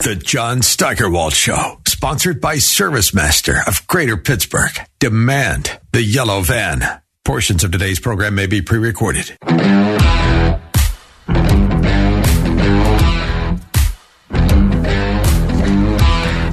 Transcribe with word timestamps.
The 0.00 0.16
John 0.16 0.62
Steigerwald 0.62 1.34
Show, 1.34 1.78
sponsored 1.86 2.40
by 2.40 2.56
ServiceMaster 2.56 3.68
of 3.68 3.86
Greater 3.86 4.16
Pittsburgh. 4.16 4.72
Demand 4.98 5.78
the 5.92 6.02
yellow 6.02 6.40
van. 6.40 7.02
Portions 7.22 7.64
of 7.64 7.70
today's 7.70 8.00
program 8.00 8.34
may 8.34 8.46
be 8.46 8.62
pre 8.62 8.78
recorded. 8.78 9.36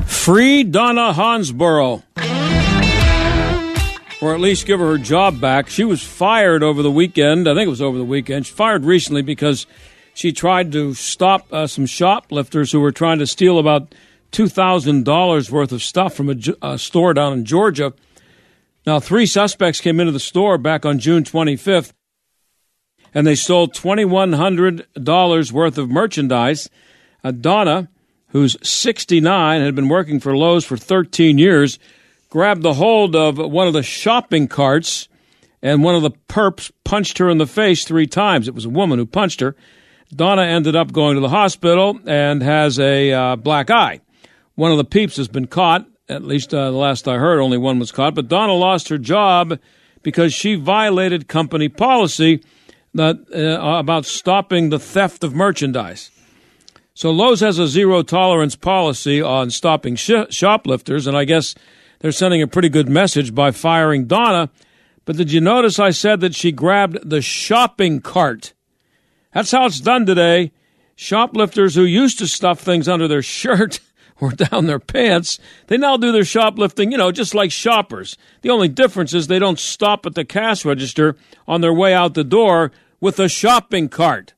Free 0.05 0.65
Donna 0.65 1.13
Hansborough. 1.13 2.03
Or 4.21 4.33
at 4.33 4.41
least 4.41 4.65
give 4.65 4.81
her 4.81 4.87
her 4.87 4.97
job 4.97 5.39
back. 5.39 5.69
She 5.69 5.85
was 5.85 6.03
fired 6.03 6.63
over 6.63 6.83
the 6.83 6.91
weekend. 6.91 7.47
I 7.47 7.53
think 7.53 7.67
it 7.67 7.69
was 7.69 7.81
over 7.81 7.97
the 7.97 8.03
weekend. 8.03 8.45
She 8.45 8.53
fired 8.53 8.83
recently 8.83 9.21
because 9.21 9.67
she 10.17 10.31
tried 10.31 10.71
to 10.71 10.95
stop 10.95 11.45
uh, 11.53 11.67
some 11.67 11.85
shoplifters 11.85 12.71
who 12.71 12.79
were 12.79 12.91
trying 12.91 13.19
to 13.19 13.27
steal 13.27 13.59
about 13.59 13.93
$2,000 14.31 15.49
worth 15.51 15.71
of 15.71 15.83
stuff 15.83 16.15
from 16.15 16.31
a, 16.31 16.35
a 16.63 16.79
store 16.79 17.13
down 17.13 17.33
in 17.33 17.45
Georgia. 17.45 17.93
Now, 18.87 18.99
three 18.99 19.27
suspects 19.27 19.79
came 19.79 19.99
into 19.99 20.11
the 20.11 20.19
store 20.19 20.57
back 20.57 20.87
on 20.87 20.97
June 20.97 21.23
25th, 21.23 21.93
and 23.13 23.27
they 23.27 23.35
stole 23.35 23.67
$2,100 23.67 25.51
worth 25.51 25.77
of 25.77 25.87
merchandise. 25.91 26.67
Uh, 27.23 27.29
Donna, 27.29 27.87
who's 28.29 28.57
69, 28.67 29.61
had 29.61 29.75
been 29.75 29.87
working 29.87 30.19
for 30.19 30.35
Lowe's 30.35 30.65
for 30.65 30.77
13 30.77 31.37
years, 31.37 31.77
grabbed 32.31 32.63
the 32.63 32.73
hold 32.73 33.15
of 33.15 33.37
one 33.37 33.67
of 33.67 33.73
the 33.73 33.83
shopping 33.83 34.47
carts, 34.47 35.09
and 35.61 35.83
one 35.83 35.93
of 35.93 36.01
the 36.01 36.17
perps 36.27 36.71
punched 36.83 37.19
her 37.19 37.29
in 37.29 37.37
the 37.37 37.45
face 37.45 37.85
three 37.85 38.07
times. 38.07 38.47
It 38.47 38.55
was 38.55 38.65
a 38.65 38.69
woman 38.69 38.97
who 38.97 39.05
punched 39.05 39.41
her. 39.41 39.55
Donna 40.15 40.43
ended 40.43 40.75
up 40.75 40.93
going 40.93 41.15
to 41.15 41.21
the 41.21 41.29
hospital 41.29 41.99
and 42.05 42.41
has 42.41 42.79
a 42.79 43.11
uh, 43.11 43.35
black 43.35 43.69
eye. 43.69 43.99
One 44.55 44.71
of 44.71 44.77
the 44.77 44.85
peeps 44.85 45.17
has 45.17 45.27
been 45.27 45.47
caught. 45.47 45.85
At 46.09 46.23
least 46.23 46.53
uh, 46.53 46.71
the 46.71 46.77
last 46.77 47.07
I 47.07 47.17
heard, 47.17 47.41
only 47.41 47.57
one 47.57 47.79
was 47.79 47.91
caught. 47.91 48.15
But 48.15 48.29
Donna 48.29 48.53
lost 48.53 48.87
her 48.89 48.97
job 48.97 49.59
because 50.03 50.33
she 50.33 50.55
violated 50.55 51.27
company 51.27 51.67
policy 51.67 52.41
that, 52.93 53.17
uh, 53.33 53.77
about 53.77 54.05
stopping 54.05 54.69
the 54.69 54.79
theft 54.79 55.23
of 55.23 55.35
merchandise. 55.35 56.09
So 56.93 57.11
Lowe's 57.11 57.41
has 57.41 57.59
a 57.59 57.67
zero 57.67 58.01
tolerance 58.01 58.55
policy 58.55 59.21
on 59.21 59.49
stopping 59.51 59.95
sh- 59.95 60.31
shoplifters, 60.31 61.05
and 61.05 61.17
I 61.17 61.25
guess 61.25 61.53
they're 61.99 62.11
sending 62.13 62.41
a 62.41 62.47
pretty 62.47 62.69
good 62.69 62.89
message 62.89 63.35
by 63.35 63.51
firing 63.51 64.05
Donna. 64.05 64.49
But 65.05 65.17
did 65.17 65.31
you 65.31 65.41
notice 65.41 65.77
I 65.77 65.91
said 65.91 66.21
that 66.21 66.33
she 66.33 66.51
grabbed 66.51 67.07
the 67.07 67.21
shopping 67.21 67.99
cart? 67.99 68.53
That's 69.37 69.51
how 69.51 69.67
it's 69.67 69.79
done 69.79 70.07
today. 70.07 70.51
Shoplifters 70.95 71.75
who 71.75 71.83
used 71.83 72.17
to 72.17 72.27
stuff 72.27 72.59
things 72.59 72.87
under 72.87 73.07
their 73.07 73.21
shirt 73.21 73.79
or 74.19 74.31
down 74.31 74.65
their 74.65 74.79
pants, 74.79 75.37
they 75.67 75.77
now 75.77 75.95
do 75.95 76.11
their 76.11 76.25
shoplifting, 76.25 76.91
you 76.91 76.97
know, 76.97 77.11
just 77.11 77.35
like 77.35 77.51
shoppers. 77.51 78.17
The 78.41 78.49
only 78.49 78.67
difference 78.67 79.13
is 79.13 79.27
they 79.27 79.37
don't 79.37 79.59
stop 79.59 80.07
at 80.07 80.15
the 80.15 80.25
cash 80.25 80.65
register 80.65 81.15
on 81.47 81.61
their 81.61 81.71
way 81.71 81.93
out 81.93 82.15
the 82.15 82.23
door 82.23 82.71
with 82.99 83.19
a 83.19 83.29
shopping 83.29 83.89
cart. 83.89 84.33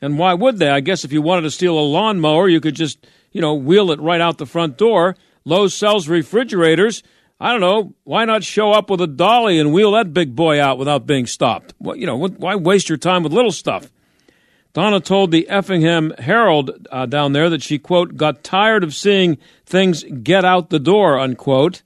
And 0.00 0.18
why 0.18 0.32
would 0.32 0.58
they? 0.58 0.70
I 0.70 0.80
guess 0.80 1.04
if 1.04 1.12
you 1.12 1.20
wanted 1.20 1.42
to 1.42 1.50
steal 1.50 1.78
a 1.78 1.80
lawnmower, 1.80 2.48
you 2.48 2.62
could 2.62 2.74
just, 2.74 3.06
you 3.32 3.42
know, 3.42 3.52
wheel 3.52 3.90
it 3.90 4.00
right 4.00 4.22
out 4.22 4.38
the 4.38 4.46
front 4.46 4.78
door. 4.78 5.14
Lowe's 5.44 5.74
sells 5.74 6.08
refrigerators. 6.08 7.02
I 7.38 7.52
don't 7.52 7.60
know. 7.60 7.92
Why 8.04 8.24
not 8.24 8.44
show 8.44 8.72
up 8.72 8.88
with 8.88 9.02
a 9.02 9.06
dolly 9.06 9.58
and 9.58 9.74
wheel 9.74 9.92
that 9.92 10.14
big 10.14 10.34
boy 10.34 10.58
out 10.58 10.78
without 10.78 11.06
being 11.06 11.26
stopped? 11.26 11.74
Well, 11.78 11.96
you 11.96 12.06
know, 12.06 12.16
why 12.16 12.54
waste 12.54 12.88
your 12.88 12.96
time 12.96 13.24
with 13.24 13.34
little 13.34 13.52
stuff? 13.52 13.91
Donna 14.72 15.00
told 15.00 15.30
the 15.30 15.48
Effingham 15.48 16.14
Herald 16.18 16.86
uh, 16.90 17.06
down 17.06 17.32
there 17.32 17.50
that 17.50 17.62
she, 17.62 17.78
quote, 17.78 18.16
got 18.16 18.42
tired 18.42 18.82
of 18.82 18.94
seeing 18.94 19.38
things 19.66 20.04
get 20.04 20.44
out 20.44 20.70
the 20.70 20.78
door, 20.78 21.18
unquote. 21.18 21.82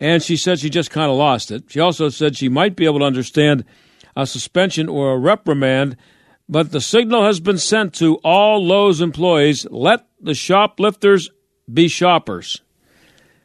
And 0.00 0.22
she 0.22 0.36
said 0.36 0.58
she 0.58 0.70
just 0.70 0.90
kind 0.90 1.10
of 1.10 1.16
lost 1.16 1.50
it. 1.50 1.64
She 1.68 1.80
also 1.80 2.08
said 2.08 2.36
she 2.36 2.48
might 2.48 2.76
be 2.76 2.86
able 2.86 3.00
to 3.00 3.04
understand 3.04 3.64
a 4.16 4.26
suspension 4.26 4.88
or 4.88 5.12
a 5.12 5.18
reprimand 5.18 5.96
but 6.48 6.72
the 6.72 6.80
signal 6.80 7.24
has 7.24 7.40
been 7.40 7.58
sent 7.58 7.94
to 7.94 8.16
all 8.16 8.64
Lowe's 8.64 9.00
employees 9.00 9.66
let 9.70 10.06
the 10.20 10.34
shoplifters 10.34 11.30
be 11.72 11.88
shoppers. 11.88 12.60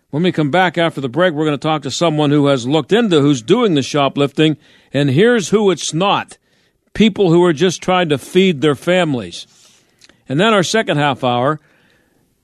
When 0.10 0.24
we 0.24 0.32
come 0.32 0.52
back 0.52 0.78
after 0.78 1.00
the 1.00 1.08
break, 1.08 1.34
we're 1.34 1.46
going 1.46 1.58
to 1.58 1.68
talk 1.68 1.84
to 1.84 1.92
someone 1.92 2.32
who 2.32 2.48
has 2.48 2.68
looked 2.68 2.92
into 2.92 3.22
who's 3.22 3.42
doing 3.42 3.76
the 3.76 3.84
shoplifting, 3.84 4.58
and 4.92 5.10
here's 5.10 5.50
who 5.50 5.72
it's 5.72 5.94
not 5.94 6.38
people 6.94 7.32
who 7.32 7.44
are 7.44 7.54
just 7.54 7.82
trying 7.82 8.10
to 8.10 8.18
feed 8.18 8.62
their 8.62 8.76
families. 8.76 9.48
And 10.28 10.40
then 10.40 10.54
our 10.54 10.64
second 10.64 10.98
half 10.98 11.24
hour, 11.24 11.60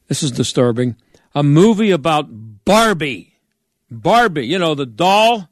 this 0.07 0.23
is 0.23 0.31
disturbing, 0.31 0.95
a 1.33 1.43
movie 1.43 1.91
about 1.91 2.27
Barbie. 2.65 3.33
Barbie, 3.91 4.47
you 4.47 4.57
know, 4.57 4.73
the 4.75 4.85
doll 4.85 5.49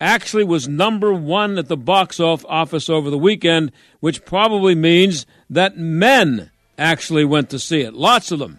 actually 0.00 0.44
was 0.44 0.68
number 0.68 1.12
one 1.12 1.58
at 1.58 1.68
the 1.68 1.76
box 1.76 2.20
office 2.20 2.90
over 2.90 3.08
the 3.08 3.18
weekend, 3.18 3.72
which 4.00 4.24
probably 4.24 4.74
means 4.74 5.24
that 5.48 5.78
men 5.78 6.50
actually 6.76 7.24
went 7.24 7.48
to 7.50 7.58
see 7.58 7.80
it. 7.80 7.94
Lots 7.94 8.30
of 8.30 8.38
them. 8.38 8.58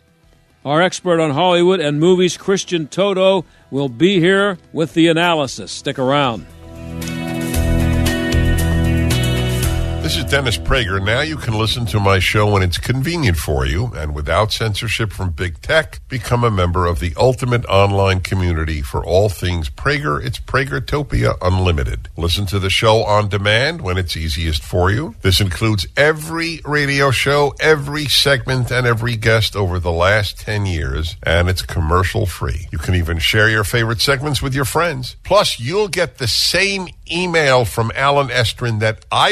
Our 0.65 0.81
expert 0.81 1.21
on 1.21 1.31
Hollywood 1.31 1.79
and 1.79 1.99
movies, 1.99 2.35
Christian 2.35 2.87
Toto, 2.87 3.45
will 3.71 3.89
be 3.89 4.19
here 4.19 4.57
with 4.73 4.95
the 4.95 5.07
analysis. 5.07 5.71
Stick 5.71 5.99
around. 5.99 6.45
This 10.07 10.15
is 10.15 10.23
Dennis 10.23 10.57
Prager. 10.57 11.03
Now 11.03 11.19
you 11.19 11.35
can 11.35 11.53
listen 11.53 11.85
to 11.87 11.99
my 11.99 12.19
show 12.19 12.49
when 12.49 12.63
it's 12.63 12.77
convenient 12.77 13.35
for 13.35 13.65
you 13.65 13.87
and 13.87 14.15
without 14.15 14.53
censorship 14.53 15.11
from 15.11 15.31
big 15.31 15.61
tech. 15.61 15.99
Become 16.07 16.45
a 16.45 16.49
member 16.49 16.85
of 16.85 17.01
the 17.01 17.13
ultimate 17.17 17.65
online 17.65 18.21
community 18.21 18.81
for 18.81 19.05
all 19.05 19.27
things 19.27 19.69
Prager. 19.69 20.23
It's 20.23 20.39
Pragertopia 20.39 21.37
Unlimited. 21.41 22.07
Listen 22.15 22.45
to 22.45 22.57
the 22.57 22.69
show 22.69 23.03
on 23.03 23.27
demand 23.27 23.81
when 23.81 23.97
it's 23.97 24.15
easiest 24.15 24.63
for 24.63 24.89
you. 24.89 25.13
This 25.23 25.41
includes 25.41 25.85
every 25.97 26.61
radio 26.63 27.11
show, 27.11 27.53
every 27.59 28.05
segment, 28.05 28.71
and 28.71 28.87
every 28.87 29.17
guest 29.17 29.57
over 29.57 29.77
the 29.77 29.91
last 29.91 30.39
10 30.39 30.65
years, 30.65 31.17
and 31.23 31.49
it's 31.49 31.61
commercial 31.61 32.25
free. 32.25 32.69
You 32.71 32.77
can 32.77 32.95
even 32.95 33.19
share 33.19 33.49
your 33.49 33.65
favorite 33.65 33.99
segments 33.99 34.41
with 34.41 34.55
your 34.55 34.63
friends. 34.63 35.17
Plus, 35.25 35.59
you'll 35.59 35.89
get 35.89 36.17
the 36.17 36.29
same 36.29 36.87
email 37.11 37.65
from 37.65 37.91
Allen 37.95 38.27
Estrin 38.29 38.79
that 38.79 39.05
I 39.11 39.31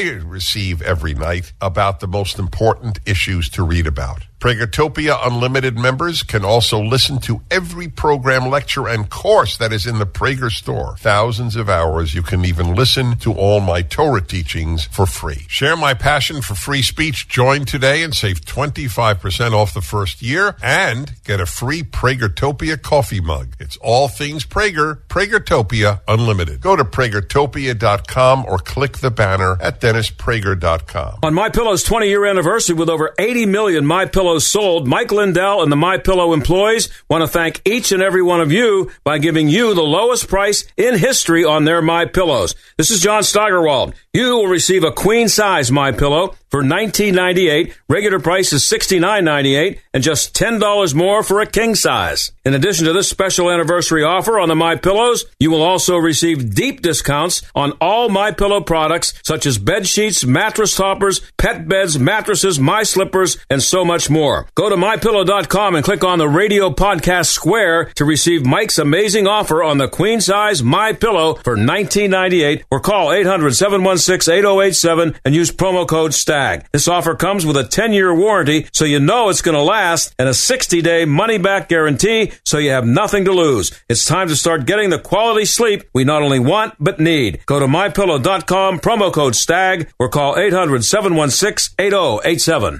receive 0.65 0.81
every 0.81 1.13
night 1.13 1.53
about 1.61 1.99
the 1.99 2.07
most 2.07 2.39
important 2.39 2.99
issues 3.05 3.49
to 3.49 3.63
read 3.63 3.85
about. 3.85 4.25
Pragertopia 4.40 5.18
Unlimited 5.25 5.78
members 5.78 6.22
can 6.22 6.44
also 6.44 6.79
listen 6.79 7.19
to 7.19 7.41
every 7.50 7.88
program, 7.88 8.50
lecture, 8.50 8.88
and 8.88 9.09
course 9.09 9.57
that 9.57 9.72
is 9.72 9.88
in 9.88 9.97
the 9.97 10.06
Prager 10.06 10.51
store. 10.51 10.97
Thousands 11.00 11.56
of 11.56 11.69
hours. 11.69 12.13
You 12.13 12.22
can 12.22 12.45
even 12.45 12.75
listen 12.75 13.18
to 13.19 13.34
all 13.34 13.59
my 13.59 13.81
Torah 13.81 14.22
teachings 14.22 14.85
for 14.85 15.06
free. 15.06 15.45
Share 15.47 15.78
my 15.78 15.94
passion 15.94 16.41
for 16.41 16.53
free 16.53 16.81
speech. 16.81 17.28
Join 17.28 17.66
today 17.66 18.03
and 18.03 18.13
save 18.13 18.41
25% 18.41 19.53
off 19.53 19.74
the 19.74 19.81
first 19.81 20.22
year 20.22 20.56
and 20.62 21.13
get 21.24 21.40
a 21.40 21.45
free 21.45 21.81
Pragertopia 21.81 22.80
coffee 22.80 23.21
mug. 23.21 23.56
It's 23.59 23.77
all 23.77 24.09
things 24.09 24.45
Prager. 24.45 25.00
Pragertopia 25.07 26.01
Unlimited. 26.07 26.62
Go 26.62 26.75
to 26.75 26.83
pragertopia.com 26.83 28.45
or 28.45 28.57
click 28.59 28.98
the 28.98 29.12
banner 29.12 29.57
at 29.62 29.81
dennisprager.com. 29.81 31.19
On 31.24 31.33
My 31.33 31.50
Pillow's 31.50 31.83
20 31.83 32.07
year 32.09 32.25
anniversary 32.25 32.75
with 32.75 32.89
over 32.89 33.15
80 33.18 33.45
million 33.48 33.86
My 33.86 34.06
Pillow 34.06 34.25
sold, 34.39 34.88
Mike 34.88 35.12
Lindell 35.12 35.62
and 35.62 35.72
the 35.72 35.75
My 35.75 35.98
Pillow 35.98 36.33
employees 36.33 36.89
want 37.10 37.22
to 37.22 37.27
thank 37.27 37.62
each 37.63 37.92
and 37.92 38.01
every 38.01 38.22
one 38.22 38.42
of 38.42 38.51
you 38.51 38.92
by 39.04 39.19
giving 39.19 39.48
you 39.48 39.74
the 39.74 39.83
lowest 39.83 40.27
price 40.27 40.66
in 40.75 40.98
history 40.98 41.45
on 41.45 41.63
their 41.63 41.81
My 41.81 42.06
Pillows. 42.06 42.56
This 42.77 42.92
is 42.92 43.01
John 43.01 43.24
Steigerwald. 43.24 43.94
You 44.13 44.36
will 44.36 44.48
receive 44.48 44.83
a 44.83 44.92
queen 44.92 45.30
size 45.30 45.72
My 45.72 45.92
Pillow 45.92 46.36
for 46.56 46.63
$19.98. 46.63 47.74
Regular 47.90 48.22
price 48.22 48.54
is 48.54 48.63
$69.98 48.63 49.78
and 49.94 50.02
just 50.02 50.34
$10 50.34 50.96
more 50.96 51.22
for 51.22 51.42
a 51.42 51.46
king 51.46 51.75
size. 51.75 52.31
In 52.46 52.54
addition 52.54 52.86
to 52.86 52.94
this 52.94 53.10
special 53.10 53.52
anniversary 53.52 54.06
offer 54.06 54.40
on 54.40 54.48
the 54.48 54.56
My 54.56 54.78
Pillows, 54.78 55.25
you 55.38 55.52
will 55.52 55.62
also 55.62 55.98
receive 55.98 56.56
deep 56.56 56.81
discounts 56.81 57.42
on 57.56 57.74
all 57.81 58.07
My 58.07 58.31
Pillow 58.31 58.62
products 58.62 59.13
such 59.22 59.46
as 59.46 59.57
bed 59.57 59.86
sheets, 59.86 60.24
mattress 60.24 60.78
toppers, 60.78 61.19
pet 61.38 61.68
beds, 61.68 62.00
mattresses, 62.00 62.57
my 62.57 62.84
slippers, 62.84 63.38
and 63.50 63.62
so 63.62 63.84
much 63.84 64.10
more. 64.10 64.48
Go 64.56 64.69
to 64.69 64.78
mypillow.com 64.78 65.75
and 65.75 65.84
click 65.84 66.06
on 66.06 66.19
the 66.19 66.30
radio 66.30 66.69
podcast 66.69 67.31
square 67.31 67.92
to 67.96 68.06
receive 68.06 68.46
Mike's 68.46 68.80
amazing 68.80 69.28
offer 69.28 69.62
on 69.62 69.78
the 69.78 69.90
queen 69.90 70.22
size 70.22 70.63
My 70.63 70.94
Pillow 70.94 71.34
for 71.44 71.57
$19.98 71.57 72.63
or 72.72 72.80
call 72.80 73.07
800-716-8087 73.07 75.18
and 75.25 75.36
use 75.36 75.52
promo 75.52 75.86
code 75.86 76.13
STAG. 76.45 76.65
This 76.71 76.88
offer 76.88 77.15
comes 77.15 77.44
with 77.45 77.57
a 77.57 77.63
10-year 77.63 78.13
warranty 78.13 78.68
so 78.71 78.86
you 78.86 79.00
know 79.00 79.30
it's 79.30 79.42
going 79.42 79.57
to 79.57 79.63
last 79.63 80.13
and 80.19 80.27
a 80.27 80.31
60-day 80.31 81.06
money-back 81.06 81.68
guarantee 81.69 82.33
so 82.45 82.59
you 82.59 82.69
have 82.71 82.86
nothing 82.86 83.25
to 83.25 83.31
lose. 83.31 83.71
It's 83.89 84.06
time 84.06 84.27
to 84.27 84.36
start 84.36 84.68
getting 84.68 84.92
the 84.92 85.00
quality 85.00 85.45
sleep 85.45 85.83
we 85.94 86.03
not 86.03 86.21
only 86.21 86.39
want 86.39 86.75
but 86.80 87.00
need. 87.00 87.39
Go 87.45 87.59
to 87.59 87.68
mypillow.com, 87.68 88.80
promo 88.80 89.13
code 89.13 89.36
STAG 89.36 89.92
or 90.00 90.09
call 90.09 90.36
800-716-8087. 90.36 92.80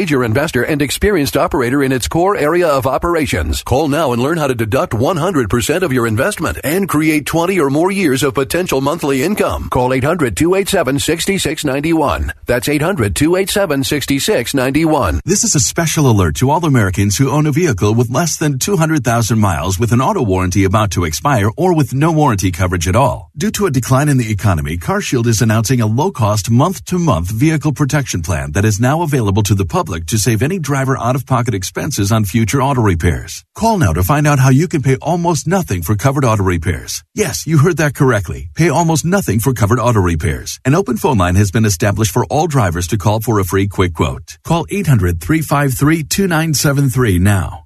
investor 0.09 0.63
and 0.63 0.81
experienced 0.81 1.37
operator 1.37 1.83
in 1.83 1.91
its 1.91 2.07
core 2.07 2.35
area 2.35 2.67
of 2.67 2.87
operations. 2.87 3.61
Call 3.61 3.87
now 3.87 4.13
and 4.13 4.21
learn 4.21 4.39
how 4.39 4.47
to 4.47 4.55
deduct 4.55 4.93
100% 4.93 5.83
of 5.83 5.93
your 5.93 6.07
investment 6.07 6.57
and 6.63 6.89
create 6.89 7.27
20 7.27 7.59
or 7.59 7.69
more 7.69 7.91
years 7.91 8.23
of 8.23 8.33
potential 8.33 8.81
monthly 8.81 9.21
income. 9.21 9.69
Call 9.69 9.91
800-287-6691. 9.91 12.31
That's 12.47 12.67
800-287-6691. 12.67 15.19
This 15.23 15.43
is 15.43 15.53
a 15.53 15.59
special 15.59 16.09
alert 16.09 16.37
to 16.37 16.49
all 16.49 16.65
Americans 16.65 17.17
who 17.17 17.29
own 17.29 17.45
a 17.45 17.51
vehicle 17.51 17.93
with 17.93 18.09
less 18.09 18.37
than 18.37 18.57
200,000 18.57 19.37
miles 19.37 19.77
with 19.77 19.91
an 19.91 20.01
auto 20.01 20.23
warranty 20.23 20.63
about 20.63 20.89
to 20.91 21.03
expire 21.03 21.51
or 21.55 21.75
with 21.75 21.93
no 21.93 22.11
warranty 22.11 22.49
coverage 22.49 22.87
at 22.87 22.95
all. 22.95 23.29
Due 23.37 23.51
to 23.51 23.67
a 23.67 23.71
decline 23.71 24.09
in 24.09 24.17
the 24.17 24.31
economy, 24.31 24.77
CarShield 24.77 25.27
is 25.27 25.43
announcing 25.43 25.81
a 25.81 25.85
low-cost 25.85 26.49
month-to-month 26.49 27.29
vehicle 27.29 27.73
protection 27.73 28.21
plan 28.21 28.53
that 28.53 28.65
is 28.65 28.79
now 28.79 29.01
available 29.01 29.43
to 29.43 29.53
the 29.53 29.65
public 29.65 29.90
to 29.99 30.17
save 30.17 30.41
any 30.41 30.59
driver 30.59 30.97
out-of-pocket 30.97 31.53
expenses 31.53 32.11
on 32.11 32.25
future 32.25 32.61
auto 32.61 32.81
repairs. 32.81 33.43
Call 33.55 33.77
now 33.77 33.93
to 33.93 34.03
find 34.03 34.25
out 34.25 34.39
how 34.39 34.49
you 34.49 34.67
can 34.67 34.81
pay 34.81 34.95
almost 35.01 35.47
nothing 35.47 35.81
for 35.81 35.95
covered 35.95 36.25
auto 36.25 36.43
repairs. 36.43 37.03
Yes, 37.13 37.45
you 37.45 37.59
heard 37.59 37.77
that 37.77 37.93
correctly. 37.93 38.49
Pay 38.55 38.69
almost 38.69 39.05
nothing 39.05 39.39
for 39.39 39.53
covered 39.53 39.79
auto 39.79 39.99
repairs. 39.99 40.59
An 40.65 40.75
open 40.75 40.97
phone 40.97 41.17
line 41.17 41.35
has 41.35 41.51
been 41.51 41.65
established 41.65 42.11
for 42.11 42.25
all 42.25 42.47
drivers 42.47 42.87
to 42.87 42.97
call 42.97 43.19
for 43.19 43.39
a 43.39 43.45
free 43.45 43.67
quick 43.67 43.93
quote. 43.93 44.37
Call 44.43 44.65
800-353-2973 44.67 47.19
now. 47.19 47.65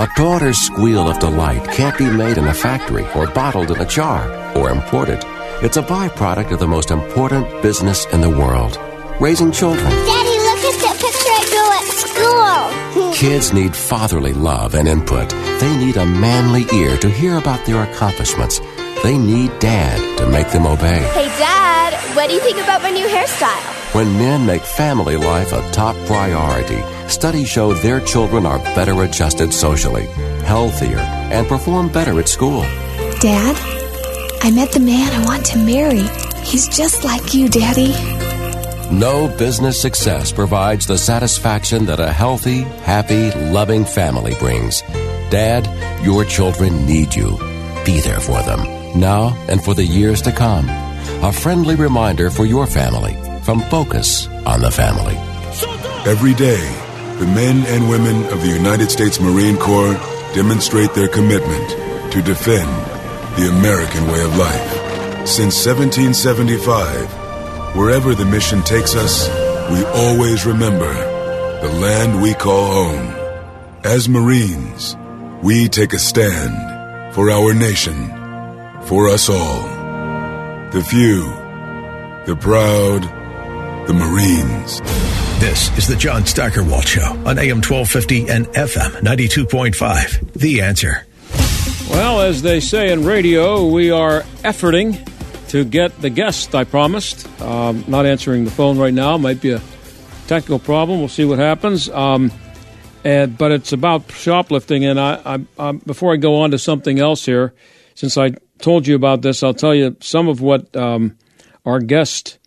A 0.00 0.08
daughter's 0.16 0.56
squeal 0.56 1.10
of 1.10 1.18
delight 1.18 1.62
can't 1.76 1.98
be 1.98 2.08
made 2.08 2.38
in 2.38 2.48
a 2.48 2.54
factory 2.54 3.06
or 3.14 3.26
bottled 3.26 3.70
in 3.70 3.78
a 3.82 3.84
jar 3.84 4.24
or 4.56 4.70
imported. 4.70 5.22
It's 5.62 5.76
a 5.76 5.82
byproduct 5.82 6.52
of 6.52 6.58
the 6.58 6.66
most 6.66 6.90
important 6.90 7.46
business 7.60 8.06
in 8.06 8.22
the 8.22 8.30
world 8.30 8.80
raising 9.20 9.52
children. 9.52 9.84
Daddy, 9.84 10.38
look 10.48 10.64
at 10.64 10.76
that 10.80 10.96
picture 11.04 11.36
I 11.36 11.44
drew 11.52 11.68
at 11.76 13.12
school. 13.12 13.12
Kids 13.28 13.52
need 13.52 13.76
fatherly 13.76 14.32
love 14.32 14.74
and 14.74 14.88
input. 14.88 15.28
They 15.60 15.76
need 15.76 15.98
a 15.98 16.06
manly 16.06 16.64
ear 16.74 16.96
to 16.96 17.10
hear 17.10 17.36
about 17.36 17.66
their 17.66 17.82
accomplishments. 17.82 18.58
They 19.02 19.18
need 19.18 19.50
dad 19.58 19.98
to 20.16 20.26
make 20.30 20.48
them 20.48 20.64
obey. 20.64 21.02
Hey, 21.12 21.28
Dad, 21.38 21.92
what 22.16 22.28
do 22.28 22.34
you 22.34 22.40
think 22.40 22.56
about 22.56 22.80
my 22.80 22.90
new 22.90 23.06
hairstyle? 23.06 23.79
When 23.92 24.16
men 24.18 24.46
make 24.46 24.62
family 24.62 25.16
life 25.16 25.52
a 25.52 25.68
top 25.72 25.96
priority, 26.06 26.80
studies 27.08 27.48
show 27.48 27.72
their 27.72 27.98
children 28.00 28.46
are 28.46 28.60
better 28.76 29.02
adjusted 29.02 29.52
socially, 29.52 30.06
healthier, 30.44 30.98
and 30.98 31.48
perform 31.48 31.90
better 31.90 32.20
at 32.20 32.28
school. 32.28 32.60
Dad, 33.18 33.56
I 34.42 34.52
met 34.52 34.70
the 34.70 34.78
man 34.78 35.12
I 35.12 35.26
want 35.26 35.44
to 35.46 35.58
marry. 35.58 36.02
He's 36.44 36.68
just 36.68 37.02
like 37.02 37.34
you, 37.34 37.48
Daddy. 37.48 37.90
No 38.94 39.26
business 39.36 39.80
success 39.80 40.30
provides 40.30 40.86
the 40.86 40.96
satisfaction 40.96 41.86
that 41.86 41.98
a 41.98 42.12
healthy, 42.12 42.60
happy, 42.84 43.32
loving 43.50 43.84
family 43.84 44.36
brings. 44.36 44.82
Dad, 45.30 45.66
your 46.04 46.24
children 46.24 46.86
need 46.86 47.12
you. 47.12 47.36
Be 47.84 48.00
there 48.02 48.20
for 48.20 48.40
them, 48.42 48.60
now 48.96 49.36
and 49.48 49.60
for 49.60 49.74
the 49.74 49.84
years 49.84 50.22
to 50.22 50.30
come. 50.30 50.68
A 51.24 51.32
friendly 51.32 51.74
reminder 51.74 52.30
for 52.30 52.44
your 52.44 52.68
family 52.68 53.16
from 53.42 53.60
Focus 53.62 54.26
on 54.46 54.60
the 54.60 54.70
Family. 54.70 55.16
Every 56.06 56.34
day, 56.34 56.60
the 57.18 57.26
men 57.26 57.66
and 57.66 57.88
women 57.88 58.24
of 58.32 58.42
the 58.42 58.48
United 58.48 58.90
States 58.90 59.20
Marine 59.20 59.56
Corps 59.56 59.94
demonstrate 60.34 60.94
their 60.94 61.08
commitment 61.08 61.68
to 62.12 62.22
defend 62.22 62.68
the 63.36 63.48
American 63.48 64.06
way 64.08 64.22
of 64.22 64.36
life. 64.36 65.26
Since 65.26 65.66
1775, 65.66 67.76
wherever 67.76 68.14
the 68.14 68.24
mission 68.24 68.62
takes 68.62 68.94
us, 68.94 69.28
we 69.70 69.84
always 69.84 70.46
remember 70.46 70.92
the 71.60 71.72
land 71.80 72.22
we 72.22 72.34
call 72.34 72.72
home. 72.72 73.14
As 73.84 74.08
Marines, 74.08 74.96
we 75.42 75.68
take 75.68 75.92
a 75.92 75.98
stand 75.98 77.14
for 77.14 77.30
our 77.30 77.54
nation, 77.54 78.08
for 78.86 79.08
us 79.08 79.28
all. 79.28 79.62
The 80.72 80.82
few, 80.82 81.24
the 82.26 82.36
proud, 82.40 83.19
the 83.86 83.94
Marines. 83.94 84.80
This 85.40 85.76
is 85.78 85.86
the 85.86 85.96
John 85.96 86.26
Steigerwald 86.26 86.86
Show 86.86 87.12
on 87.26 87.38
AM 87.38 87.62
1250 87.62 88.28
and 88.28 88.46
FM 88.48 89.00
92.5. 89.02 90.32
The 90.34 90.60
answer. 90.62 91.06
Well, 91.90 92.20
as 92.20 92.42
they 92.42 92.60
say 92.60 92.92
in 92.92 93.04
radio, 93.04 93.66
we 93.66 93.90
are 93.90 94.22
efforting 94.44 95.06
to 95.48 95.64
get 95.64 96.00
the 96.00 96.10
guest 96.10 96.54
I 96.54 96.64
promised. 96.64 97.26
Um, 97.40 97.84
not 97.88 98.06
answering 98.06 98.44
the 98.44 98.50
phone 98.50 98.78
right 98.78 98.94
now. 98.94 99.16
Might 99.18 99.40
be 99.40 99.50
a 99.50 99.60
technical 100.26 100.58
problem. 100.58 101.00
We'll 101.00 101.08
see 101.08 101.24
what 101.24 101.38
happens. 101.38 101.88
Um, 101.88 102.30
and, 103.04 103.36
but 103.36 103.50
it's 103.50 103.72
about 103.72 104.10
shoplifting. 104.12 104.84
And 104.84 105.00
I, 105.00 105.20
I, 105.24 105.38
I, 105.58 105.72
before 105.72 106.12
I 106.12 106.16
go 106.16 106.42
on 106.42 106.52
to 106.52 106.58
something 106.58 106.98
else 106.98 107.24
here, 107.24 107.54
since 107.94 108.16
I 108.16 108.32
told 108.60 108.86
you 108.86 108.94
about 108.94 109.22
this, 109.22 109.42
I'll 109.42 109.54
tell 109.54 109.74
you 109.74 109.96
some 110.00 110.28
of 110.28 110.40
what 110.40 110.74
um, 110.76 111.16
our 111.64 111.80
guest, 111.80 112.38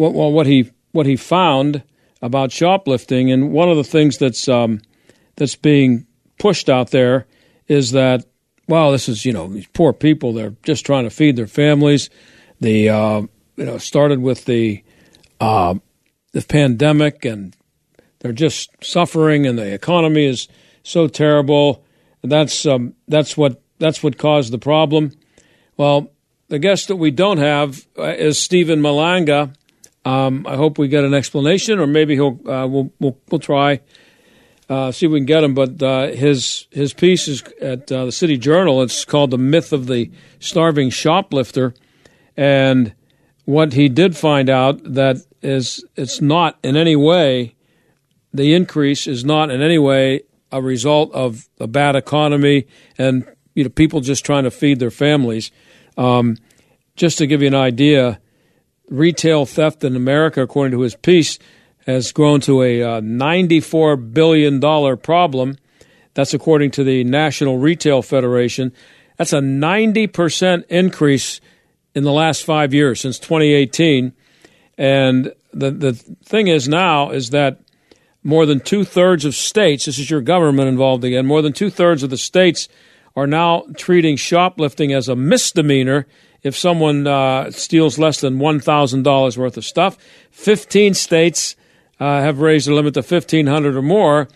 what, 0.00 0.14
well, 0.14 0.32
what 0.32 0.46
he 0.46 0.70
what 0.92 1.04
he 1.04 1.14
found 1.14 1.82
about 2.22 2.52
shoplifting. 2.52 3.30
And 3.30 3.52
one 3.52 3.68
of 3.68 3.76
the 3.76 3.84
things 3.84 4.16
that's 4.16 4.48
um, 4.48 4.80
that's 5.36 5.56
being 5.56 6.06
pushed 6.38 6.70
out 6.70 6.90
there 6.90 7.26
is 7.68 7.92
that 7.92 8.24
well, 8.66 8.92
this 8.92 9.10
is 9.10 9.26
you 9.26 9.32
know 9.34 9.48
these 9.48 9.66
poor 9.66 9.92
people. 9.92 10.32
They're 10.32 10.56
just 10.62 10.86
trying 10.86 11.04
to 11.04 11.10
feed 11.10 11.36
their 11.36 11.46
families. 11.46 12.08
The 12.60 12.88
uh, 12.88 13.20
you 13.56 13.64
know 13.66 13.76
started 13.76 14.20
with 14.20 14.46
the 14.46 14.82
uh, 15.38 15.74
the 16.32 16.42
pandemic 16.42 17.26
and 17.26 17.54
they're 18.20 18.32
just 18.32 18.70
suffering, 18.82 19.46
and 19.46 19.58
the 19.58 19.74
economy 19.74 20.24
is 20.24 20.48
so 20.82 21.08
terrible. 21.08 21.84
That's 22.22 22.64
um, 22.64 22.94
that's 23.06 23.36
what 23.36 23.60
that's 23.78 24.02
what 24.02 24.16
caused 24.16 24.50
the 24.50 24.58
problem. 24.58 25.12
Well, 25.76 26.10
the 26.48 26.58
guest 26.58 26.88
that 26.88 26.96
we 26.96 27.10
don't 27.10 27.38
have 27.38 27.86
uh, 27.98 28.04
is 28.04 28.40
Steven 28.40 28.80
Malanga. 28.80 29.54
Um, 30.04 30.46
I 30.48 30.56
hope 30.56 30.78
we 30.78 30.88
get 30.88 31.04
an 31.04 31.14
explanation, 31.14 31.78
or 31.78 31.86
maybe 31.86 32.14
he'll 32.14 32.40
uh, 32.48 32.66
we'll, 32.66 32.90
we'll 32.98 33.18
we'll 33.30 33.38
try 33.38 33.80
uh, 34.68 34.92
see 34.92 35.06
if 35.06 35.12
we 35.12 35.18
can 35.18 35.26
get 35.26 35.44
him. 35.44 35.54
But 35.54 35.82
uh, 35.82 36.08
his 36.08 36.66
his 36.70 36.94
piece 36.94 37.28
is 37.28 37.42
at 37.60 37.90
uh, 37.92 38.06
the 38.06 38.12
City 38.12 38.38
Journal. 38.38 38.82
It's 38.82 39.04
called 39.04 39.30
"The 39.30 39.38
Myth 39.38 39.72
of 39.72 39.86
the 39.86 40.10
Starving 40.38 40.90
Shoplifter," 40.90 41.74
and 42.36 42.94
what 43.44 43.72
he 43.72 43.88
did 43.88 44.16
find 44.16 44.48
out 44.48 44.80
that 44.84 45.18
is 45.42 45.84
it's 45.96 46.20
not 46.20 46.58
in 46.62 46.76
any 46.76 46.96
way 46.96 47.56
the 48.32 48.54
increase 48.54 49.06
is 49.06 49.24
not 49.24 49.50
in 49.50 49.60
any 49.60 49.78
way 49.78 50.22
a 50.52 50.62
result 50.62 51.12
of 51.12 51.48
a 51.58 51.66
bad 51.66 51.96
economy 51.96 52.66
and 52.98 53.26
you 53.54 53.64
know 53.64 53.70
people 53.70 54.00
just 54.00 54.24
trying 54.24 54.44
to 54.44 54.50
feed 54.50 54.78
their 54.78 54.90
families. 54.90 55.50
Um, 55.96 56.36
just 56.96 57.18
to 57.18 57.26
give 57.26 57.40
you 57.40 57.48
an 57.48 57.54
idea, 57.54 58.20
retail 58.90 59.46
theft 59.46 59.82
in 59.84 59.96
America, 59.96 60.42
according 60.42 60.72
to 60.72 60.82
his 60.82 60.96
piece, 60.96 61.38
has 61.86 62.12
grown 62.12 62.40
to 62.42 62.62
a 62.62 62.82
uh, 62.82 63.00
$94 63.00 64.12
billion 64.12 64.60
problem. 64.98 65.56
That's 66.14 66.34
according 66.34 66.72
to 66.72 66.84
the 66.84 67.04
National 67.04 67.58
Retail 67.58 68.02
Federation. 68.02 68.72
That's 69.16 69.32
a 69.32 69.38
90% 69.38 70.64
increase 70.68 71.40
in 71.94 72.04
the 72.04 72.12
last 72.12 72.44
five 72.44 72.74
years, 72.74 73.00
since 73.00 73.18
2018. 73.18 74.12
And 74.76 75.32
the, 75.52 75.70
the 75.70 75.92
thing 75.92 76.48
is 76.48 76.68
now 76.68 77.10
is 77.10 77.30
that 77.30 77.60
more 78.22 78.46
than 78.46 78.60
two 78.60 78.84
thirds 78.84 79.24
of 79.24 79.34
states, 79.34 79.86
this 79.86 79.98
is 79.98 80.10
your 80.10 80.20
government 80.20 80.68
involved 80.68 81.04
again, 81.04 81.26
more 81.26 81.42
than 81.42 81.52
two 81.52 81.70
thirds 81.70 82.02
of 82.02 82.10
the 82.10 82.18
states 82.18 82.68
are 83.16 83.26
now 83.26 83.64
treating 83.76 84.16
shoplifting 84.16 84.92
as 84.92 85.08
a 85.08 85.16
misdemeanor 85.16 86.06
if 86.42 86.56
someone 86.56 87.06
uh, 87.06 87.50
steals 87.50 87.98
less 87.98 88.20
than 88.20 88.38
$1,000 88.38 89.36
worth 89.36 89.56
of 89.56 89.64
stuff. 89.64 89.98
15 90.30 90.94
states 90.94 91.56
uh, 91.98 92.20
have 92.20 92.40
raised 92.40 92.66
the 92.66 92.74
limit 92.74 92.94
to 92.94 93.00
1,500 93.00 93.76
or 93.76 93.82
more. 93.82 94.28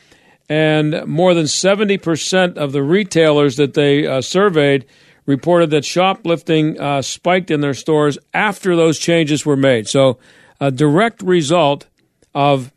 And 0.49 1.07
more 1.07 1.33
than 1.33 1.47
70% 1.47 2.57
of 2.57 2.73
the 2.73 2.83
retailers 2.83 3.57
that 3.57 3.75
they 3.75 4.07
uh, 4.07 4.21
surveyed 4.21 4.85
reported 5.27 5.71
that 5.71 5.85
shoplifting 5.85 6.79
uh, 6.79 7.01
spiked 7.01 7.51
in 7.51 7.63
their 7.63 7.73
stores 7.73 8.19
after 8.35 8.77
those 8.77 8.99
changes 8.99 9.47
were 9.47 9.57
made. 9.57 9.89
So, 9.89 10.19
a 10.61 10.71
direct 10.71 11.23
result 11.23 11.87
of 12.35 12.73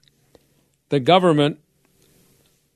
the 0.90 1.00
government 1.00 1.60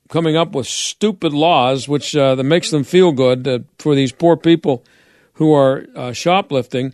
coming 0.09 0.35
up 0.35 0.53
with 0.53 0.67
stupid 0.67 1.33
laws, 1.33 1.87
which 1.87 2.15
uh, 2.15 2.35
that 2.35 2.43
makes 2.43 2.69
them 2.69 2.83
feel 2.83 3.13
good 3.13 3.47
uh, 3.47 3.59
for 3.79 3.95
these 3.95 4.11
poor 4.11 4.35
people 4.35 4.83
who 5.41 5.53
are 5.53 5.87
uh, 5.95 6.13
shoplifting. 6.13 6.93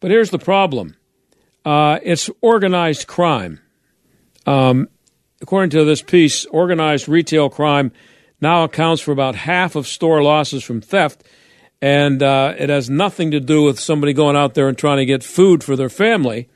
But 0.00 0.10
here's 0.10 0.28
the 0.28 0.38
problem: 0.38 0.96
uh, 1.64 1.98
it's 2.02 2.28
organized 2.42 3.06
crime. 3.06 3.58
Um, 4.44 4.88
according 5.40 5.70
to 5.70 5.84
this 5.84 6.02
piece, 6.02 6.44
organized 6.44 7.08
retail 7.08 7.48
crime 7.48 7.92
now 8.38 8.64
accounts 8.64 9.00
for 9.00 9.12
about 9.12 9.34
half 9.34 9.76
of 9.76 9.86
store 9.86 10.22
losses 10.22 10.62
from 10.62 10.82
theft, 10.82 11.24
and 11.80 12.22
uh, 12.22 12.52
it 12.58 12.68
has 12.68 12.90
nothing 12.90 13.30
to 13.30 13.40
do 13.40 13.62
with 13.62 13.80
somebody 13.80 14.12
going 14.12 14.36
out 14.36 14.52
there 14.52 14.68
and 14.68 14.76
trying 14.76 14.98
to 14.98 15.06
get 15.06 15.24
food 15.24 15.64
for 15.64 15.74
their 15.74 15.88
family. 15.88 16.50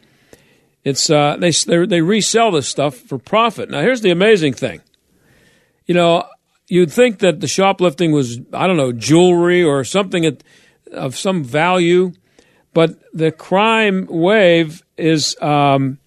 It's 0.84 1.08
uh, 1.08 1.38
they 1.38 1.52
they 1.86 2.02
resell 2.02 2.50
this 2.50 2.68
stuff 2.68 2.96
for 2.96 3.16
profit. 3.16 3.70
Now, 3.70 3.80
here's 3.80 4.02
the 4.02 4.10
amazing 4.10 4.52
thing. 4.52 4.82
You 5.86 5.94
know, 5.94 6.24
you'd 6.68 6.92
think 6.92 7.20
that 7.20 7.40
the 7.40 7.48
shoplifting 7.48 8.12
was 8.12 8.40
I 8.52 8.66
don't 8.66 8.76
know 8.76 8.92
jewelry 8.92 9.64
or 9.64 9.84
something 9.84 10.26
at, 10.26 10.44
of 10.92 11.16
some 11.16 11.44
value, 11.44 12.12
but 12.72 12.98
the 13.12 13.32
crime 13.32 14.06
wave 14.06 14.82
is 14.96 15.40
um, 15.40 15.98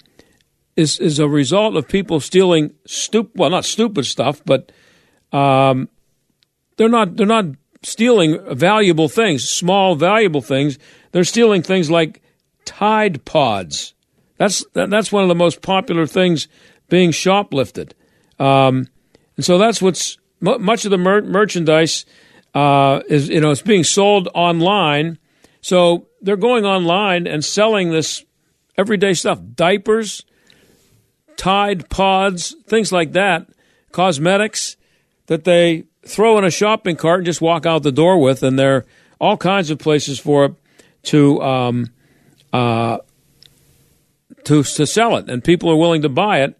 is 0.75 0.99
is 0.99 1.19
a 1.19 1.27
result 1.27 1.75
of 1.75 1.87
people 1.87 2.19
stealing 2.19 2.73
stupid 2.85 3.31
well 3.35 3.49
not 3.49 3.65
stupid 3.65 4.05
stuff 4.05 4.41
but 4.45 4.71
um, 5.31 5.89
they're 6.77 6.89
not 6.89 7.15
they're 7.15 7.25
not 7.25 7.45
stealing 7.83 8.39
valuable 8.55 9.09
things 9.09 9.47
small 9.49 9.95
valuable 9.95 10.41
things. 10.41 10.79
They're 11.11 11.23
stealing 11.23 11.61
things 11.61 11.91
like 11.91 12.21
Tide 12.65 13.23
Pods. 13.25 13.93
That's 14.37 14.65
that's 14.73 15.11
one 15.11 15.23
of 15.23 15.29
the 15.29 15.35
most 15.35 15.61
popular 15.61 16.07
things 16.07 16.47
being 16.89 17.11
shoplifted. 17.11 17.91
Um, 18.39 18.87
and 19.35 19.45
so 19.45 19.57
that's 19.57 19.81
what's 19.81 20.17
much 20.39 20.85
of 20.85 20.91
the 20.91 20.97
mer- 20.97 21.21
merchandise 21.21 22.05
uh, 22.53 23.01
is 23.07 23.29
you 23.29 23.41
know 23.41 23.51
it's 23.51 23.61
being 23.61 23.83
sold 23.83 24.29
online. 24.33 25.17
So 25.61 26.07
they're 26.21 26.35
going 26.35 26.65
online 26.65 27.25
and 27.25 27.43
selling 27.43 27.91
this 27.91 28.23
everyday 28.77 29.13
stuff. 29.13 29.39
Diapers 29.55 30.25
Tide 31.37 31.89
Pods, 31.89 32.55
things 32.65 32.91
like 32.91 33.13
that, 33.13 33.47
cosmetics 33.91 34.77
that 35.27 35.43
they 35.43 35.85
throw 36.05 36.37
in 36.37 36.43
a 36.43 36.51
shopping 36.51 36.95
cart 36.95 37.19
and 37.19 37.25
just 37.25 37.41
walk 37.41 37.65
out 37.65 37.83
the 37.83 37.91
door 37.91 38.19
with, 38.19 38.43
and 38.43 38.59
there 38.59 38.75
are 38.75 38.85
all 39.19 39.37
kinds 39.37 39.69
of 39.69 39.79
places 39.79 40.19
for 40.19 40.45
it 40.45 40.55
to 41.03 41.41
um, 41.41 41.91
uh, 42.51 42.97
to 44.45 44.63
to 44.63 44.85
sell 44.85 45.17
it, 45.17 45.29
and 45.29 45.43
people 45.43 45.69
are 45.69 45.75
willing 45.75 46.01
to 46.01 46.09
buy 46.09 46.41
it. 46.41 46.57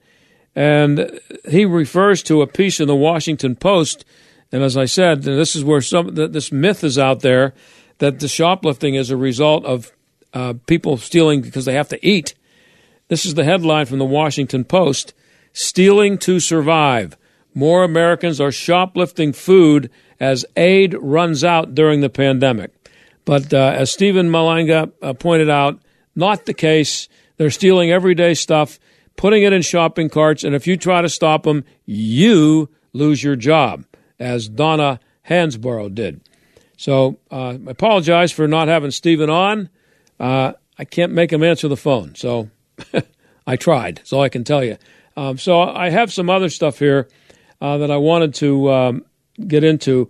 And 0.56 1.20
he 1.50 1.66
refers 1.66 2.22
to 2.24 2.42
a 2.42 2.48
piece 2.48 2.80
in 2.80 2.88
the 2.88 2.96
Washington 2.96 3.56
Post, 3.56 4.06
and 4.54 4.64
as 4.64 4.78
I 4.78 4.86
said, 4.86 5.24
this 5.24 5.56
is 5.56 5.64
where 5.64 5.82
some 5.82 6.14
this 6.14 6.52
myth 6.52 6.84
is 6.84 6.98
out 6.98 7.20
there 7.20 7.54
that 7.98 8.20
the 8.20 8.28
shoplifting 8.28 8.96
is 8.96 9.10
a 9.10 9.18
result 9.18 9.66
of 9.66 9.92
uh, 10.34 10.54
people 10.68 10.96
stealing 10.98 11.42
because 11.42 11.66
they 11.66 11.74
have 11.74 11.90
to 11.90 12.06
eat. 12.06 12.36
This 13.10 13.26
is 13.26 13.34
the 13.34 13.44
headline 13.44 13.88
from 13.88 14.00
the 14.00 14.06
Washington 14.06 14.64
Post 14.64 15.14
Stealing 15.52 16.18
to 16.20 16.40
Survive. 16.40 17.18
More 17.54 17.84
Americans 17.84 18.40
are 18.40 18.52
shoplifting 18.52 19.34
food 19.34 19.92
as 20.20 20.46
aid 20.56 20.96
runs 21.00 21.44
out 21.44 21.76
during 21.76 22.02
the 22.02 22.10
pandemic. 22.10 22.72
But 23.26 23.54
uh, 23.54 23.74
as 23.76 23.92
Steven 23.92 24.30
Malanga 24.30 24.92
uh, 25.02 25.14
pointed 25.14 25.50
out, 25.50 25.82
not 26.16 26.46
the 26.46 26.54
case. 26.54 27.10
They're 27.38 27.50
stealing 27.50 27.92
everyday 27.92 28.34
stuff, 28.36 28.80
putting 29.16 29.44
it 29.44 29.54
in 29.54 29.62
shopping 29.62 30.10
carts, 30.10 30.44
and 30.44 30.54
if 30.56 30.68
you 30.68 30.78
try 30.78 31.02
to 31.02 31.10
stop 31.10 31.44
them, 31.44 31.66
you 31.86 32.70
lose 32.94 33.24
your 33.24 33.36
job, 33.36 33.86
as 34.20 34.48
Donna 34.50 35.00
Hansborough 35.28 35.94
did. 35.94 36.22
So 36.78 37.20
uh, 37.32 37.50
I 37.52 37.60
apologize 37.68 38.32
for 38.32 38.48
not 38.48 38.68
having 38.68 38.92
Steven 38.92 39.30
on. 39.30 39.70
Uh, 40.20 40.54
I 40.78 40.86
can't 40.86 41.12
make 41.12 41.32
him 41.32 41.44
answer 41.44 41.68
the 41.68 41.78
phone. 41.78 42.16
So 42.16 42.50
I 43.48 43.56
tried. 43.56 43.98
That's 43.98 44.14
all 44.14 44.22
I 44.22 44.30
can 44.30 44.44
tell 44.44 44.64
you. 44.64 44.78
Um, 45.16 45.38
so 45.38 45.62
I 45.62 45.90
have 45.90 46.12
some 46.12 46.30
other 46.30 46.50
stuff 46.50 46.80
here 46.80 47.08
uh, 47.62 47.78
that 47.78 47.92
I 47.92 47.98
wanted 47.98 48.34
to 48.36 48.72
um, 48.72 49.06
get 49.48 49.64
into. 49.64 50.10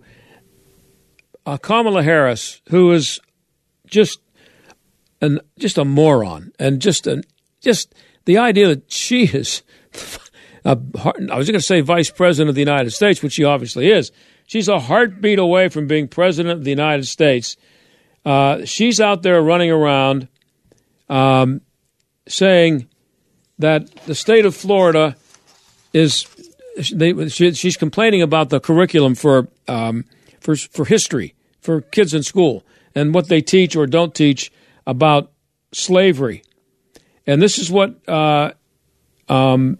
Uh, 1.46 1.58
Kamala 1.58 2.02
Harris, 2.02 2.62
who 2.70 2.90
is 2.92 3.20
just 3.86 4.18
an 5.20 5.40
just 5.58 5.76
a 5.76 5.84
moron, 5.84 6.52
and 6.58 6.80
just 6.80 7.06
an 7.06 7.22
just 7.60 7.94
the 8.24 8.38
idea 8.38 8.68
that 8.68 8.90
she 8.90 9.26
is. 9.26 9.62
A, 10.64 10.78
I 11.30 11.36
was 11.36 11.46
going 11.46 11.54
to 11.54 11.60
say 11.60 11.80
vice 11.80 12.10
president 12.10 12.48
of 12.48 12.54
the 12.54 12.60
United 12.60 12.90
States, 12.90 13.22
which 13.22 13.34
she 13.34 13.44
obviously 13.44 13.90
is. 13.90 14.12
She's 14.46 14.68
a 14.68 14.80
heartbeat 14.80 15.38
away 15.38 15.68
from 15.68 15.86
being 15.86 16.08
president 16.08 16.58
of 16.58 16.64
the 16.64 16.70
United 16.70 17.06
States. 17.06 17.56
Uh, 18.24 18.64
she's 18.64 19.00
out 19.00 19.22
there 19.22 19.42
running 19.42 19.70
around 19.70 20.28
um, 21.08 21.60
saying 22.26 22.88
that 23.58 23.94
the 24.06 24.14
state 24.14 24.46
of 24.46 24.54
Florida 24.54 25.16
is 25.92 26.26
they, 26.92 27.28
she, 27.28 27.52
she's 27.52 27.76
complaining 27.76 28.22
about 28.22 28.50
the 28.50 28.60
curriculum 28.60 29.14
for 29.14 29.48
um, 29.68 30.04
for 30.40 30.56
for 30.56 30.84
history 30.84 31.34
for 31.60 31.80
kids 31.80 32.14
in 32.14 32.22
school 32.22 32.64
and 32.94 33.14
what 33.14 33.28
they 33.28 33.40
teach 33.40 33.76
or 33.76 33.86
don't 33.86 34.14
teach 34.14 34.50
about 34.86 35.30
slavery, 35.72 36.42
and 37.26 37.40
this 37.40 37.58
is 37.58 37.70
what 37.70 37.96
uh, 38.08 38.52
um, 39.28 39.78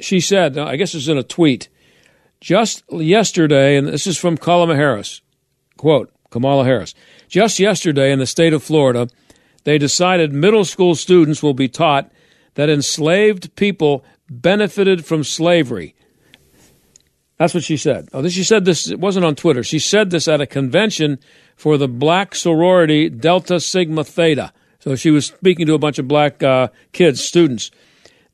she 0.00 0.20
said. 0.20 0.58
I 0.58 0.76
guess 0.76 0.94
it's 0.94 1.08
in 1.08 1.18
a 1.18 1.22
tweet 1.22 1.68
just 2.40 2.82
yesterday, 2.90 3.76
and 3.76 3.88
this 3.88 4.06
is 4.06 4.18
from 4.18 4.36
Kamala 4.36 4.76
Harris. 4.76 5.20
Quote: 5.76 6.12
Kamala 6.30 6.64
Harris. 6.64 6.94
Just 7.28 7.58
yesterday 7.58 8.12
in 8.12 8.18
the 8.18 8.26
state 8.26 8.52
of 8.52 8.62
Florida 8.62 9.08
they 9.66 9.78
decided 9.78 10.32
middle 10.32 10.64
school 10.64 10.94
students 10.94 11.42
will 11.42 11.52
be 11.52 11.66
taught 11.66 12.08
that 12.54 12.70
enslaved 12.70 13.56
people 13.56 14.04
benefited 14.30 15.04
from 15.04 15.24
slavery. 15.24 15.96
That's 17.36 17.52
what 17.52 17.64
she 17.64 17.76
said. 17.76 18.08
Oh, 18.12 18.22
this, 18.22 18.32
she 18.32 18.44
said 18.44 18.64
this, 18.64 18.88
it 18.88 19.00
wasn't 19.00 19.26
on 19.26 19.34
Twitter. 19.34 19.64
She 19.64 19.80
said 19.80 20.10
this 20.10 20.28
at 20.28 20.40
a 20.40 20.46
convention 20.46 21.18
for 21.56 21.76
the 21.76 21.88
black 21.88 22.36
sorority 22.36 23.10
Delta 23.10 23.58
Sigma 23.58 24.04
Theta. 24.04 24.52
So 24.78 24.94
she 24.94 25.10
was 25.10 25.26
speaking 25.26 25.66
to 25.66 25.74
a 25.74 25.80
bunch 25.80 25.98
of 25.98 26.06
black 26.06 26.44
uh, 26.44 26.68
kids, 26.92 27.20
students. 27.20 27.72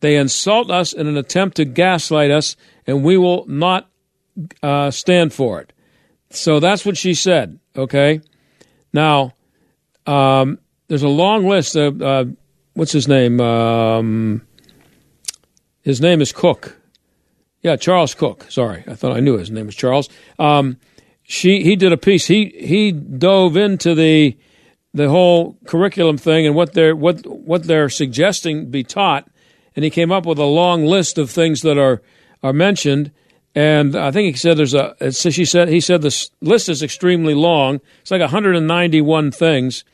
They 0.03 0.17
insult 0.17 0.69
us 0.69 0.93
in 0.93 1.07
an 1.07 1.17
attempt 1.17 1.57
to 1.59 1.65
gaslight 1.65 2.33
us, 2.33 2.57
and 2.89 3.05
we 3.05 3.17
will 3.17 3.47
not 3.47 3.89
uh, 4.61 4.91
stand 4.91 5.33
for 5.33 5.61
it. 5.61 5.73
So 6.31 6.59
that's 6.59 6.85
what 6.85 6.97
she 6.97 7.15
said. 7.15 7.61
Okay. 7.77 8.21
Now, 8.93 9.35
um, 10.05 10.59
there's 10.89 11.05
a 11.05 11.09
long 11.09 11.47
list 11.47 11.77
of 11.77 12.03
uh, 12.03 12.25
what's 12.75 12.91
his 12.91 13.07
name? 13.07 13.41
Um, 13.41 14.43
his 15.83 16.01
name 16.01 16.21
is 16.21 16.33
Cooke. 16.33 16.77
Yeah, 17.63 17.77
Charles 17.77 18.15
Cooke. 18.15 18.47
Sorry, 18.51 18.83
I 18.89 18.97
thought 18.97 19.17
I 19.17 19.21
knew 19.21 19.39
his 19.39 19.53
name 19.53 19.67
was 19.67 19.77
Charles. 19.77 20.09
Um, 20.37 20.79
she 21.23 21.63
he 21.63 21.77
did 21.77 21.93
a 21.93 21.97
piece. 21.97 22.27
He 22.27 22.47
he 22.59 22.91
dove 22.91 23.57
into 23.57 23.95
the 23.95 24.37
the 24.93 25.09
whole 25.09 25.57
curriculum 25.65 26.19
thing 26.19 26.45
and 26.45 26.57
what 26.57 26.73
they're 26.73 26.97
what 26.97 27.25
what 27.25 27.63
they're 27.63 27.89
suggesting 27.89 28.69
be 28.69 28.83
taught, 28.83 29.29
and 29.75 29.85
he 29.85 29.91
came 29.91 30.13
up 30.13 30.27
with 30.27 30.39
a 30.39 30.45
long 30.45 30.85
list 30.85 31.19
of 31.19 31.31
things 31.31 31.63
that 31.63 31.79
are 31.79 32.03
are 32.43 32.53
mentioned. 32.53 33.11
And 33.55 33.95
I 33.95 34.11
think 34.11 34.35
he 34.35 34.39
said 34.39 34.57
there's 34.57 34.75
a. 34.75 35.13
So 35.13 35.31
She 35.31 35.45
said 35.45 35.69
he 35.69 35.81
said 35.81 36.03
this 36.03 36.31
list 36.41 36.69
is 36.69 36.83
extremely 36.83 37.35
long. 37.35 37.81
It's 38.01 38.11
like 38.11 38.21
191 38.21 39.31
things, 39.31 39.85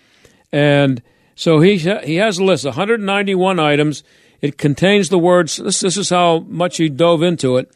and 0.53 1.03
so 1.35 1.61
he 1.61 1.77
he 1.79 2.17
has 2.17 2.39
a 2.39 2.45
list 2.45 2.65
191 2.65 3.59
items. 3.59 4.05
It 4.41 4.59
contains 4.59 5.09
the 5.09 5.19
words. 5.19 5.57
This 5.57 5.81
this 5.81 5.97
is 5.97 6.11
how 6.11 6.41
much 6.49 6.77
he 6.77 6.89
dove 6.89 7.23
into 7.23 7.57
it. 7.57 7.73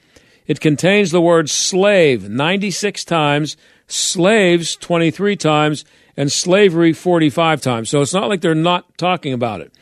It 0.46 0.60
contains 0.60 1.10
the 1.10 1.20
word 1.20 1.48
slave 1.50 2.28
96 2.28 3.04
times, 3.04 3.56
slaves 3.86 4.76
23 4.76 5.36
times, 5.36 5.84
and 6.16 6.30
slavery 6.30 6.92
45 6.92 7.60
times. 7.60 7.88
So 7.88 8.00
it's 8.00 8.12
not 8.12 8.28
like 8.28 8.40
they're 8.40 8.54
not 8.54 8.98
talking 8.98 9.32
about 9.32 9.60
it. 9.60 9.72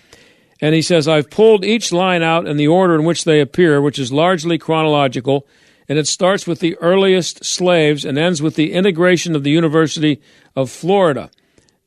And 0.61 0.75
he 0.75 0.83
says, 0.83 1.09
I've 1.09 1.31
pulled 1.31 1.64
each 1.64 1.93
line 1.93 2.23
out 2.23 2.47
in 2.47 2.57
the 2.57 2.69
order 2.69 2.95
in 2.95 3.05
which 3.05 3.25
they 3.25 3.40
appear, 3.40 3.81
which 3.81 3.99
is 3.99 4.12
largely 4.12 4.59
chronological, 4.59 5.47
and 5.88 5.99
it 5.99 6.07
starts 6.07 6.47
with 6.47 6.61
the 6.61 6.76
earliest 6.79 7.45
slaves 7.45 8.05
and 8.05 8.19
ends 8.19 8.43
with 8.43 8.55
the 8.55 8.73
integration 8.73 9.35
of 9.35 9.43
the 9.43 9.50
University 9.50 10.21
of 10.55 10.71
Florida. 10.71 11.31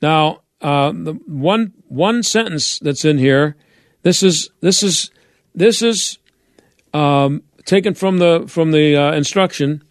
Now, 0.01 0.41
uh, 0.59 0.91
the 0.91 1.13
one 1.27 1.73
one 1.87 2.23
sentence 2.23 2.79
that's 2.79 3.05
in 3.05 3.17
here, 3.17 3.55
this 4.01 4.23
is 4.23 4.49
this 4.61 4.81
is 4.81 5.11
this 5.53 5.81
is 5.81 6.17
um, 6.93 7.43
taken 7.65 7.93
from 7.93 8.17
the 8.17 8.45
from 8.47 8.71
the 8.71 8.95
uh, 8.95 9.13
instruction, 9.13 9.83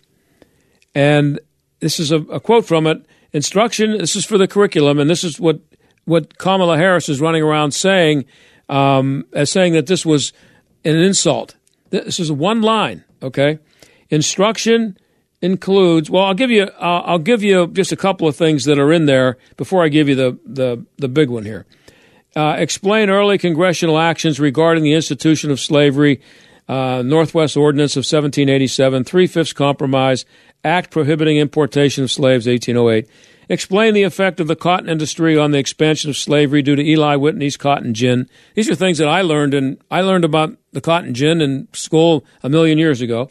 and 0.94 1.40
this 1.80 2.00
is 2.00 2.10
a, 2.10 2.18
a 2.22 2.40
quote 2.40 2.66
from 2.66 2.86
it. 2.86 3.04
Instruction. 3.32 3.96
This 3.96 4.14
is 4.14 4.26
for 4.26 4.36
the 4.36 4.48
curriculum, 4.48 4.98
and 4.98 5.08
this 5.08 5.24
is 5.24 5.40
what 5.40 5.60
what 6.04 6.36
Kamala 6.36 6.76
Harris 6.76 7.08
is 7.08 7.20
running 7.20 7.42
around 7.42 7.72
saying 7.72 8.24
um, 8.68 9.26
as 9.32 9.50
saying 9.50 9.72
that 9.74 9.86
this 9.86 10.04
was 10.04 10.32
an 10.84 10.96
insult. 10.96 11.56
This 11.90 12.18
is 12.18 12.32
one 12.32 12.62
line. 12.62 13.04
Okay, 13.22 13.58
instruction 14.10 14.96
includes. 15.40 16.10
Well, 16.10 16.24
I'll 16.24 16.34
give 16.34 16.50
you. 16.50 16.64
Uh, 16.64 17.02
I'll 17.04 17.18
give 17.18 17.42
you 17.42 17.66
just 17.68 17.92
a 17.92 17.96
couple 17.96 18.26
of 18.26 18.36
things 18.36 18.64
that 18.64 18.78
are 18.78 18.92
in 18.92 19.06
there 19.06 19.36
before 19.56 19.84
I 19.84 19.88
give 19.88 20.08
you 20.08 20.14
the 20.14 20.38
the 20.44 20.84
the 20.96 21.08
big 21.08 21.28
one 21.30 21.44
here. 21.44 21.66
Uh, 22.34 22.56
explain 22.58 23.10
early 23.10 23.36
congressional 23.36 23.98
actions 23.98 24.40
regarding 24.40 24.82
the 24.82 24.94
institution 24.94 25.50
of 25.50 25.60
slavery 25.60 26.20
uh, 26.68 27.02
Northwest 27.04 27.56
Ordinance 27.56 27.96
of 27.96 28.00
1787, 28.00 29.04
Three 29.04 29.26
Fifths 29.26 29.52
Compromise, 29.52 30.24
Act 30.64 30.90
prohibiting 30.90 31.36
importation 31.36 32.04
of 32.04 32.10
slaves, 32.10 32.46
1808. 32.46 33.08
Explain 33.48 33.94
the 33.94 34.02
effect 34.02 34.40
of 34.40 34.46
the 34.46 34.56
cotton 34.56 34.88
industry 34.88 35.36
on 35.36 35.50
the 35.50 35.58
expansion 35.58 36.10
of 36.10 36.16
slavery 36.16 36.62
due 36.62 36.76
to 36.76 36.82
Eli 36.82 37.16
Whitney's 37.16 37.56
cotton 37.56 37.94
gin. 37.94 38.28
These 38.54 38.70
are 38.70 38.74
things 38.74 38.98
that 38.98 39.08
I 39.08 39.22
learned, 39.22 39.54
and 39.54 39.78
I 39.90 40.00
learned 40.00 40.24
about 40.24 40.56
the 40.72 40.80
cotton 40.80 41.14
gin 41.14 41.40
in 41.40 41.68
school 41.72 42.24
a 42.42 42.48
million 42.48 42.78
years 42.78 43.00
ago. 43.00 43.28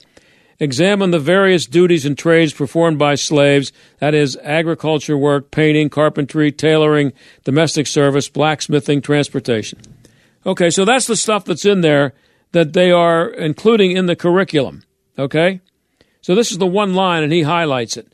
Examine 0.59 1.09
the 1.09 1.17
various 1.17 1.65
duties 1.65 2.05
and 2.05 2.15
trades 2.15 2.53
performed 2.53 2.99
by 2.99 3.15
slaves, 3.15 3.71
that 3.97 4.13
is, 4.13 4.37
agriculture 4.43 5.17
work, 5.17 5.49
painting, 5.49 5.89
carpentry, 5.89 6.51
tailoring, 6.51 7.13
domestic 7.43 7.87
service, 7.87 8.29
blacksmithing, 8.29 9.01
transportation. 9.01 9.79
Okay, 10.45 10.69
so 10.69 10.85
that's 10.85 11.07
the 11.07 11.15
stuff 11.15 11.45
that's 11.45 11.65
in 11.65 11.81
there 11.81 12.13
that 12.51 12.73
they 12.73 12.91
are 12.91 13.27
including 13.27 13.91
in 13.91 14.05
the 14.05 14.15
curriculum. 14.15 14.83
Okay? 15.17 15.61
So 16.21 16.35
this 16.35 16.51
is 16.51 16.59
the 16.59 16.67
one 16.67 16.93
line, 16.93 17.23
and 17.23 17.33
he 17.33 17.41
highlights 17.41 17.97
it. 17.97 18.10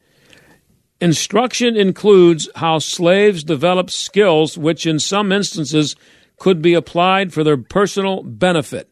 Instruction 1.00 1.78
includes 1.78 2.50
how 2.56 2.80
slaves 2.80 3.44
develop 3.44 3.90
skills 3.92 4.58
which, 4.58 4.86
in 4.86 5.00
some 5.00 5.32
instances, 5.32 5.96
could 6.38 6.62
be 6.62 6.74
applied 6.74 7.34
for 7.34 7.44
their 7.44 7.58
personal 7.58 8.24
benefit. 8.24 8.90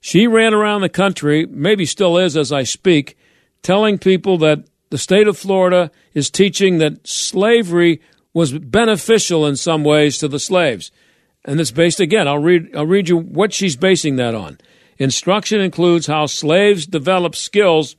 She 0.00 0.26
ran 0.26 0.54
around 0.54 0.82
the 0.82 0.88
country, 0.88 1.46
maybe 1.46 1.84
still 1.84 2.18
is 2.18 2.36
as 2.36 2.52
I 2.52 2.62
speak, 2.62 3.16
telling 3.62 3.98
people 3.98 4.38
that 4.38 4.64
the 4.90 4.98
state 4.98 5.26
of 5.26 5.38
Florida 5.38 5.90
is 6.12 6.30
teaching 6.30 6.78
that 6.78 7.06
slavery 7.06 8.00
was 8.34 8.52
beneficial 8.52 9.46
in 9.46 9.56
some 9.56 9.84
ways 9.84 10.18
to 10.18 10.28
the 10.28 10.40
slaves. 10.40 10.90
And 11.44 11.60
it's 11.60 11.70
based 11.70 12.00
again, 12.00 12.28
I'll 12.28 12.38
read 12.38 12.74
I'll 12.76 12.86
read 12.86 13.08
you 13.08 13.16
what 13.16 13.52
she's 13.52 13.76
basing 13.76 14.16
that 14.16 14.34
on. 14.34 14.58
Instruction 14.98 15.60
includes 15.60 16.06
how 16.06 16.26
slaves 16.26 16.86
develop 16.86 17.34
skills 17.34 17.96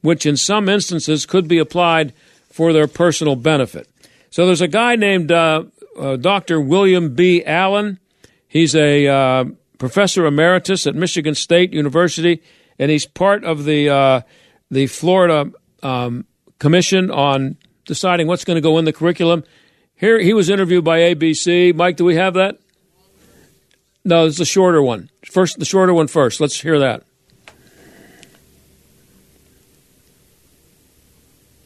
which 0.00 0.24
in 0.24 0.36
some 0.36 0.68
instances 0.68 1.26
could 1.26 1.48
be 1.48 1.58
applied 1.58 2.12
for 2.56 2.72
their 2.72 2.88
personal 2.88 3.36
benefit. 3.36 3.86
So 4.30 4.46
there's 4.46 4.62
a 4.62 4.68
guy 4.68 4.96
named 4.96 5.30
uh, 5.30 5.64
uh, 5.98 6.16
Dr. 6.16 6.58
William 6.58 7.14
B. 7.14 7.44
Allen. 7.44 8.00
He's 8.48 8.74
a 8.74 9.06
uh, 9.06 9.44
professor 9.76 10.24
emeritus 10.24 10.86
at 10.86 10.94
Michigan 10.94 11.34
State 11.34 11.74
University, 11.74 12.42
and 12.78 12.90
he's 12.90 13.04
part 13.04 13.44
of 13.44 13.66
the 13.66 13.90
uh, 13.90 14.20
the 14.70 14.86
Florida 14.86 15.52
um, 15.82 16.24
Commission 16.58 17.10
on 17.10 17.58
deciding 17.84 18.26
what's 18.26 18.46
going 18.46 18.56
to 18.56 18.62
go 18.62 18.78
in 18.78 18.86
the 18.86 18.92
curriculum. 18.92 19.44
Here, 19.94 20.18
he 20.18 20.32
was 20.32 20.48
interviewed 20.48 20.82
by 20.82 21.00
ABC. 21.00 21.74
Mike, 21.74 21.96
do 21.96 22.06
we 22.06 22.16
have 22.16 22.32
that? 22.34 22.58
No, 24.02 24.24
it's 24.24 24.40
a 24.40 24.46
shorter 24.46 24.80
one. 24.80 25.10
First, 25.30 25.58
the 25.58 25.66
shorter 25.66 25.92
one 25.92 26.06
first. 26.06 26.40
Let's 26.40 26.58
hear 26.58 26.78
that. 26.78 27.02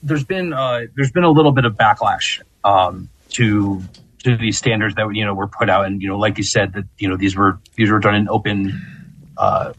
There's 0.02 0.24
been 0.24 0.52
uh, 0.52 0.86
there's 0.96 1.12
been 1.12 1.24
a 1.24 1.30
little 1.30 1.52
bit 1.52 1.64
of 1.64 1.74
backlash 1.74 2.40
um, 2.64 3.08
to 3.30 3.82
to 4.24 4.36
these 4.36 4.58
standards 4.58 4.94
that 4.96 5.08
you 5.14 5.24
know 5.24 5.34
were 5.34 5.48
put 5.48 5.68
out, 5.68 5.86
and 5.86 6.00
you 6.00 6.08
know, 6.08 6.18
like 6.18 6.38
you 6.38 6.44
said, 6.44 6.72
that 6.74 6.84
you 6.98 7.08
know 7.08 7.16
these 7.16 7.36
were 7.36 7.58
these 7.74 7.90
were 7.90 7.98
done 7.98 8.14
in 8.14 8.28
open 8.28 8.80
uh, 9.36 9.72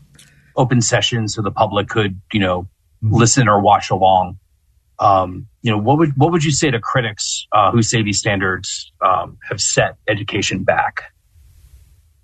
open 0.56 0.82
sessions, 0.82 1.36
so 1.36 1.42
the 1.42 1.52
public 1.52 1.90
could 1.90 2.20
you 2.32 2.40
know 2.40 2.68
listen 3.02 3.48
or 3.48 3.60
watch 3.60 3.90
along. 3.90 4.38
Um, 5.00 5.48
you 5.64 5.72
know, 5.72 5.78
what 5.78 5.98
would 5.98 6.16
what 6.18 6.32
would 6.32 6.44
you 6.44 6.52
say 6.52 6.72
to 6.72 6.80
critics 6.80 7.48
uh, 7.52 7.72
who 7.72 7.82
say 7.82 8.04
these 8.04 8.20
standards 8.20 8.92
um, 9.02 9.38
have 9.50 9.62
set 9.62 9.98
education 10.08 10.64
back? 10.64 11.04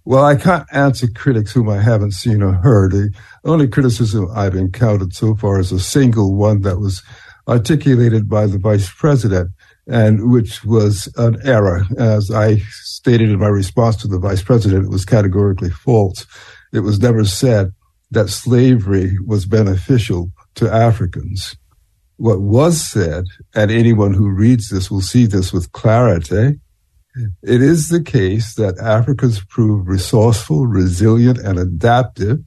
Well, 0.05 0.23
I 0.23 0.37
can't 0.37 0.65
answer 0.71 1.07
critics 1.13 1.51
whom 1.51 1.67
I 1.67 1.81
haven't 1.81 2.11
seen 2.11 2.41
or 2.41 2.53
heard. 2.53 2.93
The 2.93 3.11
only 3.43 3.67
criticism 3.67 4.29
I've 4.33 4.55
encountered 4.55 5.13
so 5.13 5.35
far 5.35 5.59
is 5.59 5.73
a 5.73 5.81
single 5.81 6.33
one 6.33 6.61
that 6.61 6.79
was 6.79 7.03
articulated 7.47 8.29
by 8.29 8.45
the 8.45 8.57
vice 8.57 8.91
president 8.91 9.51
and 9.87 10.29
which 10.29 10.65
was 10.65 11.11
an 11.17 11.37
error. 11.43 11.83
As 11.97 12.29
I 12.29 12.57
stated 12.81 13.29
in 13.29 13.39
my 13.39 13.47
response 13.47 13.95
to 13.97 14.07
the 14.07 14.19
vice 14.19 14.43
president, 14.43 14.85
it 14.85 14.91
was 14.91 15.05
categorically 15.05 15.69
false. 15.69 16.25
It 16.73 16.81
was 16.81 16.99
never 16.99 17.23
said 17.23 17.71
that 18.11 18.29
slavery 18.29 19.17
was 19.25 19.45
beneficial 19.45 20.31
to 20.55 20.69
Africans. 20.71 21.55
What 22.17 22.41
was 22.41 22.81
said, 22.81 23.25
and 23.55 23.71
anyone 23.71 24.13
who 24.13 24.29
reads 24.29 24.69
this 24.69 24.91
will 24.91 25.01
see 25.01 25.25
this 25.25 25.53
with 25.53 25.71
clarity, 25.71 26.59
it 27.43 27.61
is 27.61 27.89
the 27.89 28.03
case 28.03 28.55
that 28.55 28.79
Africans 28.79 29.43
proved 29.45 29.87
resourceful, 29.87 30.67
resilient, 30.67 31.37
and 31.39 31.57
adaptive, 31.57 32.39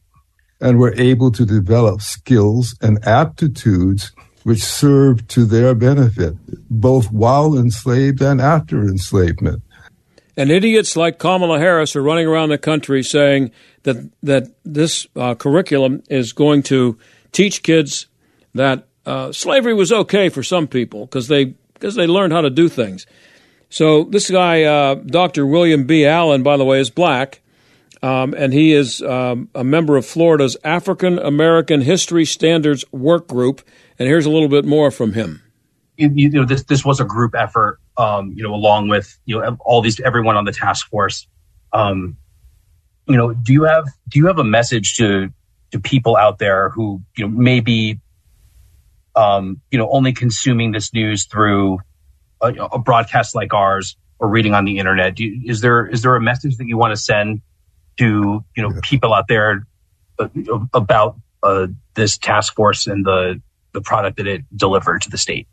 and 0.60 0.78
were 0.78 0.94
able 0.96 1.30
to 1.32 1.46
develop 1.46 2.02
skills 2.02 2.76
and 2.80 3.04
aptitudes 3.06 4.12
which 4.42 4.62
served 4.62 5.28
to 5.30 5.44
their 5.44 5.74
benefit, 5.74 6.34
both 6.70 7.10
while 7.12 7.56
enslaved 7.56 8.22
and 8.22 8.40
after 8.40 8.82
enslavement. 8.82 9.62
And 10.36 10.50
idiots 10.50 10.96
like 10.96 11.18
Kamala 11.18 11.58
Harris 11.58 11.94
are 11.96 12.02
running 12.02 12.26
around 12.26 12.48
the 12.48 12.58
country 12.58 13.02
saying 13.02 13.50
that 13.82 14.10
that 14.22 14.48
this 14.64 15.06
uh, 15.16 15.34
curriculum 15.34 16.02
is 16.08 16.32
going 16.32 16.62
to 16.64 16.98
teach 17.32 17.62
kids 17.62 18.06
that 18.54 18.86
uh, 19.06 19.32
slavery 19.32 19.74
was 19.74 19.92
okay 19.92 20.28
for 20.28 20.42
some 20.42 20.66
people 20.66 21.06
because 21.06 21.28
they 21.28 21.54
because 21.74 21.94
they 21.94 22.06
learned 22.06 22.32
how 22.32 22.40
to 22.40 22.50
do 22.50 22.68
things. 22.68 23.06
So 23.70 24.04
this 24.04 24.30
guy, 24.30 24.64
uh, 24.64 24.96
Dr. 24.96 25.46
William 25.46 25.84
B. 25.84 26.04
Allen, 26.04 26.42
by 26.42 26.56
the 26.56 26.64
way, 26.64 26.80
is 26.80 26.90
black, 26.90 27.40
um, 28.02 28.34
and 28.36 28.52
he 28.52 28.72
is 28.72 29.00
um, 29.02 29.48
a 29.54 29.62
member 29.62 29.96
of 29.96 30.04
Florida's 30.04 30.56
African 30.64 31.18
American 31.18 31.80
History 31.80 32.24
Standards 32.24 32.84
Work 32.92 33.28
Group. 33.28 33.62
And 34.00 34.08
here's 34.08 34.24
a 34.24 34.30
little 34.30 34.48
bit 34.48 34.64
more 34.64 34.90
from 34.90 35.12
him. 35.12 35.42
You, 35.98 36.10
you 36.14 36.30
know, 36.30 36.46
this 36.46 36.64
this 36.64 36.82
was 36.82 37.00
a 37.00 37.04
group 37.04 37.34
effort. 37.34 37.78
Um, 37.98 38.32
you 38.34 38.42
know, 38.42 38.54
along 38.54 38.88
with 38.88 39.18
you 39.26 39.38
know 39.38 39.58
all 39.60 39.82
these 39.82 40.00
everyone 40.00 40.36
on 40.36 40.46
the 40.46 40.52
task 40.52 40.88
force. 40.88 41.28
Um, 41.74 42.16
you 43.06 43.18
know, 43.18 43.34
do 43.34 43.52
you 43.52 43.64
have 43.64 43.84
do 44.08 44.18
you 44.18 44.26
have 44.28 44.38
a 44.38 44.44
message 44.44 44.96
to 44.96 45.28
to 45.72 45.78
people 45.78 46.16
out 46.16 46.38
there 46.38 46.70
who 46.70 47.02
you 47.14 47.28
know 47.28 47.30
maybe 47.30 48.00
um, 49.14 49.60
you 49.70 49.76
know 49.76 49.90
only 49.90 50.14
consuming 50.14 50.72
this 50.72 50.94
news 50.94 51.26
through 51.26 51.80
a, 52.40 52.54
a 52.54 52.78
broadcast 52.78 53.34
like 53.34 53.52
ours 53.52 53.98
or 54.18 54.30
reading 54.30 54.54
on 54.54 54.64
the 54.64 54.78
internet? 54.78 55.20
You, 55.20 55.42
is 55.44 55.60
there 55.60 55.86
is 55.86 56.00
there 56.00 56.16
a 56.16 56.22
message 56.22 56.56
that 56.56 56.66
you 56.66 56.78
want 56.78 56.92
to 56.92 56.96
send 56.96 57.42
to 57.98 58.42
you 58.56 58.62
know 58.62 58.80
people 58.82 59.12
out 59.12 59.28
there 59.28 59.66
uh, 60.18 60.28
about 60.72 61.16
uh, 61.42 61.66
this 61.92 62.16
task 62.16 62.54
force 62.54 62.86
and 62.86 63.04
the 63.04 63.42
the 63.72 63.80
product 63.80 64.16
that 64.16 64.26
it 64.26 64.42
delivered 64.56 65.02
to 65.02 65.10
the 65.10 65.18
state? 65.18 65.46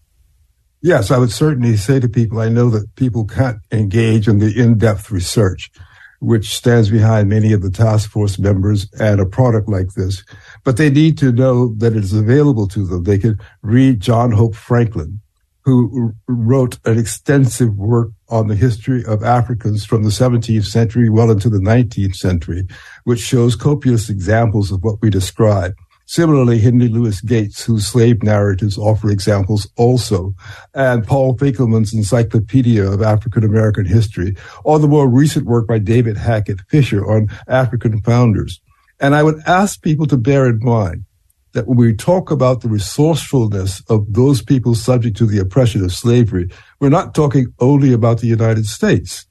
Yes, 0.82 1.10
I 1.10 1.18
would 1.18 1.32
certainly 1.32 1.76
say 1.76 2.00
to 2.00 2.08
people, 2.08 2.40
I 2.40 2.50
know 2.50 2.70
that 2.70 2.96
people 2.96 3.26
can't 3.26 3.58
engage 3.72 4.28
in 4.28 4.40
the 4.40 4.54
in-depth 4.60 5.10
research, 5.10 5.72
which 6.20 6.56
stands 6.56 6.90
behind 6.90 7.30
many 7.30 7.52
of 7.52 7.62
the 7.62 7.72
task 7.72 8.10
force 8.10 8.38
members 8.38 8.88
and 9.00 9.20
a 9.20 9.26
product 9.26 9.68
like 9.68 9.94
this, 9.96 10.24
but 10.64 10.78
they 10.78 10.90
need 10.90 11.18
to 11.18 11.32
know 11.32 11.74
that 11.76 11.96
it 11.96 12.04
is 12.04 12.14
available 12.14 12.68
to 12.68 12.86
them. 12.86 13.04
They 13.04 13.18
can 13.18 13.40
read 13.64 14.00
John 14.00 14.32
Hope 14.32 14.56
Franklin, 14.56 15.20
who 15.64 16.14
wrote 16.28 16.78
an 16.86 16.98
extensive 16.98 17.76
work 17.76 18.10
on 18.30 18.48
the 18.48 18.56
history 18.56 19.04
of 19.06 19.24
Africans 19.24 19.84
from 19.84 20.04
the 20.04 20.10
17th 20.10 20.66
century 20.66 21.10
well 21.10 21.30
into 21.30 21.50
the 21.50 21.60
19th 21.60 22.16
century, 22.16 22.68
which 23.04 23.20
shows 23.20 23.56
copious 23.56 24.10
examples 24.10 24.72
of 24.72 24.84
what 24.84 25.02
we 25.02 25.10
describe. 25.10 25.74
Similarly, 26.10 26.60
Henry 26.60 26.88
Louis 26.88 27.20
Gates, 27.20 27.66
whose 27.66 27.86
slave 27.86 28.24
narratives 28.24 28.78
offer 28.78 29.10
examples 29.10 29.70
also, 29.76 30.34
and 30.74 31.06
Paul 31.06 31.38
Finkelman's 31.38 31.94
Encyclopedia 31.94 32.90
of 32.90 33.02
African 33.02 33.44
American 33.44 33.86
History, 33.86 34.38
or 34.64 34.80
the 34.80 34.88
more 34.88 35.10
recent 35.10 35.46
work 35.46 35.68
by 35.68 35.80
David 35.80 36.16
Hackett 36.16 36.62
Fischer 36.70 37.06
on 37.06 37.28
African 37.50 38.02
founders. 38.02 38.62
And 39.02 39.16
I 39.16 39.22
would 39.22 39.42
ask 39.46 39.82
people 39.82 40.08
to 40.08 40.16
bear 40.16 40.48
in 40.48 40.60
mind 40.60 41.04
that 41.52 41.68
when 41.68 41.78
we 41.78 41.94
talk 41.94 42.32
about 42.32 42.62
the 42.62 42.70
resourcefulness 42.70 43.84
of 43.90 44.14
those 44.14 44.42
people 44.42 44.76
subject 44.76 45.18
to 45.18 45.26
the 45.26 45.40
oppression 45.40 45.84
of 45.84 45.92
slavery, 45.92 46.50
we're 46.80 46.88
not 46.88 47.16
talking 47.16 47.48
only 47.60 47.92
about 47.92 48.20
the 48.20 48.28
United 48.28 48.66
States. 48.66 49.26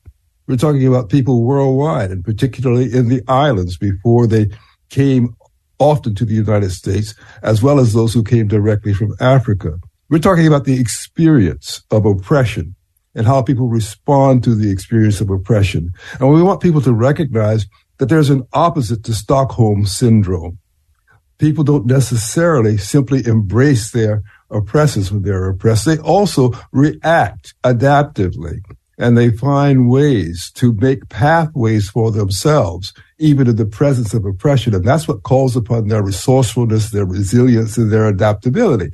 We're 0.47 0.57
talking 0.57 0.87
about 0.87 1.09
people 1.09 1.43
worldwide, 1.43 2.11
and 2.11 2.23
particularly 2.23 2.93
in 2.93 3.09
the 3.09 3.23
islands 3.29 3.79
before 3.79 4.27
they 4.27 4.51
came 4.91 5.36
often 5.79 6.15
to 6.15 6.25
the 6.25 6.35
United 6.35 6.71
States, 6.71 7.15
as 7.43 7.63
well 7.63 7.79
as 7.79 7.93
those 7.93 8.15
who 8.15 8.23
came 8.23 8.49
directly 8.49 8.95
from 8.95 9.15
Africa. 9.21 9.79
We're 10.09 10.19
talking 10.19 10.47
about 10.47 10.65
the 10.65 10.81
experience 10.81 11.83
of 11.91 12.07
oppression 12.07 12.75
and 13.15 13.27
how 13.27 13.43
people 13.43 13.69
respond 13.69 14.45
to 14.45 14.55
the 14.55 14.71
experience 14.71 15.21
of 15.21 15.31
oppression. 15.31 15.91
And 16.21 16.33
we 16.33 16.43
want 16.43 16.61
people 16.61 16.83
to 16.83 16.93
recognize 16.93 17.67
that 17.99 18.09
there's 18.09 18.31
an 18.31 18.47
opposite 18.53 19.05
to 19.05 19.15
Stockholm 19.15 19.87
syndrome. 19.87 20.59
People 21.39 21.65
don't 21.65 21.87
necessarily 21.87 22.77
simply 22.77 23.27
embrace 23.27 23.91
their 23.91 24.23
oppressors 24.51 25.11
when 25.11 25.23
they're 25.23 25.49
oppressed. 25.49 25.87
They 25.87 25.99
also 25.99 26.53
react 26.73 27.55
adaptively 27.65 28.61
and 28.99 29.17
they 29.17 29.31
find 29.31 29.91
ways 29.91 30.51
to 30.55 30.73
make 30.73 31.09
pathways 31.09 31.91
for 31.91 32.11
themselves, 32.11 32.95
even 33.19 33.49
in 33.49 33.57
the 33.57 33.67
presence 33.67 34.15
of 34.15 34.25
oppression. 34.25 34.75
And 34.75 34.85
that's 34.85 35.09
what 35.09 35.23
calls 35.23 35.57
upon 35.57 35.89
their 35.89 36.03
resourcefulness, 36.03 36.91
their 36.91 37.07
resilience, 37.07 37.77
and 37.77 37.91
their 37.91 38.07
adaptability. 38.07 38.91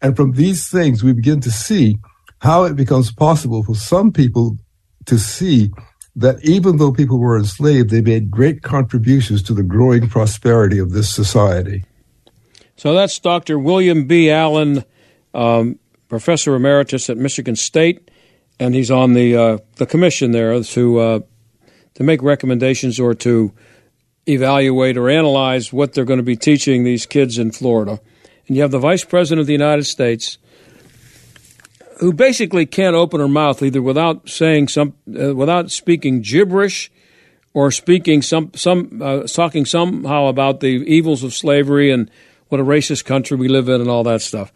And 0.00 0.16
from 0.16 0.32
these 0.32 0.68
things, 0.68 1.04
we 1.04 1.12
begin 1.12 1.40
to 1.40 1.50
see 1.50 1.98
how 2.40 2.64
it 2.64 2.74
becomes 2.74 3.12
possible 3.12 3.62
for 3.62 3.74
some 3.74 4.12
people 4.12 4.56
to 5.06 5.18
see 5.18 5.70
that 6.16 6.44
even 6.44 6.76
though 6.76 6.92
people 6.92 7.18
were 7.18 7.38
enslaved, 7.38 7.90
they 7.90 8.00
made 8.00 8.30
great 8.30 8.62
contributions 8.62 9.42
to 9.44 9.54
the 9.54 9.62
growing 9.62 10.08
prosperity 10.08 10.78
of 10.78 10.90
this 10.90 11.08
society. 11.08 11.84
So 12.76 12.94
that's 12.94 13.18
Dr. 13.18 13.58
William 13.58 14.06
B. 14.06 14.30
Allen, 14.30 14.84
um, 15.34 15.78
professor 16.08 16.54
emeritus 16.54 17.08
at 17.08 17.16
Michigan 17.16 17.56
State 17.56 18.10
and 18.62 18.74
he's 18.74 18.90
on 18.90 19.14
the 19.14 19.36
uh, 19.36 19.58
the 19.76 19.86
commission 19.86 20.30
there 20.30 20.62
to 20.62 20.98
uh, 20.98 21.20
to 21.94 22.02
make 22.02 22.22
recommendations 22.22 22.98
or 22.98 23.14
to 23.14 23.52
evaluate 24.26 24.96
or 24.96 25.10
analyze 25.10 25.72
what 25.72 25.92
they're 25.92 26.04
going 26.04 26.18
to 26.18 26.22
be 26.24 26.36
teaching 26.36 26.84
these 26.84 27.06
kids 27.06 27.38
in 27.38 27.50
Florida. 27.50 28.00
And 28.46 28.56
you 28.56 28.62
have 28.62 28.70
the 28.70 28.78
vice 28.78 29.04
president 29.04 29.40
of 29.40 29.46
the 29.46 29.52
United 29.52 29.84
States, 29.84 30.38
who 31.98 32.12
basically 32.12 32.66
can't 32.66 32.96
open 32.96 33.20
her 33.20 33.28
mouth 33.28 33.62
either 33.62 33.82
without 33.82 34.28
saying 34.28 34.68
some, 34.68 34.94
uh, 35.08 35.34
without 35.34 35.70
speaking 35.70 36.20
gibberish, 36.20 36.90
or 37.54 37.70
speaking 37.70 38.22
some 38.22 38.50
some 38.54 39.00
uh, 39.02 39.22
talking 39.24 39.64
somehow 39.64 40.26
about 40.26 40.60
the 40.60 40.68
evils 40.68 41.22
of 41.22 41.34
slavery 41.34 41.90
and 41.90 42.10
what 42.48 42.60
a 42.60 42.64
racist 42.64 43.04
country 43.04 43.36
we 43.36 43.48
live 43.48 43.68
in 43.68 43.80
and 43.80 43.90
all 43.90 44.04
that 44.04 44.22
stuff. 44.22 44.52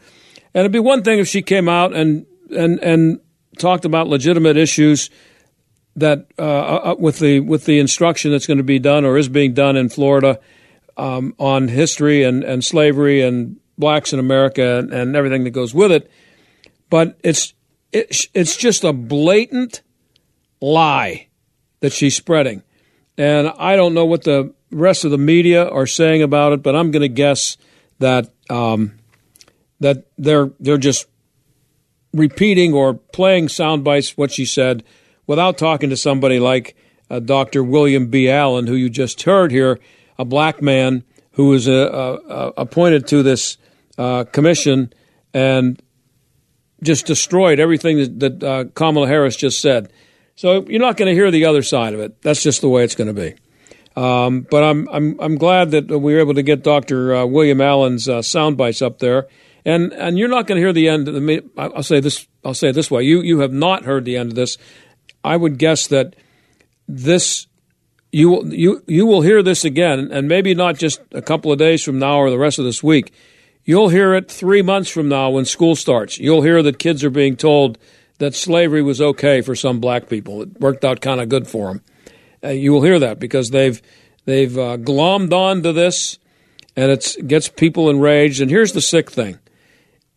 And 0.54 0.60
it'd 0.60 0.72
be 0.72 0.78
one 0.78 1.02
thing 1.02 1.18
if 1.18 1.28
she 1.28 1.42
came 1.42 1.68
out 1.68 1.94
and 1.94 2.26
and 2.50 2.80
and 2.80 3.20
talked 3.58 3.84
about 3.84 4.08
legitimate 4.08 4.56
issues 4.56 5.10
that 5.96 6.26
uh, 6.38 6.42
uh, 6.42 6.94
with 6.98 7.18
the 7.18 7.40
with 7.40 7.64
the 7.64 7.78
instruction 7.78 8.30
that's 8.30 8.46
going 8.46 8.58
to 8.58 8.64
be 8.64 8.78
done 8.78 9.04
or 9.04 9.16
is 9.16 9.28
being 9.28 9.54
done 9.54 9.76
in 9.76 9.88
Florida 9.88 10.38
um, 10.96 11.34
on 11.38 11.68
history 11.68 12.22
and, 12.22 12.44
and 12.44 12.64
slavery 12.64 13.22
and 13.22 13.58
blacks 13.78 14.12
in 14.12 14.18
America 14.18 14.78
and, 14.78 14.92
and 14.92 15.16
everything 15.16 15.44
that 15.44 15.50
goes 15.50 15.74
with 15.74 15.90
it, 15.90 16.10
but 16.90 17.18
it's 17.24 17.54
it, 17.92 18.28
it's 18.34 18.56
just 18.56 18.84
a 18.84 18.92
blatant 18.92 19.82
lie 20.60 21.28
that 21.80 21.92
she's 21.92 22.14
spreading, 22.14 22.62
and 23.16 23.48
I 23.58 23.76
don't 23.76 23.94
know 23.94 24.04
what 24.04 24.24
the 24.24 24.54
rest 24.70 25.04
of 25.04 25.10
the 25.10 25.18
media 25.18 25.66
are 25.66 25.86
saying 25.86 26.22
about 26.22 26.52
it, 26.52 26.62
but 26.62 26.76
I'm 26.76 26.90
going 26.90 27.02
to 27.02 27.08
guess 27.08 27.56
that 28.00 28.30
um, 28.50 28.98
that 29.80 30.06
they're 30.18 30.50
they're 30.60 30.76
just 30.76 31.06
repeating 32.12 32.74
or 32.74 32.94
playing 32.94 33.48
sound 33.48 33.84
bites 33.84 34.16
what 34.16 34.30
she 34.30 34.44
said 34.44 34.82
without 35.26 35.58
talking 35.58 35.90
to 35.90 35.96
somebody 35.96 36.38
like 36.38 36.76
uh, 37.10 37.20
Dr. 37.20 37.62
William 37.62 38.08
B. 38.08 38.28
Allen, 38.28 38.66
who 38.66 38.74
you 38.74 38.88
just 38.88 39.22
heard 39.22 39.50
here, 39.50 39.78
a 40.18 40.24
black 40.24 40.62
man 40.62 41.04
who 41.32 41.48
was 41.48 41.68
uh, 41.68 41.72
uh, 41.72 42.52
appointed 42.56 43.06
to 43.08 43.22
this 43.22 43.58
uh, 43.98 44.24
commission 44.24 44.92
and 45.34 45.80
just 46.82 47.06
destroyed 47.06 47.60
everything 47.60 47.98
that, 47.98 48.20
that 48.20 48.42
uh, 48.42 48.64
Kamala 48.74 49.06
Harris 49.06 49.36
just 49.36 49.60
said. 49.60 49.92
So 50.34 50.66
you're 50.66 50.80
not 50.80 50.96
going 50.96 51.08
to 51.08 51.14
hear 51.14 51.30
the 51.30 51.46
other 51.46 51.62
side 51.62 51.94
of 51.94 52.00
it. 52.00 52.20
That's 52.22 52.42
just 52.42 52.60
the 52.60 52.68
way 52.68 52.84
it's 52.84 52.94
going 52.94 53.14
to 53.14 53.20
be. 53.20 53.34
Um, 54.00 54.42
but 54.50 54.62
I'm 54.62 54.86
I'm 54.90 55.18
I'm 55.20 55.36
glad 55.36 55.70
that 55.70 55.88
we 55.88 56.12
were 56.12 56.20
able 56.20 56.34
to 56.34 56.42
get 56.42 56.62
Dr. 56.62 57.14
Uh, 57.14 57.24
William 57.24 57.62
Allen's 57.62 58.08
sound 58.26 58.58
bites 58.58 58.82
up 58.82 58.98
there 58.98 59.26
and 59.66 59.92
and 59.92 60.16
you're 60.16 60.28
not 60.28 60.46
going 60.46 60.56
to 60.56 60.62
hear 60.62 60.72
the 60.72 60.88
end 60.88 61.08
of 61.08 61.14
the. 61.14 61.44
I'll 61.58 61.82
say 61.82 61.98
this. 61.98 62.26
I'll 62.44 62.54
say 62.54 62.68
it 62.68 62.74
this 62.74 62.90
way. 62.90 63.02
You 63.02 63.20
you 63.20 63.40
have 63.40 63.52
not 63.52 63.84
heard 63.84 64.04
the 64.04 64.16
end 64.16 64.30
of 64.30 64.36
this. 64.36 64.56
I 65.26 65.36
would 65.36 65.58
guess 65.58 65.88
that 65.88 66.14
this 66.86 67.48
you 68.12 68.30
will 68.30 68.54
you 68.54 68.82
you 68.86 69.04
will 69.06 69.22
hear 69.22 69.42
this 69.42 69.64
again, 69.64 70.08
and 70.12 70.28
maybe 70.28 70.54
not 70.54 70.78
just 70.78 71.00
a 71.12 71.20
couple 71.20 71.50
of 71.50 71.58
days 71.58 71.82
from 71.82 71.98
now 71.98 72.18
or 72.18 72.30
the 72.30 72.38
rest 72.38 72.60
of 72.60 72.64
this 72.64 72.82
week. 72.82 73.12
You'll 73.64 73.88
hear 73.88 74.14
it 74.14 74.30
three 74.30 74.62
months 74.62 74.88
from 74.88 75.08
now 75.08 75.30
when 75.30 75.44
school 75.44 75.74
starts. 75.74 76.18
You'll 76.18 76.42
hear 76.42 76.62
that 76.62 76.78
kids 76.78 77.02
are 77.02 77.10
being 77.10 77.36
told 77.36 77.78
that 78.18 78.36
slavery 78.36 78.80
was 78.82 79.00
okay 79.00 79.40
for 79.40 79.56
some 79.56 79.80
black 79.80 80.08
people. 80.08 80.42
It 80.42 80.60
worked 80.60 80.84
out 80.84 81.00
kind 81.00 81.20
of 81.20 81.28
good 81.28 81.48
for 81.48 81.66
them. 81.66 81.82
Uh, 82.44 82.50
you 82.50 82.72
will 82.72 82.82
hear 82.82 83.00
that 83.00 83.18
because 83.18 83.50
they've 83.50 83.82
they've 84.24 84.56
uh, 84.56 84.76
glommed 84.76 85.32
on 85.32 85.64
to 85.64 85.72
this, 85.72 86.20
and 86.76 86.92
it 86.92 87.16
gets 87.26 87.48
people 87.48 87.90
enraged. 87.90 88.40
And 88.40 88.48
here's 88.48 88.72
the 88.72 88.80
sick 88.80 89.10
thing: 89.10 89.40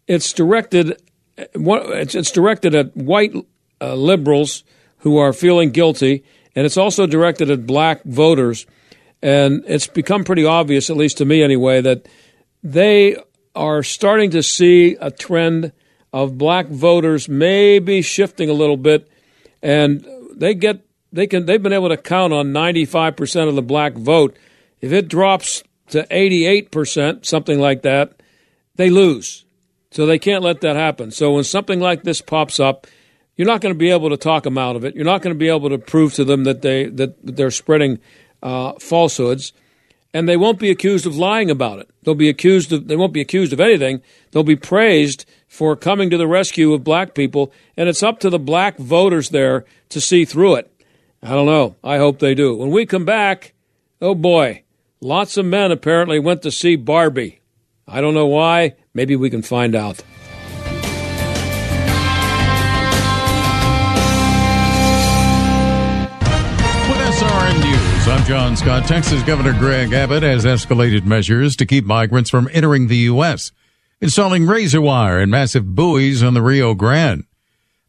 it's 0.07 0.31
directed 0.31 1.01
it's 1.35 2.31
directed 2.31 2.75
at 2.75 2.95
white 2.95 3.33
uh, 3.81 3.95
liberals 3.95 4.63
who 4.99 5.17
are 5.17 5.33
feeling 5.33 5.71
guilty, 5.71 6.23
and 6.55 6.65
it's 6.65 6.77
also 6.77 7.07
directed 7.07 7.49
at 7.49 7.65
black 7.65 8.03
voters. 8.03 8.65
And 9.21 9.63
it's 9.67 9.87
become 9.87 10.23
pretty 10.23 10.45
obvious, 10.45 10.89
at 10.89 10.97
least 10.97 11.17
to 11.17 11.25
me 11.25 11.43
anyway, 11.43 11.81
that 11.81 12.07
they 12.63 13.17
are 13.55 13.83
starting 13.83 14.31
to 14.31 14.43
see 14.43 14.95
a 15.01 15.11
trend 15.11 15.73
of 16.13 16.37
black 16.37 16.67
voters 16.67 17.27
maybe 17.27 18.01
shifting 18.01 18.49
a 18.49 18.53
little 18.53 18.77
bit, 18.77 19.09
and 19.61 20.05
they 20.35 20.53
get 20.53 20.85
they 21.11 21.27
can 21.27 21.45
they've 21.45 21.61
been 21.61 21.73
able 21.73 21.89
to 21.89 21.97
count 21.97 22.33
on 22.33 22.47
95% 22.47 23.47
of 23.47 23.55
the 23.55 23.61
black 23.61 23.93
vote. 23.93 24.37
If 24.81 24.91
it 24.91 25.07
drops 25.07 25.63
to 25.89 26.05
88%, 26.07 27.25
something 27.25 27.59
like 27.59 27.81
that, 27.81 28.21
they 28.75 28.89
lose. 28.89 29.45
So 29.91 30.05
they 30.05 30.19
can't 30.19 30.43
let 30.43 30.61
that 30.61 30.75
happen. 30.75 31.11
So 31.11 31.33
when 31.33 31.43
something 31.43 31.79
like 31.79 32.03
this 32.03 32.21
pops 32.21 32.59
up, 32.59 32.87
you're 33.39 33.47
not 33.47 33.61
going 33.61 33.73
to 33.73 33.79
be 33.79 33.89
able 33.89 34.09
to 34.09 34.17
talk 34.17 34.43
them 34.43 34.57
out 34.57 34.75
of 34.75 34.83
it. 34.83 34.95
You're 34.95 35.05
not 35.05 35.21
going 35.21 35.33
to 35.33 35.39
be 35.39 35.47
able 35.47 35.69
to 35.69 35.77
prove 35.77 36.13
to 36.15 36.25
them 36.25 36.43
that 36.43 36.61
they 36.61 36.87
that 36.87 37.15
they're 37.23 37.51
spreading 37.51 37.99
uh, 38.43 38.73
falsehoods, 38.73 39.53
and 40.13 40.27
they 40.27 40.35
won't 40.35 40.59
be 40.59 40.69
accused 40.69 41.05
of 41.05 41.15
lying 41.15 41.49
about 41.49 41.79
it. 41.79 41.89
They'll 42.03 42.15
be 42.15 42.27
accused 42.27 42.73
of 42.73 42.89
they 42.89 42.97
won't 42.97 43.13
be 43.13 43.21
accused 43.21 43.53
of 43.53 43.61
anything. 43.61 44.01
They'll 44.31 44.43
be 44.43 44.57
praised 44.57 45.25
for 45.47 45.77
coming 45.77 46.09
to 46.09 46.17
the 46.17 46.27
rescue 46.27 46.73
of 46.73 46.83
black 46.83 47.15
people, 47.15 47.53
and 47.77 47.87
it's 47.87 48.03
up 48.03 48.19
to 48.19 48.29
the 48.29 48.39
black 48.39 48.75
voters 48.75 49.29
there 49.29 49.63
to 49.87 50.01
see 50.01 50.25
through 50.25 50.55
it. 50.55 50.83
I 51.23 51.29
don't 51.29 51.45
know. 51.45 51.77
I 51.81 51.95
hope 51.95 52.19
they 52.19 52.35
do. 52.35 52.57
When 52.57 52.71
we 52.71 52.85
come 52.85 53.05
back, 53.05 53.53
Oh 54.01 54.15
boy, 54.15 54.63
lots 54.99 55.37
of 55.37 55.45
men 55.45 55.71
apparently 55.71 56.19
went 56.19 56.41
to 56.41 56.51
see 56.51 56.75
Barbie. 56.75 57.39
I 57.87 58.01
don't 58.01 58.13
know 58.13 58.27
why. 58.27 58.75
Maybe 58.93 59.15
we 59.15 59.29
can 59.29 59.43
find 59.43 59.75
out. 59.75 60.03
SRN 67.19 67.61
News. 67.61 68.07
I'm 68.07 68.25
John 68.25 68.55
Scott. 68.55 68.87
Texas 68.87 69.21
Governor 69.23 69.51
Greg 69.51 69.91
Abbott 69.91 70.23
has 70.23 70.45
escalated 70.45 71.03
measures 71.03 71.57
to 71.57 71.65
keep 71.65 71.83
migrants 71.83 72.29
from 72.29 72.47
entering 72.53 72.87
the 72.87 72.95
U.S., 72.95 73.51
installing 73.99 74.47
razor 74.47 74.79
wire 74.79 75.19
and 75.19 75.29
massive 75.29 75.75
buoys 75.75 76.23
on 76.23 76.33
the 76.33 76.41
Rio 76.41 76.73
Grande. 76.75 77.25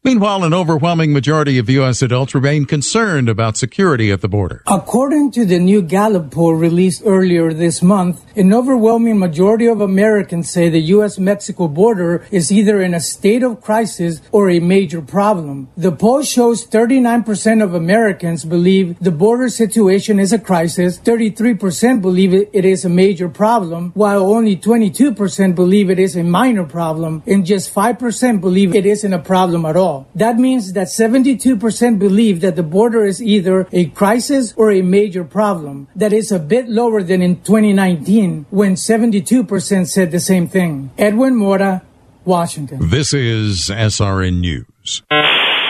Meanwhile, 0.02 0.44
an 0.44 0.54
overwhelming 0.54 1.12
majority 1.12 1.58
of 1.58 1.68
U.S. 1.68 2.00
adults 2.00 2.34
remain 2.34 2.64
concerned 2.64 3.28
about 3.28 3.58
security 3.58 4.10
at 4.10 4.22
the 4.22 4.28
border. 4.28 4.62
According 4.66 5.30
to 5.32 5.44
the 5.44 5.58
new 5.58 5.82
Gallup 5.82 6.30
poll 6.30 6.54
released 6.54 7.02
earlier 7.04 7.52
this 7.52 7.82
month, 7.82 8.24
an 8.34 8.54
overwhelming 8.54 9.18
majority 9.18 9.66
of 9.66 9.82
Americans 9.82 10.48
say 10.48 10.70
the 10.70 10.80
U.S. 10.96 11.18
Mexico 11.18 11.68
border 11.68 12.24
is 12.30 12.50
either 12.50 12.80
in 12.80 12.94
a 12.94 13.00
state 13.00 13.42
of 13.42 13.60
crisis 13.60 14.22
or 14.32 14.48
a 14.48 14.58
major 14.58 15.02
problem. 15.02 15.68
The 15.76 15.92
poll 15.92 16.22
shows 16.22 16.66
39% 16.66 17.62
of 17.62 17.74
Americans 17.74 18.46
believe 18.46 18.98
the 19.00 19.10
border 19.10 19.50
situation 19.50 20.18
is 20.18 20.32
a 20.32 20.38
crisis, 20.38 20.98
33% 20.98 22.00
believe 22.00 22.32
it 22.32 22.64
is 22.64 22.86
a 22.86 22.88
major 22.88 23.28
problem, 23.28 23.92
while 23.92 24.32
only 24.32 24.56
22% 24.56 25.54
believe 25.54 25.90
it 25.90 25.98
is 25.98 26.16
a 26.16 26.22
minor 26.22 26.64
problem, 26.64 27.22
and 27.26 27.44
just 27.44 27.74
5% 27.74 28.40
believe 28.40 28.74
it 28.74 28.86
isn't 28.86 29.12
a 29.12 29.18
problem 29.18 29.66
at 29.66 29.76
all. 29.76 29.89
That 30.14 30.36
means 30.36 30.72
that 30.72 30.88
72% 30.88 31.98
believe 31.98 32.40
that 32.40 32.56
the 32.56 32.62
border 32.62 33.04
is 33.04 33.22
either 33.22 33.66
a 33.72 33.86
crisis 33.86 34.54
or 34.56 34.70
a 34.70 34.82
major 34.82 35.24
problem. 35.24 35.88
That 35.96 36.12
is 36.12 36.32
a 36.32 36.38
bit 36.38 36.68
lower 36.68 37.02
than 37.02 37.22
in 37.22 37.36
2019 37.42 38.46
when 38.50 38.74
72% 38.74 39.86
said 39.86 40.10
the 40.10 40.20
same 40.20 40.46
thing. 40.48 40.90
Edwin 40.98 41.36
Mora, 41.36 41.82
Washington. 42.24 42.78
This 42.90 43.14
is 43.14 43.70
SRN 43.70 44.40
News. 44.40 45.02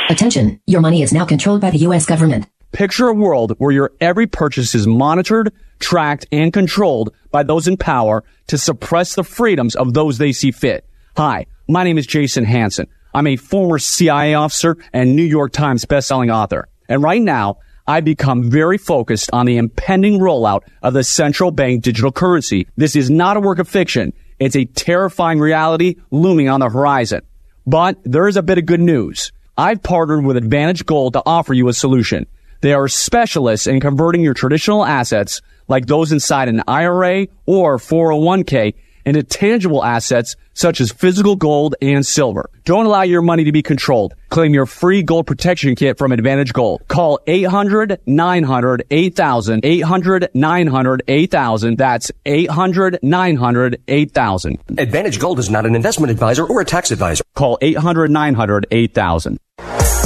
Attention, 0.09 0.61
your 0.67 0.81
money 0.81 1.03
is 1.03 1.13
now 1.13 1.25
controlled 1.25 1.61
by 1.61 1.71
the 1.71 1.79
U.S. 1.79 2.05
government. 2.05 2.47
Picture 2.73 3.09
a 3.09 3.15
world 3.15 3.55
where 3.59 3.73
your 3.73 3.93
every 4.01 4.27
purchase 4.27 4.75
is 4.75 4.87
monitored, 4.87 5.53
tracked, 5.79 6.27
and 6.31 6.53
controlled 6.53 7.13
by 7.31 7.43
those 7.43 7.67
in 7.67 7.77
power 7.77 8.25
to 8.47 8.59
suppress 8.59 9.15
the 9.15 9.25
freedoms 9.25 9.75
of 9.75 9.95
those 9.95 10.19
they 10.19 10.33
see 10.33 10.51
fit. 10.51 10.85
Hi, 11.17 11.47
my 11.69 11.83
name 11.85 11.99
is 11.99 12.07
Jason 12.07 12.45
Hanson. 12.45 12.87
I'm 13.15 13.27
a 13.27 13.37
former 13.37 13.79
CIA 13.79 14.35
officer 14.35 14.77
and 14.93 15.17
New 15.17 15.25
York 15.25 15.53
Times 15.53 15.85
bestselling 15.85 16.33
author. 16.33 16.69
And 16.89 17.03
right 17.03 17.23
now, 17.23 17.59
I 17.87 18.01
become 18.01 18.51
very 18.51 18.79
focused 18.79 19.31
on 19.33 19.47
the 19.47 19.57
impending 19.57 20.21
rollout 20.21 20.63
of 20.83 20.95
the 20.95 21.03
central 21.03 21.51
bank 21.51 21.83
digital 21.83 22.13
currency. 22.13 22.69
This 22.77 22.95
is 22.95 23.11
not 23.11 23.37
a 23.37 23.41
work 23.41 23.59
of 23.59 23.69
fiction. 23.69 24.13
It's 24.39 24.57
a 24.57 24.65
terrifying 24.65 25.41
reality 25.41 25.97
looming 26.11 26.49
on 26.49 26.61
the 26.61 26.69
horizon. 26.69 27.23
But 27.67 27.99
there 28.05 28.29
is 28.29 28.37
a 28.37 28.43
bit 28.43 28.59
of 28.59 28.67
good 28.67 28.81
news. 28.81 29.33
I've 29.59 29.83
partnered 29.83 30.25
with 30.25 30.37
Advantage 30.37 30.87
Gold 30.87 31.15
to 31.15 31.23
offer 31.27 31.53
you 31.53 31.69
a 31.69 31.73
solution. 31.73 32.27
They 32.61 32.75
are 32.75 32.89
specialists 32.89 33.67
in 33.67 33.81
converting 33.81 34.23
your 34.23 34.35
traditional 34.35 34.85
assets, 34.85 35.43
like 35.69 35.87
those 35.87 36.13
inside 36.13 36.49
an 36.49 36.63
IRA 36.69 37.27
or 37.47 37.79
401k, 37.79 38.75
into 39.05 39.23
tangible 39.23 39.85
assets 39.85 40.37
such 40.55 40.81
as 40.81 40.93
physical 40.93 41.37
gold 41.37 41.75
and 41.81 42.05
silver. 42.05 42.51
Don't 42.65 42.87
allow 42.87 43.03
your 43.03 43.23
money 43.23 43.45
to 43.45 43.53
be 43.53 43.63
controlled. 43.63 44.15
Claim 44.29 44.53
your 44.53 44.67
free 44.67 45.03
gold 45.03 45.27
protection 45.27 45.75
kit 45.75 45.99
from 45.99 46.13
Advantage 46.13 46.53
Gold. 46.53 46.83
Call 46.89 47.19
800 47.27 48.01
900 48.07 48.85
8000. 48.91 49.65
800 49.65 50.29
900 50.35 51.03
8000. 51.09 51.79
That's 51.79 52.13
800 52.27 52.99
900 53.03 53.83
8000. 53.89 54.59
Advantage 54.79 55.19
Gold 55.19 55.39
is 55.39 55.51
not 55.51 55.67
an 55.67 55.75
investment 55.75 56.11
advisor 56.11 56.45
or 56.45 56.61
a 56.61 56.65
tax 56.65 56.91
advisor. 56.91 57.25
Call 57.35 57.59
800 57.61 58.11
900 58.11 58.67
8000. 58.71 59.39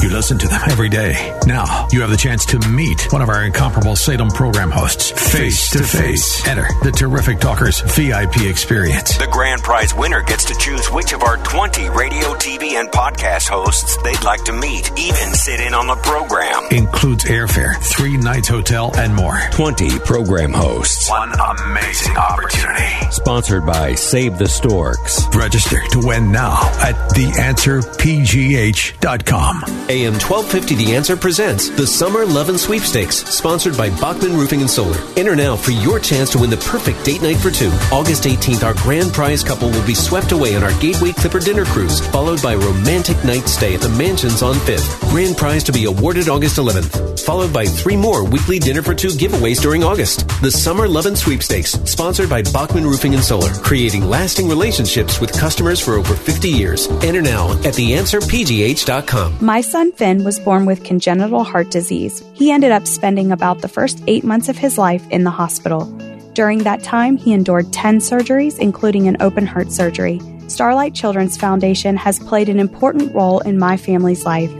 You 0.04 0.10
listen 0.10 0.36
to 0.36 0.46
them 0.46 0.60
every 0.68 0.90
day. 0.90 1.32
Now 1.46 1.88
you 1.90 2.02
have 2.02 2.10
the 2.10 2.18
chance 2.18 2.44
to 2.46 2.58
meet 2.68 3.10
one 3.10 3.22
of 3.22 3.30
our 3.30 3.42
incomparable 3.42 3.96
Salem 3.96 4.28
program 4.28 4.70
hosts 4.70 5.10
face 5.32 5.70
to 5.70 5.82
face. 5.82 6.46
Enter 6.46 6.66
the 6.82 6.92
terrific 6.92 7.40
talkers 7.40 7.80
VIP 7.80 8.42
experience. 8.42 9.16
The 9.16 9.28
grand 9.32 9.62
prize 9.62 9.94
winner 9.94 10.20
gets 10.20 10.44
to 10.44 10.54
choose 10.56 10.88
which 10.88 11.14
of 11.14 11.22
our 11.22 11.38
20 11.38 11.88
radio, 11.88 12.34
TV, 12.34 12.72
and 12.72 12.90
podcast 12.90 13.48
hosts 13.48 13.96
they'd 14.02 14.22
like 14.22 14.44
to 14.44 14.52
meet, 14.52 14.90
even 14.98 15.32
sit 15.32 15.60
in 15.60 15.72
on 15.72 15.86
the 15.86 15.96
program. 15.96 16.64
Includes 16.70 17.24
airfare, 17.24 17.74
three 17.78 18.18
nights 18.18 18.48
hotel, 18.48 18.92
and 18.98 19.14
more. 19.14 19.38
20 19.52 20.00
program 20.00 20.52
hosts. 20.52 21.08
One 21.08 21.32
amazing 21.32 22.18
opportunity. 22.18 23.10
Sponsored 23.10 23.64
by 23.64 23.94
Save 23.94 24.36
the 24.36 24.48
Storks. 24.48 25.24
Register 25.34 25.80
to 25.92 26.00
win 26.06 26.30
now 26.30 26.60
at 26.82 26.94
theanswerpgh.com. 27.12 29.62
AM 29.94 30.14
1250 30.14 30.74
The 30.74 30.96
Answer 30.96 31.16
presents 31.16 31.68
the 31.68 31.86
Summer 31.86 32.26
Love 32.26 32.48
and 32.48 32.58
Sweepstakes, 32.58 33.18
sponsored 33.30 33.76
by 33.76 33.90
Bachman 33.90 34.36
Roofing 34.36 34.60
and 34.60 34.68
Solar. 34.68 34.98
Enter 35.16 35.36
now 35.36 35.54
for 35.54 35.70
your 35.70 36.00
chance 36.00 36.30
to 36.30 36.38
win 36.40 36.50
the 36.50 36.56
perfect 36.56 37.04
date 37.04 37.22
night 37.22 37.36
for 37.36 37.52
two. 37.52 37.70
August 37.92 38.24
18th, 38.24 38.64
our 38.64 38.74
grand 38.74 39.12
prize 39.12 39.44
couple 39.44 39.70
will 39.70 39.86
be 39.86 39.94
swept 39.94 40.32
away 40.32 40.56
on 40.56 40.64
our 40.64 40.76
Gateway 40.80 41.12
Clipper 41.12 41.38
dinner 41.38 41.64
cruise, 41.64 42.04
followed 42.08 42.42
by 42.42 42.54
a 42.54 42.58
romantic 42.58 43.16
night 43.24 43.46
stay 43.46 43.76
at 43.76 43.82
the 43.82 43.88
Mansions 43.90 44.42
on 44.42 44.56
5th. 44.56 44.98
Grand 45.10 45.36
prize 45.36 45.62
to 45.62 45.70
be 45.70 45.84
awarded 45.84 46.28
August 46.28 46.56
11th, 46.56 47.24
followed 47.24 47.52
by 47.52 47.64
three 47.64 47.96
more 47.96 48.24
weekly 48.24 48.58
dinner 48.58 48.82
for 48.82 48.94
two 48.94 49.10
giveaways 49.10 49.62
during 49.62 49.84
August. 49.84 50.26
The 50.42 50.50
Summer 50.50 50.88
Love 50.88 51.06
and 51.06 51.16
Sweepstakes, 51.16 51.70
sponsored 51.84 52.28
by 52.28 52.42
Bachman 52.42 52.82
Roofing 52.84 53.14
and 53.14 53.22
Solar, 53.22 53.52
creating 53.52 54.06
lasting 54.06 54.48
relationships 54.48 55.20
with 55.20 55.38
customers 55.38 55.78
for 55.78 55.94
over 55.94 56.16
50 56.16 56.48
years. 56.48 56.88
Enter 57.04 57.22
now 57.22 57.52
at 57.62 57.74
theanswerpgh.com. 57.74 59.36
My 59.40 59.60
son 59.74 59.90
Finn 59.90 60.22
was 60.22 60.38
born 60.38 60.66
with 60.66 60.84
congenital 60.84 61.42
heart 61.42 61.68
disease. 61.68 62.22
He 62.34 62.52
ended 62.52 62.70
up 62.70 62.86
spending 62.86 63.32
about 63.32 63.60
the 63.60 63.66
first 63.66 64.00
eight 64.06 64.22
months 64.22 64.48
of 64.48 64.56
his 64.56 64.78
life 64.78 65.04
in 65.10 65.24
the 65.24 65.32
hospital. 65.32 65.86
During 66.32 66.58
that 66.58 66.84
time, 66.84 67.16
he 67.16 67.32
endured 67.32 67.72
10 67.72 67.98
surgeries, 67.98 68.56
including 68.60 69.08
an 69.08 69.16
open 69.18 69.46
heart 69.46 69.72
surgery. 69.72 70.20
Starlight 70.46 70.94
Children's 70.94 71.36
Foundation 71.36 71.96
has 71.96 72.20
played 72.20 72.48
an 72.48 72.60
important 72.60 73.12
role 73.16 73.40
in 73.40 73.58
my 73.58 73.76
family's 73.76 74.24
life. 74.24 74.52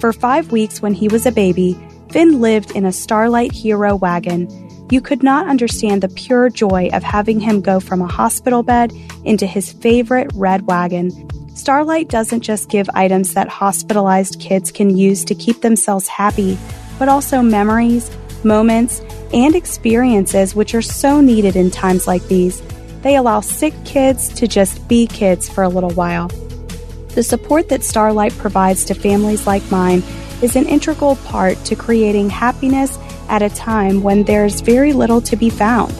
For 0.00 0.14
five 0.14 0.50
weeks 0.50 0.80
when 0.80 0.94
he 0.94 1.08
was 1.08 1.26
a 1.26 1.30
baby, 1.30 1.78
Finn 2.10 2.40
lived 2.40 2.70
in 2.70 2.86
a 2.86 2.92
Starlight 2.92 3.52
Hero 3.52 3.96
wagon. 3.96 4.48
You 4.90 5.02
could 5.02 5.22
not 5.22 5.46
understand 5.46 6.00
the 6.00 6.08
pure 6.08 6.48
joy 6.48 6.88
of 6.94 7.02
having 7.02 7.38
him 7.38 7.60
go 7.60 7.80
from 7.80 8.00
a 8.00 8.06
hospital 8.06 8.62
bed 8.62 8.94
into 9.26 9.46
his 9.46 9.74
favorite 9.74 10.30
red 10.32 10.66
wagon. 10.66 11.10
Starlight 11.54 12.08
doesn't 12.08 12.40
just 12.40 12.68
give 12.68 12.90
items 12.94 13.34
that 13.34 13.48
hospitalized 13.48 14.40
kids 14.40 14.72
can 14.72 14.96
use 14.96 15.24
to 15.24 15.36
keep 15.36 15.60
themselves 15.60 16.08
happy, 16.08 16.58
but 16.98 17.08
also 17.08 17.40
memories, 17.40 18.10
moments, 18.42 19.00
and 19.32 19.54
experiences 19.54 20.56
which 20.56 20.74
are 20.74 20.82
so 20.82 21.20
needed 21.20 21.54
in 21.54 21.70
times 21.70 22.08
like 22.08 22.26
these. 22.26 22.60
They 23.02 23.14
allow 23.14 23.40
sick 23.40 23.72
kids 23.84 24.28
to 24.34 24.48
just 24.48 24.86
be 24.88 25.06
kids 25.06 25.48
for 25.48 25.62
a 25.62 25.68
little 25.68 25.92
while. 25.92 26.26
The 27.14 27.22
support 27.22 27.68
that 27.68 27.84
Starlight 27.84 28.36
provides 28.36 28.84
to 28.86 28.94
families 28.94 29.46
like 29.46 29.70
mine 29.70 30.02
is 30.42 30.56
an 30.56 30.66
integral 30.66 31.14
part 31.16 31.56
to 31.66 31.76
creating 31.76 32.30
happiness 32.30 32.98
at 33.28 33.42
a 33.42 33.48
time 33.48 34.02
when 34.02 34.24
there's 34.24 34.60
very 34.60 34.92
little 34.92 35.20
to 35.20 35.36
be 35.36 35.50
found. 35.50 35.94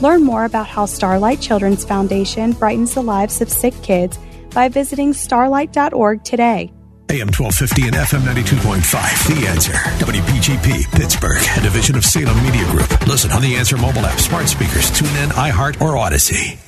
Learn 0.00 0.22
more 0.22 0.46
about 0.46 0.66
how 0.66 0.86
Starlight 0.86 1.42
Children's 1.42 1.84
Foundation 1.84 2.52
brightens 2.52 2.94
the 2.94 3.02
lives 3.02 3.42
of 3.42 3.50
sick 3.50 3.74
kids 3.82 4.18
by 4.50 4.68
visiting 4.68 5.12
starlight.org 5.12 6.24
today. 6.24 6.72
AM 7.08 7.28
1250 7.28 7.86
and 7.86 7.94
FM 7.94 8.22
92.5. 8.22 9.40
The 9.40 9.46
Answer. 9.46 9.72
WPGP, 9.72 10.90
Pittsburgh, 10.90 11.40
a 11.56 11.60
division 11.60 11.96
of 11.96 12.04
Salem 12.04 12.36
Media 12.42 12.64
Group. 12.72 13.06
Listen 13.06 13.30
on 13.30 13.42
the 13.42 13.54
Answer 13.54 13.76
mobile 13.76 14.04
app, 14.04 14.18
smart 14.18 14.48
speakers, 14.48 14.90
tune 14.90 15.14
in, 15.22 15.30
iHeart, 15.30 15.80
or 15.80 15.94
Audacy. 15.94 16.58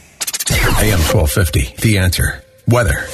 AM 0.81 1.01
1250. 1.01 1.75
The 1.83 1.99
Answer. 1.99 2.45
Weather. 2.69 3.09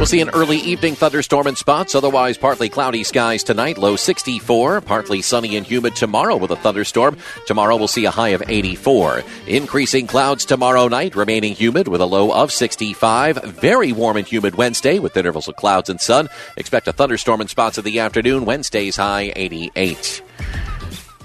We'll 0.00 0.06
see 0.06 0.22
an 0.22 0.30
early 0.30 0.56
evening 0.56 0.94
thunderstorm 0.94 1.46
in 1.46 1.56
spots, 1.56 1.94
otherwise 1.94 2.38
partly 2.38 2.70
cloudy 2.70 3.04
skies 3.04 3.42
tonight, 3.44 3.76
low 3.76 3.96
64, 3.96 4.80
partly 4.80 5.20
sunny 5.20 5.56
and 5.58 5.66
humid 5.66 5.94
tomorrow 5.94 6.38
with 6.38 6.50
a 6.50 6.56
thunderstorm. 6.56 7.18
Tomorrow 7.44 7.76
we'll 7.76 7.86
see 7.86 8.06
a 8.06 8.10
high 8.10 8.30
of 8.30 8.42
84. 8.48 9.22
Increasing 9.46 10.06
clouds 10.06 10.46
tomorrow 10.46 10.88
night, 10.88 11.14
remaining 11.14 11.54
humid 11.54 11.86
with 11.86 12.00
a 12.00 12.06
low 12.06 12.32
of 12.32 12.50
65. 12.50 13.44
Very 13.44 13.92
warm 13.92 14.16
and 14.16 14.26
humid 14.26 14.54
Wednesday 14.54 14.98
with 14.98 15.18
intervals 15.18 15.48
of 15.48 15.56
clouds 15.56 15.90
and 15.90 16.00
sun. 16.00 16.30
Expect 16.56 16.88
a 16.88 16.94
thunderstorm 16.94 17.42
in 17.42 17.48
spots 17.48 17.76
in 17.76 17.84
the 17.84 17.98
afternoon, 17.98 18.46
Wednesday's 18.46 18.96
high 18.96 19.34
88. 19.36 20.22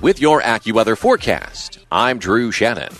With 0.01 0.19
your 0.19 0.41
AccuWeather 0.41 0.97
forecast, 0.97 1.79
I'm 1.93 2.19
Drew 2.19 2.51
Shannon. 2.51 2.91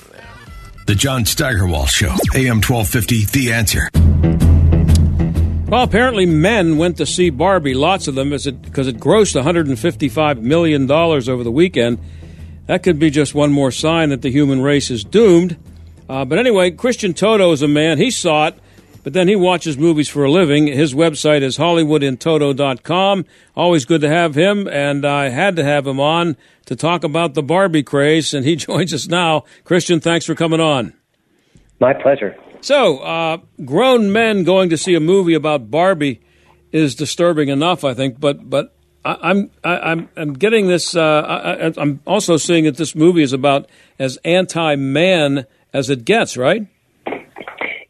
The 0.85 0.95
John 0.95 1.25
Steigerwald 1.25 1.89
Show. 1.89 2.15
AM 2.33 2.61
1250. 2.61 3.25
The 3.25 3.51
Answer. 3.51 4.44
Well, 5.67 5.81
apparently 5.81 6.27
men 6.27 6.77
went 6.77 6.97
to 6.97 7.07
see 7.07 7.31
Barbie, 7.31 7.73
lots 7.73 8.07
of 8.07 8.13
them, 8.13 8.29
because 8.29 8.45
it, 8.45 8.55
it 8.55 8.97
grossed 8.97 9.41
$155 9.41 10.39
million 10.39 10.89
over 10.91 11.43
the 11.43 11.51
weekend. 11.51 11.99
that 12.67 12.83
could 12.83 12.99
be 12.99 13.09
just 13.09 13.33
one 13.33 13.51
more 13.51 13.71
sign 13.71 14.09
that 14.09 14.21
the 14.21 14.29
human 14.29 14.61
race 14.61 14.91
is 14.91 15.03
doomed. 15.03 15.57
Uh, 16.07 16.23
but 16.23 16.37
anyway, 16.37 16.69
Christian 16.69 17.15
Toto 17.15 17.51
is 17.51 17.63
a 17.63 17.67
man. 17.67 17.97
He 17.97 18.11
saw 18.11 18.47
it, 18.47 18.55
but 19.03 19.13
then 19.13 19.27
he 19.27 19.35
watches 19.35 19.75
movies 19.75 20.07
for 20.07 20.23
a 20.23 20.31
living. 20.31 20.67
His 20.67 20.93
website 20.93 21.41
is 21.41 21.57
HollywoodInToto.com. 21.57 23.25
Always 23.55 23.85
good 23.85 24.01
to 24.01 24.07
have 24.09 24.35
him, 24.35 24.67
and 24.67 25.03
I 25.03 25.29
had 25.29 25.55
to 25.55 25.63
have 25.63 25.87
him 25.87 25.99
on 25.99 26.37
to 26.67 26.75
talk 26.75 27.03
about 27.03 27.33
the 27.33 27.43
Barbie 27.43 27.81
craze, 27.83 28.35
and 28.35 28.45
he 28.45 28.55
joins 28.55 28.93
us 28.93 29.07
now. 29.07 29.45
Christian, 29.63 29.99
thanks 29.99 30.27
for 30.27 30.35
coming 30.35 30.61
on. 30.61 30.93
My 31.79 31.93
pleasure. 31.93 32.35
So, 32.65 32.97
uh, 32.97 33.37
grown 33.63 34.11
men 34.11 34.43
going 34.43 34.71
to 34.71 34.77
see 34.77 34.95
a 34.95 34.99
movie 34.99 35.35
about 35.35 35.69
Barbie 35.69 36.21
is 36.71 36.95
disturbing 36.95 37.49
enough, 37.49 37.83
I 37.83 37.93
think. 37.93 38.19
But 38.19 38.49
but 38.49 38.75
I, 39.05 39.17
I'm 39.21 39.51
I, 39.63 39.77
I'm 39.77 40.09
I'm 40.17 40.33
getting 40.33 40.67
this. 40.67 40.95
Uh, 40.95 41.21
I, 41.21 41.79
I'm 41.79 41.99
also 42.07 42.37
seeing 42.37 42.63
that 42.63 42.75
this 42.75 42.95
movie 42.95 43.21
is 43.21 43.33
about 43.33 43.69
as 43.99 44.17
anti-man 44.25 45.45
as 45.73 45.91
it 45.91 46.05
gets, 46.05 46.37
right? 46.37 46.65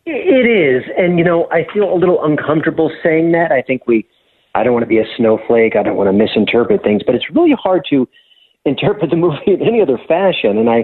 It 0.06 0.46
is, 0.46 0.84
and 0.98 1.18
you 1.18 1.24
know, 1.24 1.48
I 1.52 1.66
feel 1.74 1.94
a 1.94 1.96
little 1.96 2.22
uncomfortable 2.26 2.92
saying 3.02 3.32
that. 3.32 3.54
I 3.54 3.62
think 3.62 3.88
we. 3.88 4.06
I 4.56 4.66
don't 4.66 4.74
want 4.74 4.84
to 4.84 4.88
be 4.88 5.00
a 5.00 5.06
snowflake. 5.16 5.78
I 5.78 5.84
don't 5.84 5.96
want 5.96 6.10
to 6.10 6.12
misinterpret 6.12 6.84
things, 6.84 7.02
but 7.06 7.16
it's 7.16 7.32
really 7.34 7.56
hard 7.58 7.86
to 7.92 8.10
interpret 8.66 9.10
the 9.10 9.16
movie 9.16 9.38
in 9.48 9.62
any 9.62 9.82
other 9.82 9.98
fashion. 10.06 10.58
And 10.58 10.70
I, 10.70 10.84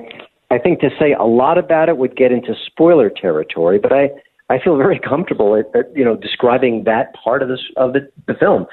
I 0.51 0.59
think 0.59 0.81
to 0.81 0.89
say 0.99 1.13
a 1.13 1.23
lot 1.23 1.57
about 1.57 1.87
it 1.87 1.97
would 1.97 2.17
get 2.17 2.31
into 2.31 2.53
spoiler 2.65 3.09
territory. 3.09 3.79
But 3.79 3.93
I, 3.93 4.09
I 4.49 4.59
feel 4.61 4.75
very 4.75 4.99
comfortable 5.09 5.55
at, 5.55 5.73
at 5.75 5.95
you 5.95 6.03
know 6.03 6.15
describing 6.15 6.83
that 6.83 7.13
part 7.15 7.41
of 7.41 7.49
this 7.49 7.61
of 7.77 7.93
the, 7.93 8.11
the 8.27 8.33
film. 8.33 8.67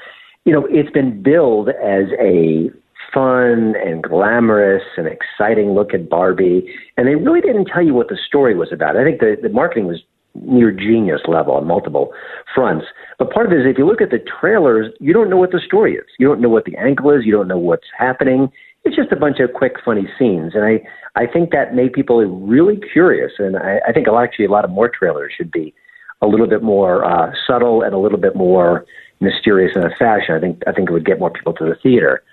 You 0.45 0.53
know, 0.53 0.67
it's 0.69 0.91
been 0.91 1.21
billed 1.21 1.69
as 1.69 2.05
a 2.19 2.69
fun 3.13 3.75
and 3.83 4.03
glamorous 4.03 4.83
and 4.97 5.07
exciting 5.07 5.71
look 5.71 5.93
at 5.93 6.09
Barbie, 6.09 6.73
and 6.97 7.07
they 7.07 7.15
really 7.15 7.41
didn't 7.41 7.65
tell 7.65 7.83
you 7.83 7.93
what 7.93 8.09
the 8.09 8.17
story 8.27 8.55
was 8.55 8.71
about. 8.71 8.97
I 8.97 9.03
think 9.03 9.19
the, 9.19 9.35
the 9.41 9.49
marketing 9.49 9.87
was 9.87 10.01
near 10.35 10.71
genius 10.71 11.21
level 11.27 11.55
on 11.55 11.65
multiple 11.65 12.13
fronts. 12.53 12.85
But 13.17 13.31
part 13.31 13.47
of 13.47 13.51
it 13.51 13.59
is 13.59 13.65
if 13.65 13.77
you 13.77 13.85
look 13.85 14.01
at 14.01 14.11
the 14.11 14.19
trailers, 14.19 14.93
you 14.99 15.11
don't 15.13 15.29
know 15.29 15.37
what 15.37 15.51
the 15.51 15.59
story 15.65 15.95
is. 15.95 16.05
You 16.19 16.27
don't 16.27 16.41
know 16.41 16.49
what 16.49 16.65
the 16.65 16.77
angle 16.77 17.11
is. 17.11 17.25
You 17.25 17.31
don't 17.31 17.47
know 17.47 17.57
what's 17.57 17.87
happening. 17.97 18.49
It's 18.89 18.95
just 18.95 19.11
a 19.11 19.15
bunch 19.15 19.39
of 19.39 19.53
quick, 19.53 19.75
funny 19.85 20.07
scenes, 20.17 20.55
and 20.55 20.65
I 20.65 20.81
I 21.15 21.27
think 21.27 21.51
that 21.51 21.75
made 21.75 21.93
people 21.93 22.25
really 22.25 22.79
curious. 22.91 23.33
And 23.37 23.55
I, 23.55 23.79
I 23.87 23.91
think 23.93 24.07
actually 24.07 24.45
a 24.45 24.49
lot 24.49 24.65
of 24.65 24.71
more 24.71 24.89
trailers 24.89 25.31
should 25.37 25.51
be 25.51 25.75
a 26.23 26.25
little 26.25 26.47
bit 26.47 26.63
more 26.63 27.05
uh, 27.05 27.31
subtle 27.45 27.83
and 27.83 27.93
a 27.93 27.99
little 27.99 28.17
bit 28.17 28.35
more 28.35 28.87
mysterious 29.19 29.75
in 29.75 29.83
a 29.83 29.91
fashion. 29.95 30.33
I 30.33 30.39
think 30.39 30.63
I 30.65 30.71
think 30.71 30.89
it 30.89 30.91
would 30.91 31.05
get 31.05 31.19
more 31.19 31.29
people 31.29 31.53
to 31.53 31.65
the 31.65 31.75
theater. 31.75 32.23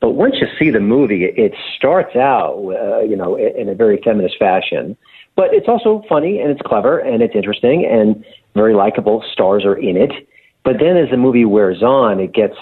But 0.00 0.12
once 0.12 0.36
you 0.40 0.46
see 0.58 0.70
the 0.70 0.80
movie, 0.80 1.24
it 1.24 1.52
starts 1.76 2.16
out, 2.16 2.56
uh, 2.56 3.00
you 3.00 3.16
know, 3.16 3.36
in 3.36 3.68
a 3.68 3.74
very 3.74 4.00
feminist 4.02 4.38
fashion. 4.38 4.96
But 5.34 5.52
it's 5.52 5.68
also 5.68 6.02
funny 6.08 6.40
and 6.40 6.50
it's 6.50 6.62
clever 6.62 6.98
and 6.98 7.22
it's 7.22 7.34
interesting 7.34 7.84
and 7.84 8.24
very 8.54 8.72
likable. 8.72 9.22
Stars 9.32 9.66
are 9.66 9.76
in 9.76 9.98
it. 9.98 10.12
But 10.64 10.78
then 10.80 10.96
as 10.96 11.10
the 11.10 11.18
movie 11.18 11.44
wears 11.44 11.82
on, 11.82 12.20
it 12.20 12.32
gets 12.32 12.56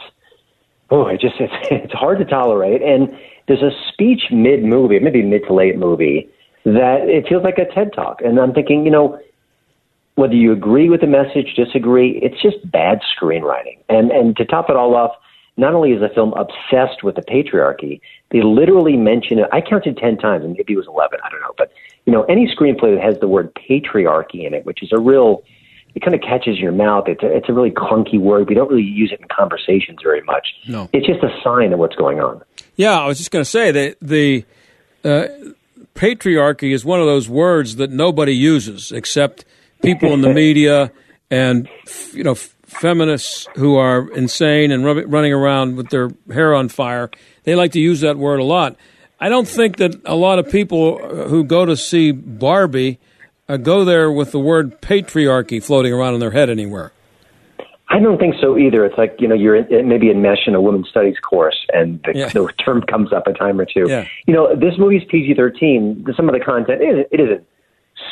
oh, 0.91 1.07
it 1.07 1.21
just 1.21 1.37
it's, 1.41 1.55
it's 1.71 1.93
hard 1.93 2.19
to 2.19 2.25
tolerate. 2.25 2.83
And 2.83 3.17
there's 3.47 3.63
a 3.63 3.71
speech 3.93 4.25
mid 4.31 4.65
movie, 4.65 4.99
maybe 4.99 5.23
mid 5.23 5.45
to 5.47 5.55
late 5.55 5.79
movie, 5.79 6.29
that 6.65 7.09
it 7.09 7.29
feels 7.29 7.45
like 7.45 7.59
a 7.59 7.67
TED 7.67 7.93
talk. 7.93 8.21
And 8.23 8.39
I'm 8.39 8.53
thinking, 8.53 8.85
you 8.85 8.91
know, 8.91 9.21
whether 10.15 10.35
you 10.35 10.53
agree 10.53 10.89
with 10.89 11.01
the 11.01 11.07
message, 11.07 11.55
disagree, 11.55 12.19
it's 12.23 12.41
just 12.41 12.71
bad 12.71 13.01
screenwriting. 13.17 13.79
And 13.89 14.11
and 14.11 14.37
to 14.37 14.45
top 14.45 14.71
it 14.71 14.77
all 14.77 14.95
off, 14.95 15.13
not 15.57 15.75
only 15.75 15.93
is 15.93 16.01
the 16.01 16.09
film 16.09 16.33
obsessed 16.35 17.03
with 17.03 17.17
the 17.17 17.23
patriarchy, 17.23 18.01
they 18.31 18.43
literally 18.43 18.97
mention 18.97 19.39
it. 19.39 19.49
I 19.53 19.61
counted 19.61 19.97
ten 19.97 20.17
times, 20.17 20.45
and 20.45 20.55
maybe 20.55 20.73
it 20.73 20.77
was 20.77 20.87
eleven. 20.87 21.19
I 21.25 21.31
don't 21.31 21.41
know, 21.41 21.55
but 21.59 21.73
you 22.07 22.13
know, 22.13 22.23
any 22.25 22.47
screenplay 22.47 22.95
that 22.95 23.03
has 23.03 23.19
the 23.19 23.29
word 23.29 23.55
patriarchy 23.55 24.47
in 24.47 24.55
it, 24.55 24.65
which 24.65 24.83
is 24.83 24.91
a 24.93 24.99
real 24.99 25.43
it 25.95 26.03
kind 26.03 26.15
of 26.15 26.21
catches 26.23 26.59
your 26.59 26.73
mouth. 26.73 27.05
It's 27.07 27.23
a, 27.23 27.37
it's 27.37 27.49
a 27.49 27.53
really 27.53 27.71
clunky 27.71 28.19
word. 28.19 28.49
We 28.49 28.55
don't 28.55 28.69
really 28.69 28.83
use 28.83 29.13
it 29.13 29.21
in 29.21 29.29
conversations 29.29 30.01
very 30.03 30.23
much. 30.23 30.49
No. 30.67 30.89
It's 30.93 31.07
just 31.07 31.23
a 31.23 31.31
sign 31.43 31.73
of 31.73 31.79
what's 31.79 31.95
going 31.95 32.21
on. 32.21 32.43
Yeah, 32.77 32.99
I 32.99 33.07
was 33.07 33.19
just 33.19 33.31
going 33.31 33.45
to 33.45 33.51
say 33.51 33.71
that 33.71 33.97
the 34.01 34.45
uh, 35.05 35.27
patriarchy 35.95 36.73
is 36.73 36.85
one 36.85 37.01
of 37.01 37.07
those 37.07 37.29
words 37.29 37.77
that 37.77 37.91
nobody 37.91 38.35
uses 38.35 38.91
except 38.91 39.45
people 39.83 40.13
in 40.13 40.23
the 40.23 40.33
media 40.35 40.91
and 41.31 41.69
you 42.13 42.25
know 42.25 42.35
feminists 42.35 43.47
who 43.55 43.77
are 43.77 44.11
insane 44.13 44.73
and 44.73 44.85
running 44.85 45.33
around 45.33 45.77
with 45.77 45.91
their 45.91 46.11
hair 46.33 46.55
on 46.55 46.69
fire. 46.69 47.11
They 47.45 47.55
like 47.55 47.73
to 47.73 47.81
use 47.81 48.01
that 48.01 48.19
word 48.19 48.41
a 48.41 48.45
lot. 48.45 48.77
I 49.21 49.29
don't 49.29 49.47
think 49.47 49.77
that 49.77 49.95
a 50.05 50.17
lot 50.17 50.39
of 50.39 50.51
people 50.51 50.99
who 51.29 51.45
go 51.45 51.65
to 51.65 51.77
see 51.77 52.11
Barbie 52.11 52.99
uh, 53.49 53.57
go 53.57 53.85
there 53.85 54.11
with 54.11 54.33
the 54.33 54.41
word 54.41 54.81
patriarchy 54.81 55.63
floating 55.63 55.93
around 55.93 56.15
in 56.15 56.21
their 56.21 56.33
head 56.33 56.51
anywhere. 56.51 56.93
I 57.89 57.99
don't 57.99 58.19
think 58.19 58.35
so 58.41 58.57
either. 58.57 58.85
It's 58.85 58.97
like 58.97 59.17
you 59.19 59.29
know 59.29 59.35
you're 59.35 59.57
in, 59.57 59.89
maybe 59.89 60.11
in 60.11 60.23
mesh 60.23 60.47
in 60.47 60.55
a 60.55 60.61
women's 60.61 60.89
studies 60.89 61.19
course, 61.19 61.67
and 61.73 62.01
the, 62.05 62.13
Yeah. 62.19 62.29
the 62.29 62.51
term 62.59 62.83
comes 62.83 63.13
up 63.13 63.27
a 63.27 63.33
time 63.33 63.61
or 63.61 63.67
two. 63.67 63.87
Yeah. 63.89 64.07
You 64.27 64.35
know, 64.35 64.55
this 64.57 64.79
movie's 64.79 65.05
PG-13. 65.05 66.17
Some 66.17 66.29
of 66.29 66.35
the 66.35 66.41
content 66.41 66.81
it, 66.83 67.09
it 67.13 67.21
isn't 67.21 67.47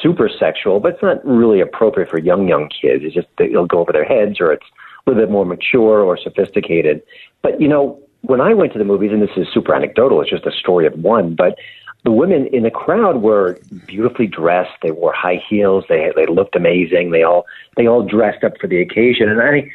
super 0.02 0.28
sexual, 0.28 0.78
but 0.78 0.94
it's 0.94 1.02
not 1.02 1.24
really 1.24 1.60
appropriate 1.60 2.10
for 2.10 2.18
young 2.18 2.48
young 2.48 2.68
kids. 2.68 3.02
It's 3.04 3.14
just 3.14 3.28
that 3.38 3.46
it'll 3.46 3.66
go 3.66 3.78
over 3.80 3.92
their 3.92 4.04
heads, 4.04 4.40
or 4.40 4.52
it's 4.52 4.66
a 5.06 5.10
little 5.10 5.22
bit 5.22 5.32
more 5.32 5.46
mature 5.46 6.00
or 6.00 6.18
sophisticated. 6.18 7.02
But 7.42 7.60
you 7.60 7.68
know, 7.68 7.98
when 8.20 8.40
I 8.40 8.54
went 8.54 8.72
to 8.74 8.78
the 8.78 8.84
movies, 8.84 9.10
and 9.10 9.22
this 9.22 9.36
is 9.36 9.46
super 9.52 9.74
anecdotal, 9.74 10.20
it's 10.20 10.30
just 10.30 10.46
a 10.46 10.52
story 10.52 10.86
of 10.86 10.92
one, 10.94 11.34
but 11.34 11.58
the 12.04 12.10
women 12.10 12.48
in 12.52 12.64
the 12.64 12.70
crowd 12.70 13.22
were 13.22 13.58
beautifully 13.86 14.26
dressed. 14.26 14.72
They 14.82 14.90
wore 14.90 15.12
high 15.12 15.40
heels. 15.48 15.84
They 15.88 16.10
they 16.16 16.26
looked 16.26 16.56
amazing. 16.56 17.10
They 17.10 17.22
all 17.22 17.46
they 17.76 17.86
all 17.86 18.02
dressed 18.02 18.42
up 18.42 18.54
for 18.60 18.66
the 18.66 18.80
occasion, 18.80 19.28
and 19.28 19.40
I 19.40 19.70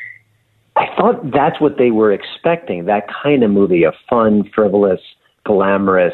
I 0.76 0.94
thought 0.96 1.32
that's 1.32 1.60
what 1.62 1.78
they 1.78 1.92
were 1.92 2.12
expecting. 2.12 2.86
That 2.86 3.08
kind 3.24 3.44
of 3.44 3.52
movie, 3.52 3.84
a 3.84 3.94
fun, 4.10 4.50
frivolous, 4.54 5.00
glamorous, 5.46 6.14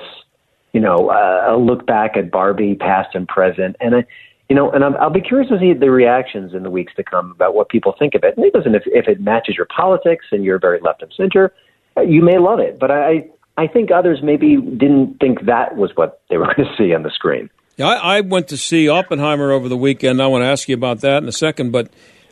you 0.72 0.80
know, 0.80 1.10
uh, 1.10 1.46
a 1.48 1.58
look 1.58 1.86
back 1.88 2.16
at 2.16 2.32
Barbie, 2.32 2.76
past 2.76 3.16
and 3.16 3.28
present, 3.28 3.76
and 3.80 3.96
I. 3.96 4.06
You 4.50 4.58
know, 4.58 4.70
and 4.72 4.84
I'm, 4.84 4.96
I'll 4.98 5.10
be 5.10 5.22
curious 5.22 5.50
to 5.50 5.58
see 5.58 5.74
the 5.74 5.90
reactions 5.90 6.54
in 6.54 6.64
the 6.64 6.70
weeks 6.70 6.94
to 6.98 7.04
come 7.04 7.32
about 7.32 7.56
what 7.56 7.70
people 7.70 7.96
think 7.98 8.14
of 8.14 8.24
it. 8.24 8.36
And 8.38 8.46
listen, 8.54 8.76
if, 8.76 8.84
if 8.88 9.08
it 9.08 9.22
matches 9.22 9.56
your 9.56 9.66
politics 9.76 10.26
and 10.32 10.44
you're 10.44 10.60
very 10.60 10.80
left 10.82 11.02
of 11.02 11.12
center, 11.14 11.54
uh, 11.96 12.02
you 12.02 12.22
may 12.22 12.38
love 12.38 12.60
it. 12.60 12.78
But 12.78 12.92
I, 12.92 13.30
I 13.58 13.68
think 13.68 13.92
others 13.92 14.20
maybe 14.24 14.56
didn't 14.58 15.20
think 15.20 15.46
that 15.46 15.76
was 15.78 15.92
what 15.96 16.22
they 16.30 16.38
were 16.38 16.46
going 16.56 16.68
to 16.68 16.76
see 16.78 16.94
on 16.94 17.04
the 17.04 17.12
screen. 17.12 17.50
Yeah, 17.78 17.88
I, 17.88 18.18
I 18.18 18.22
went 18.22 18.48
to 18.50 18.58
see 18.58 18.88
Oppenheimer 18.90 19.52
over 19.52 19.68
the 19.70 19.78
weekend. 19.78 20.22
I 20.22 20.28
want 20.28 20.44
to 20.44 20.48
ask 20.48 20.68
you 20.70 20.76
about 20.76 21.02
that 21.02 21.24
in 21.24 21.30
a 21.30 21.34
second, 21.34 21.72
but 21.72 21.90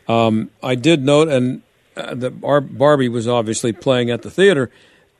um, 0.07 0.49
I 0.61 0.75
did 0.75 1.03
note, 1.03 1.29
and 1.29 1.61
uh, 1.97 2.13
the 2.15 2.29
Bar- 2.29 2.61
Barbie 2.61 3.09
was 3.09 3.27
obviously 3.27 3.73
playing 3.73 4.09
at 4.11 4.21
the 4.21 4.29
theater. 4.31 4.69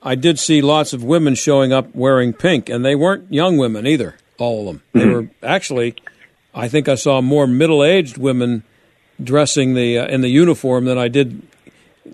I 0.04 0.16
did 0.16 0.38
see 0.40 0.62
lots 0.62 0.94
of 0.94 1.04
women 1.04 1.36
showing 1.36 1.72
up 1.74 1.94
wearing 1.96 2.34
pink, 2.34 2.70
and 2.70 2.84
they 2.86 2.96
weren't 2.96 3.32
young 3.34 3.58
women 3.58 3.86
either. 3.88 4.16
All 4.38 4.62
of 4.62 4.66
them. 4.76 4.84
They 4.94 5.00
Mhm. 5.02 5.14
were 5.14 5.30
actually. 5.48 5.96
I 6.54 6.68
think 6.68 6.90
I 6.90 6.96
saw 6.96 7.22
more 7.22 7.48
middle-aged 7.48 8.18
women 8.18 8.64
dressing 9.24 9.74
the 9.76 10.00
uh, 10.00 10.08
in 10.08 10.22
the 10.22 10.28
uniform 10.30 10.86
than 10.86 10.98
I 10.98 11.08
did 11.08 11.42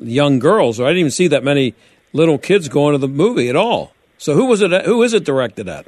young 0.02 0.40
girls. 0.40 0.80
Or 0.80 0.86
I 0.86 0.90
didn't 0.90 1.00
even 1.00 1.12
see 1.12 1.28
that 1.30 1.44
many 1.44 1.74
little 2.18 2.38
kids 2.38 2.68
going 2.68 2.94
to 2.94 2.98
the 2.98 3.08
movie 3.08 3.48
at 3.48 3.56
all. 3.56 3.94
So 4.18 4.34
who 4.34 4.46
was 4.46 4.62
it? 4.62 4.72
Who 4.86 5.04
is 5.04 5.14
it 5.14 5.24
directed 5.24 5.70
at? 5.70 5.86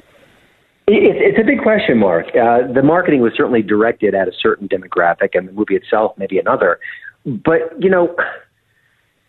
It's 0.86 1.38
a 1.38 1.44
big 1.44 1.62
question 1.62 1.98
mark. 1.98 2.26
Uh, 2.28 2.72
the 2.72 2.82
marketing 2.82 3.20
was 3.20 3.32
certainly 3.36 3.62
directed 3.62 4.14
at 4.14 4.26
a 4.28 4.32
certain 4.40 4.68
demographic, 4.68 5.30
and 5.34 5.46
the 5.46 5.52
movie 5.52 5.76
itself 5.76 6.14
maybe 6.16 6.38
another. 6.38 6.80
But 7.26 7.60
you 7.78 7.90
know, 7.90 8.16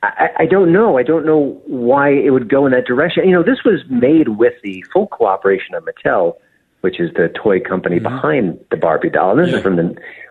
I, 0.04 0.30
I 0.40 0.46
don't 0.46 0.72
know. 0.72 0.98
I 0.98 1.04
don't 1.04 1.26
know 1.26 1.62
why 1.66 2.10
it 2.10 2.32
would 2.32 2.50
go 2.50 2.66
in 2.66 2.72
that 2.72 2.86
direction. 2.86 3.28
You 3.28 3.34
know, 3.36 3.44
this 3.44 3.64
was 3.66 3.82
made 3.90 4.30
with 4.30 4.54
the 4.64 4.84
full 4.94 5.08
cooperation 5.08 5.76
of 5.76 5.84
Mattel, 5.84 6.36
which 6.82 7.00
is 7.00 7.12
the 7.14 7.30
toy 7.30 7.60
company 7.60 8.00
behind 8.00 8.60
the 8.72 8.78
Barbie 8.78 9.10
doll. 9.10 9.38
And 9.38 9.48
this 9.48 9.54
is 9.56 9.62
from 9.62 9.76
the 9.76 9.84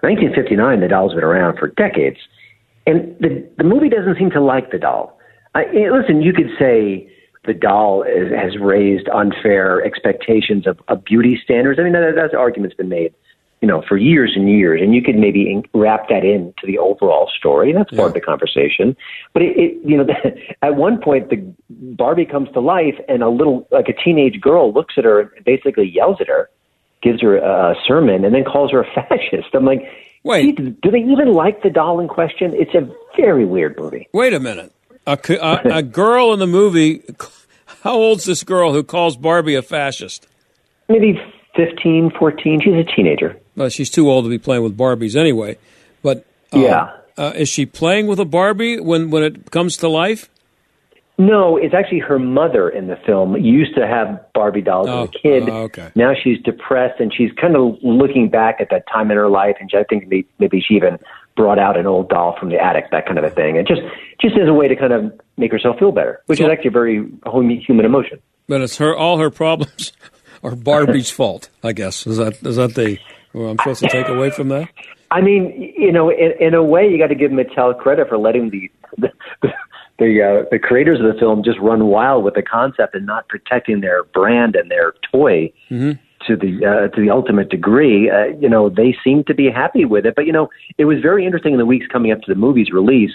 1959. 0.03 0.81
The 0.81 0.89
doll's 0.89 1.15
been 1.15 1.25
around 1.25 1.59
for 1.59 1.69
decades, 1.69 2.19
and 2.87 3.17
the 3.21 3.47
the 3.59 3.65
movie 3.65 3.89
doesn't 3.89 4.17
seem 4.19 4.31
to 4.31 4.41
like 4.41 4.71
the 4.71 4.79
doll. 4.79 5.20
I, 5.55 5.65
listen, 5.93 6.23
you 6.23 6.33
could 6.33 6.51
say 6.59 7.11
the 7.45 7.55
doll 7.55 8.03
is, 8.03 8.33
has 8.33 8.59
raised 8.59 9.09
unfair 9.09 9.85
expectations 9.85 10.67
of, 10.67 10.79
of 10.89 11.05
beauty 11.05 11.41
standards. 11.43 11.81
I 11.81 11.85
mean, 11.85 11.93
that, 11.93 12.15
that 12.15 12.35
argument's 12.35 12.77
been 12.77 12.89
made, 12.89 13.15
you 13.61 13.69
know, 13.69 13.83
for 13.89 13.97
years 13.97 14.33
and 14.37 14.49
years, 14.49 14.81
and 14.83 14.95
you 14.95 15.03
could 15.03 15.17
maybe 15.17 15.51
in, 15.51 15.65
wrap 15.73 16.09
that 16.09 16.25
into 16.25 16.67
the 16.67 16.79
overall 16.79 17.31
story. 17.37 17.73
That's 17.73 17.91
part 17.91 18.09
of 18.09 18.15
the 18.15 18.21
conversation. 18.21 18.97
But 19.33 19.43
it, 19.43 19.57
it 19.57 19.79
you 19.85 19.97
know, 19.97 20.07
at 20.63 20.77
one 20.77 21.01
point, 21.01 21.31
the 21.31 21.37
Barbie 21.71 22.27
comes 22.27 22.51
to 22.53 22.61
life, 22.61 22.97
and 23.09 23.23
a 23.23 23.29
little, 23.29 23.67
like 23.71 23.89
a 23.89 23.95
teenage 23.95 24.41
girl, 24.41 24.73
looks 24.73 24.95
at 24.99 25.05
her 25.05 25.21
and 25.21 25.45
basically 25.45 25.89
yells 25.89 26.19
at 26.21 26.29
her, 26.29 26.51
gives 27.03 27.23
her 27.23 27.37
a 27.37 27.75
sermon, 27.87 28.25
and 28.25 28.35
then 28.35 28.45
calls 28.45 28.71
her 28.71 28.83
a 28.83 28.87
fascist. 28.95 29.55
I'm 29.55 29.65
like, 29.65 29.83
wait, 30.25 30.57
do 30.57 30.91
they 30.91 30.99
even 30.99 31.33
like 31.33 31.63
the 31.63 31.71
doll 31.71 32.01
in 32.01 32.09
question? 32.09 32.53
It's 32.55 32.75
a 32.75 32.89
very 33.17 33.47
weird 33.47 33.79
movie. 33.79 34.09
Wait 34.13 34.35
a 34.35 34.41
minute. 34.41 34.73
A, 35.13 35.35
a- 35.37 35.77
a 35.79 35.83
girl 35.83 36.33
in 36.33 36.39
the 36.39 36.47
movie. 36.47 37.03
How 37.83 37.95
old's 37.95 38.25
this 38.25 38.43
girl 38.45 38.73
who 38.73 38.83
calls 38.83 39.17
Barbie 39.17 39.55
a 39.55 39.63
fascist? 39.63 40.27
maybe 40.89 41.21
15, 41.57 42.11
14. 42.19 42.61
She's 42.63 42.75
a 42.75 42.83
teenager. 42.85 43.37
Well, 43.57 43.69
she's 43.69 43.91
too 43.91 44.11
old 44.11 44.25
to 44.25 44.29
be 44.29 44.39
playing 44.39 44.63
with 44.65 44.77
Barbies 44.77 45.17
anyway. 45.17 45.57
But 46.03 46.25
uh, 46.53 46.59
Yeah. 46.59 46.91
uh, 47.17 47.33
is 47.37 47.49
she 47.49 47.65
playing 47.67 48.07
with 48.09 48.19
a 48.21 48.25
Barbie 48.25 48.81
when 48.81 49.11
when 49.11 49.23
it 49.23 49.51
comes 49.51 49.77
to 49.79 49.89
life? 49.89 50.29
No, 51.19 51.57
it's 51.59 51.75
actually 51.75 51.99
her 51.99 52.19
mother 52.19 52.69
in 52.71 52.87
the 52.87 52.97
film 53.07 53.37
used 53.37 53.75
to 53.77 53.87
have 53.87 54.25
Barbie 54.33 54.63
dolls 54.63 54.89
Oh, 54.89 55.03
as 55.03 55.09
a 55.11 55.13
kid. 55.13 55.49
oh, 55.51 55.63
okay. 55.65 55.91
Now 55.95 56.13
she's 56.15 56.41
depressed 56.43 56.99
and 56.99 57.13
she's 57.15 57.31
kind 57.41 57.57
of 57.57 57.77
looking 57.83 58.31
back 58.31 58.57
at 58.61 58.69
that 58.71 58.85
time 58.91 59.11
in 59.11 59.17
her 59.19 59.29
life, 59.29 59.57
and 59.61 59.71
I 59.75 59.85
think 59.85 60.05
maybe, 60.09 60.27
maybe 60.39 60.61
she 60.67 60.75
even 60.75 60.99
brought 61.41 61.59
out 61.59 61.79
an 61.79 61.87
old 61.87 62.11
doll 62.11 62.37
from 62.39 62.51
the 62.51 62.59
attic, 62.63 62.91
that 62.91 63.07
kind 63.07 63.19
of 63.19 63.25
a 63.25 63.31
thing, 63.31 63.57
and 63.57 63.67
just 63.67 63.81
just 64.21 64.37
as 64.37 64.47
a 64.47 64.53
way 64.53 64.69
to 64.69 64.77
kind 64.77 64.93
of 64.93 65.11
make 65.39 65.51
herself 65.51 65.79
feel 65.79 65.91
better, 65.91 66.21
which 66.27 66.39
So- 66.39 66.45
is 66.47 66.53
actually 66.53 66.69
a 66.69 66.73
very 66.73 67.09
human 67.67 67.87
emotion. 67.87 68.19
But 68.47 68.61
it's 68.61 68.77
her 68.77 68.95
all 68.95 69.17
her 69.19 69.31
problems 69.31 69.93
are 70.43 70.55
Barbie's 70.55 71.11
fault. 71.11 71.49
I 71.65 71.73
guess 71.73 72.07
is 72.07 72.19
that 72.19 72.35
is 72.43 72.57
that 72.57 72.75
the 72.75 72.99
well, 73.33 73.49
I'm 73.51 73.59
supposed 73.59 73.81
to 73.81 73.89
take 73.89 74.09
away 74.09 74.31
from 74.31 74.49
that? 74.49 74.69
I 75.13 75.21
mean, 75.23 75.73
you 75.77 75.91
know, 75.91 76.09
in, 76.11 76.33
in 76.39 76.55
a 76.55 76.63
way, 76.63 76.89
you 76.89 76.99
got 76.99 77.09
to 77.09 77.15
give 77.17 77.31
Mattel 77.33 77.77
credit 77.79 78.09
for 78.09 78.19
letting 78.19 78.51
the 78.51 78.71
the 78.99 79.11
the, 79.99 80.23
uh, 80.23 80.49
the 80.51 80.59
creators 80.59 80.99
of 81.01 81.07
the 81.13 81.19
film 81.19 81.43
just 81.45 81.59
run 81.59 81.87
wild 81.87 82.23
with 82.25 82.35
the 82.35 82.43
concept 82.43 82.95
and 82.95 83.07
not 83.07 83.29
protecting 83.29 83.81
their 83.81 84.05
brand 84.05 84.57
and 84.57 84.71
their 84.71 84.95
toy 85.13 85.53
Mm-hmm. 85.71 85.93
To 86.27 86.37
the 86.37 86.65
uh, 86.65 86.95
to 86.95 87.01
the 87.01 87.11
ultimate 87.11 87.49
degree. 87.49 88.11
Uh, 88.11 88.37
you 88.39 88.49
know, 88.49 88.69
they 88.69 88.97
seem 89.03 89.25
to 89.25 89.35
be 89.35 89.51
happy 89.51 89.85
with 89.85 90.07
it. 90.07 90.15
But 90.15 90.27
you 90.27 90.33
know, 90.33 90.49
it 90.79 90.85
was 90.85 90.99
very 91.01 91.25
interesting 91.25 91.53
in 91.53 91.59
the 91.59 91.67
weeks 91.67 91.87
coming 91.87 92.13
up 92.13 92.21
to 92.23 92.33
the 92.33 92.39
movie's 92.39 92.71
release. 92.71 93.15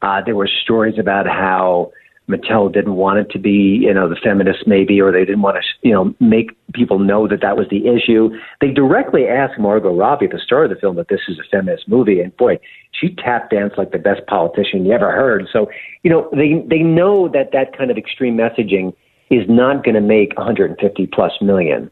Uh, 0.00 0.20
there 0.24 0.34
were 0.34 0.48
stories 0.48 0.98
about 0.98 1.26
how 1.26 1.92
Mattel 2.28 2.72
didn't 2.72 2.94
want 2.94 3.18
it 3.18 3.30
to 3.30 3.38
be, 3.38 3.80
you 3.82 3.92
know, 3.92 4.08
the 4.08 4.16
feminists 4.22 4.62
maybe, 4.66 5.00
or 5.00 5.12
they 5.12 5.24
didn't 5.24 5.42
want 5.42 5.56
to, 5.56 5.88
you 5.88 5.92
know, 5.92 6.14
make 6.20 6.56
people 6.72 6.98
know 6.98 7.26
that 7.28 7.40
that 7.42 7.56
was 7.56 7.66
the 7.70 7.86
issue. 7.88 8.30
They 8.60 8.70
directly 8.70 9.26
asked 9.26 9.58
Margot 9.58 9.94
Robbie, 9.94 10.28
the 10.28 10.38
star 10.38 10.64
of 10.64 10.70
the 10.70 10.76
film, 10.76 10.96
that 10.96 11.08
this 11.08 11.20
is 11.28 11.38
a 11.38 11.48
feminist 11.50 11.88
movie, 11.88 12.20
and 12.20 12.36
boy, 12.36 12.58
she 12.92 13.14
tap 13.16 13.50
danced 13.50 13.76
like 13.76 13.90
the 13.90 13.98
best 13.98 14.26
politician 14.26 14.86
you 14.86 14.92
ever 14.92 15.10
heard. 15.10 15.48
So, 15.52 15.68
you 16.02 16.10
know, 16.10 16.28
they 16.32 16.64
they 16.68 16.82
know 16.82 17.28
that 17.28 17.50
that 17.52 17.76
kind 17.76 17.90
of 17.90 17.96
extreme 17.96 18.36
messaging 18.36 18.94
is 19.30 19.48
not 19.48 19.82
going 19.84 19.94
to 19.94 20.00
make 20.00 20.36
150 20.36 21.06
plus 21.08 21.32
million. 21.40 21.90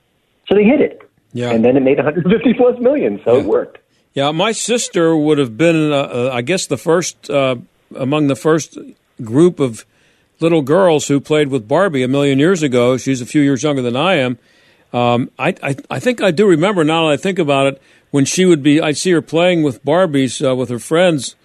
So 0.49 0.55
they 0.55 0.64
hit 0.64 0.80
it, 0.80 1.03
Yeah. 1.32 1.51
and 1.51 1.64
then 1.64 1.76
it 1.76 1.80
made 1.80 1.97
150 1.99 2.55
plus 2.55 2.78
million. 2.80 3.20
So 3.24 3.36
it 3.36 3.45
worked. 3.47 3.78
Yeah, 4.14 4.32
my 4.32 4.51
sister 4.53 5.16
would 5.16 5.38
have 5.38 5.57
been, 5.57 5.93
uh, 5.93 5.97
uh, 5.97 6.30
I 6.32 6.43
guess, 6.43 6.66
the 6.66 6.76
first 6.76 7.30
uh, 7.30 7.57
among 7.95 8.26
the 8.26 8.34
first 8.36 8.76
group 9.22 9.61
of 9.61 9.84
little 10.41 10.62
girls 10.62 11.07
who 11.09 11.20
played 11.20 11.49
with 11.49 11.68
Barbie 11.68 12.03
a 12.03 12.09
million 12.09 12.38
years 12.38 12.62
ago. 12.62 12.97
She's 12.97 13.20
a 13.20 13.26
few 13.26 13.41
years 13.43 13.62
younger 13.62 13.82
than 13.82 13.95
I 13.97 14.14
am. 14.16 14.38
Um, 14.93 15.30
I, 15.38 15.55
I, 15.62 15.76
I 15.91 16.01
think 16.01 16.20
I 16.20 16.32
do 16.32 16.47
remember 16.49 16.82
now 16.82 17.07
that 17.07 17.12
I 17.12 17.16
think 17.16 17.38
about 17.38 17.66
it 17.68 17.82
when 18.11 18.24
she 18.24 18.45
would 18.45 18.62
be. 18.62 18.80
I'd 18.80 18.97
see 18.97 19.12
her 19.12 19.22
playing 19.22 19.62
with 19.62 19.84
Barbies 19.84 20.45
uh, 20.45 20.57
with 20.57 20.68
her 20.70 20.80
friends. 20.80 21.36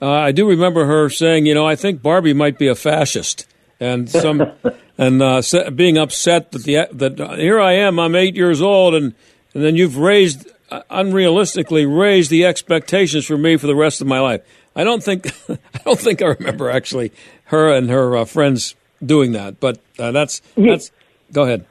Uh, 0.00 0.10
I 0.10 0.32
do 0.32 0.48
remember 0.48 0.86
her 0.86 1.10
saying, 1.10 1.44
"You 1.44 1.54
know, 1.54 1.66
I 1.66 1.76
think 1.76 2.00
Barbie 2.00 2.32
might 2.32 2.56
be 2.58 2.68
a 2.68 2.74
fascist," 2.74 3.46
and 3.80 4.08
some 4.08 4.52
and 4.98 5.22
uh, 5.22 5.42
being 5.74 5.98
upset 5.98 6.52
that 6.52 6.64
the 6.64 6.88
that 6.92 7.20
uh, 7.20 7.36
here 7.36 7.60
I 7.60 7.72
am, 7.72 7.98
I'm 7.98 8.14
eight 8.14 8.36
years 8.36 8.60
old, 8.62 8.94
and 8.94 9.14
and 9.54 9.64
then 9.64 9.76
you've 9.76 9.96
raised 9.96 10.50
uh, 10.70 10.82
unrealistically 10.90 11.86
raised 11.86 12.30
the 12.30 12.44
expectations 12.44 13.26
for 13.26 13.36
me 13.36 13.56
for 13.56 13.66
the 13.66 13.76
rest 13.76 14.00
of 14.00 14.06
my 14.06 14.20
life. 14.20 14.42
I 14.74 14.84
don't 14.84 15.02
think 15.02 15.26
I 15.48 15.78
don't 15.84 15.98
think 15.98 16.22
I 16.22 16.26
remember 16.26 16.70
actually 16.70 17.12
her 17.44 17.72
and 17.72 17.90
her 17.90 18.16
uh, 18.16 18.24
friends 18.24 18.74
doing 19.04 19.32
that, 19.32 19.60
but 19.60 19.78
uh, 19.98 20.12
that's 20.12 20.40
that's. 20.56 20.90
Go 21.32 21.42
ahead. 21.42 21.66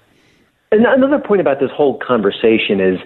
And 0.72 0.86
another 0.86 1.20
point 1.20 1.42
about 1.42 1.60
this 1.60 1.72
whole 1.72 1.98
conversation 2.00 2.82
is, 2.82 3.00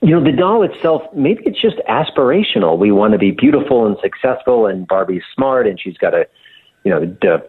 you 0.00 0.10
know, 0.10 0.22
the 0.22 0.32
doll 0.32 0.62
itself, 0.64 1.02
maybe 1.14 1.42
it's 1.44 1.60
just 1.60 1.76
aspirational. 1.88 2.78
We 2.78 2.90
want 2.90 3.12
to 3.12 3.18
be 3.18 3.30
beautiful 3.30 3.86
and 3.86 3.96
successful, 4.02 4.66
and 4.66 4.86
Barbie's 4.86 5.22
smart, 5.34 5.66
and 5.66 5.80
she's 5.80 5.96
got 5.98 6.14
a, 6.14 6.26
you 6.82 6.90
know, 6.90 7.40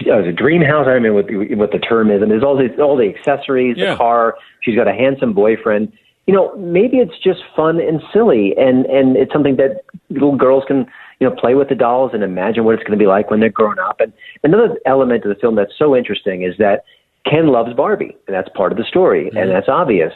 uh, 0.00 0.22
the 0.22 0.32
dream 0.32 0.62
house. 0.62 0.86
I 0.86 0.92
don't 0.94 1.02
know 1.02 1.12
what 1.14 1.26
the, 1.26 1.54
what 1.54 1.72
the 1.72 1.78
term 1.78 2.10
is, 2.10 2.22
and 2.22 2.30
there's 2.30 2.42
all 2.44 2.56
the 2.56 2.80
all 2.82 2.96
the 2.96 3.08
accessories, 3.08 3.76
Yeah. 3.76 3.92
the 3.92 3.96
car. 3.96 4.36
She's 4.60 4.76
got 4.76 4.86
a 4.88 4.92
handsome 4.92 5.32
boyfriend. 5.32 5.92
You 6.26 6.34
know, 6.34 6.54
maybe 6.56 6.98
it's 6.98 7.18
just 7.18 7.40
fun 7.56 7.80
and 7.80 8.00
silly, 8.12 8.54
and 8.56 8.84
and 8.86 9.16
it's 9.16 9.32
something 9.32 9.56
that 9.56 9.82
little 10.10 10.36
girls 10.36 10.64
can 10.66 10.86
you 11.20 11.28
know 11.28 11.34
play 11.34 11.54
with 11.54 11.68
the 11.68 11.74
dolls 11.74 12.12
and 12.14 12.22
imagine 12.22 12.64
what 12.64 12.74
it's 12.74 12.82
going 12.84 12.98
to 12.98 13.02
be 13.02 13.06
like 13.08 13.30
when 13.30 13.40
they're 13.40 13.48
grown 13.48 13.78
up. 13.78 14.00
And 14.00 14.12
another 14.44 14.78
element 14.86 15.24
of 15.24 15.30
the 15.30 15.40
film 15.40 15.54
that's 15.56 15.76
so 15.76 15.96
interesting 15.96 16.42
is 16.42 16.56
that 16.58 16.84
Ken 17.24 17.48
loves 17.48 17.72
Barbie, 17.74 18.16
and 18.26 18.34
that's 18.36 18.48
part 18.50 18.72
of 18.72 18.78
the 18.78 18.84
story, 18.84 19.30
and 19.34 19.50
that's 19.50 19.68
obvious. 19.68 20.12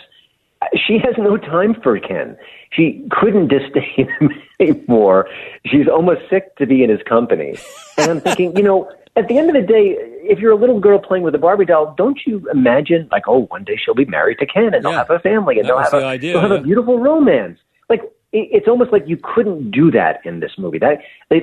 She 0.87 0.99
has 0.99 1.15
no 1.19 1.37
time 1.37 1.75
for 1.83 1.99
Ken. 1.99 2.37
She 2.71 3.05
couldn't 3.11 3.49
disdain 3.49 4.09
him 4.21 4.31
anymore. 4.61 5.29
She's 5.67 5.89
almost 5.89 6.21
sick 6.31 6.55
to 6.57 6.67
be 6.67 6.85
in 6.85 6.89
his 6.91 7.03
company. 7.03 7.57
And 7.99 8.11
I'm 8.13 8.21
thinking, 8.21 8.57
you 8.57 8.63
know, 8.63 8.89
at 9.17 9.29
the 9.29 9.39
end 9.39 9.49
of 9.49 9.55
the 9.55 9.67
day, 9.67 9.97
if 10.23 10.39
you're 10.39 10.53
a 10.53 10.57
little 10.57 10.81
girl 10.81 10.99
playing 10.99 11.23
with 11.25 11.35
a 11.35 11.39
Barbie 11.39 11.67
doll, 11.67 11.95
don't 11.97 12.19
you 12.27 12.49
imagine, 12.51 13.09
like, 13.13 13.25
oh, 13.27 13.43
one 13.47 13.65
day 13.65 13.77
she'll 13.77 13.95
be 13.95 14.07
married 14.07 14.39
to 14.39 14.47
Ken 14.47 14.73
and 14.73 14.85
they'll 14.85 14.93
have 14.93 15.11
a 15.11 15.19
family 15.19 15.59
and 15.59 15.65
That 15.69 15.73
they'll 15.75 15.83
have, 15.83 15.91
the 15.91 15.99
a, 15.99 16.05
idea, 16.05 16.33
they'll 16.33 16.41
have 16.43 16.51
yeah. 16.53 16.57
a 16.59 16.63
beautiful 16.63 16.99
romance. 16.99 17.59
Like, 17.89 18.03
it's 18.33 18.67
almost 18.67 18.93
like 18.93 19.07
you 19.07 19.19
couldn't 19.19 19.71
do 19.71 19.91
that 19.91 20.21
in 20.25 20.41
this 20.41 20.53
movie. 20.57 20.79
That 20.79 21.01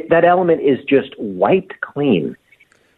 that 0.09 0.25
element 0.25 0.61
is 0.61 0.83
just 0.85 1.13
wiped 1.19 1.79
clean. 1.81 2.35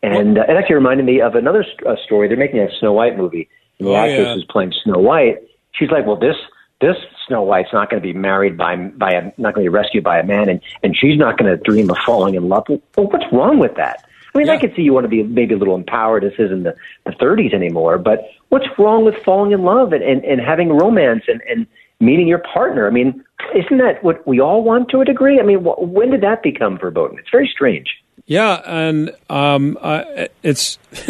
And 0.04 0.38
uh, 0.40 0.44
it 0.48 0.56
actually 0.56 0.76
reminded 0.76 1.06
me 1.06 1.20
of 1.22 1.36
another 1.36 1.66
uh, 1.86 1.96
story. 2.06 2.28
They're 2.28 2.38
making 2.38 2.60
a 2.60 2.70
Snow 2.80 2.94
White 2.94 3.18
movie, 3.18 3.50
and 3.80 3.88
the 3.88 3.92
Oh, 3.92 3.96
actress 3.98 4.28
yeah. 4.28 4.34
who's 4.34 4.46
playing 4.46 4.74
Snow 4.84 5.00
White. 5.00 5.40
She's 5.74 5.92
like, 5.92 6.06
"Well, 6.08 6.16
this 6.16 6.38
this 6.80 6.96
Snow 7.28 7.44
White's 7.44 7.74
not 7.74 7.90
going 7.90 8.02
to 8.02 8.08
be 8.08 8.14
married 8.14 8.58
by 8.58 8.76
by 8.78 9.12
a 9.12 9.24
not 9.38 9.54
going 9.54 9.66
to 9.66 9.70
be 9.72 9.76
rescued 9.78 10.04
by 10.04 10.18
a 10.20 10.24
man, 10.24 10.48
and 10.50 10.62
and 10.82 10.96
she's 10.98 11.18
not 11.18 11.38
going 11.38 11.52
to 11.52 11.62
dream 11.62 11.90
of 11.90 11.98
falling 12.00 12.36
in 12.36 12.48
love." 12.50 12.66
Well, 12.70 12.80
what's 12.96 13.26
wrong 13.34 13.60
with 13.60 13.76
that? 13.76 14.06
I 14.34 14.38
mean, 14.38 14.50
I 14.50 14.58
could 14.58 14.74
see 14.76 14.82
you 14.82 14.94
want 14.94 15.04
to 15.04 15.10
be 15.10 15.24
maybe 15.24 15.54
a 15.54 15.58
little 15.58 15.76
empowered. 15.76 16.24
This 16.24 16.34
isn't 16.40 16.64
the, 16.64 16.76
the 17.06 17.12
30s 17.12 17.54
anymore, 17.54 17.98
but 17.98 18.30
what's 18.50 18.66
wrong 18.78 19.04
with 19.04 19.16
falling 19.24 19.52
in 19.52 19.64
love 19.64 19.92
and, 19.92 20.02
and, 20.04 20.24
and 20.24 20.40
having 20.40 20.70
romance 20.70 21.24
and, 21.28 21.42
and 21.50 21.68
meeting 22.00 22.28
your 22.28 22.40
partner? 22.40 22.88
I 22.88 22.92
mean, 22.92 23.24
isn't 23.54 23.78
that 23.80 24.04
what 24.04 24.26
we 24.26 24.40
all 24.40 24.64
want 24.64 24.90
to 24.90 25.02
a 25.02 25.06
degree? 25.06 25.40
I 25.40 25.44
mean, 25.44 25.60
wh- 25.60 25.80
when 25.82 26.12
did 26.12 26.22
that 26.22 26.44
become 26.44 26.78
verboten? 26.78 27.20
It's 27.20 27.30
very 27.30 27.50
strange. 27.54 27.88
Yeah, 28.26 28.62
and 28.66 29.14
um, 29.30 29.78
I, 29.82 30.30
it's 30.44 30.78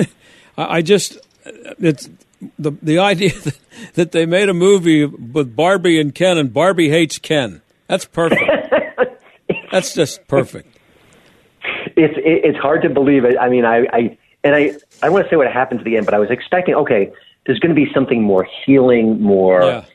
I 0.57 0.78
I 0.78 0.82
just 0.82 1.19
it's 1.80 2.09
the 2.57 2.72
the 2.82 2.99
idea 2.99 3.34
that, 3.34 3.59
that 3.95 4.11
they 4.11 4.26
made 4.26 4.49
a 4.49 4.53
movie 4.53 5.05
with 5.05 5.55
Barbie 5.55 5.99
and 5.99 6.13
Ken, 6.13 6.38
and 6.38 6.53
Barbie 6.53 6.89
hates 6.89 7.17
Ken. 7.19 7.61
That's 7.88 8.05
perfect. 8.05 8.41
That's 9.72 9.93
just 9.93 10.28
perfect. 10.28 10.78
It's 12.04 12.18
it, 12.18 12.41
it's 12.47 12.58
hard 12.58 12.82
to 12.84 12.89
believe 12.89 13.24
it. 13.26 13.36
I 13.39 13.49
mean, 13.49 13.66
I, 13.66 13.78
I 13.93 14.18
and 14.43 14.56
I 14.56 14.72
I 15.02 15.10
want 15.10 15.26
to 15.26 15.30
say 15.30 15.36
what 15.36 15.52
happened 15.52 15.80
at 15.82 15.86
the 15.86 15.97
end, 15.97 16.06
but 16.06 16.14
I 16.14 16.20
was 16.20 16.30
expecting 16.30 16.76
okay, 16.76 17.12
there's 17.45 17.60
going 17.60 17.74
to 17.76 17.82
be 17.86 17.91
something 17.93 18.22
more 18.22 18.47
healing, 18.66 19.22
more 19.22 19.62
Yeah. 19.64 19.86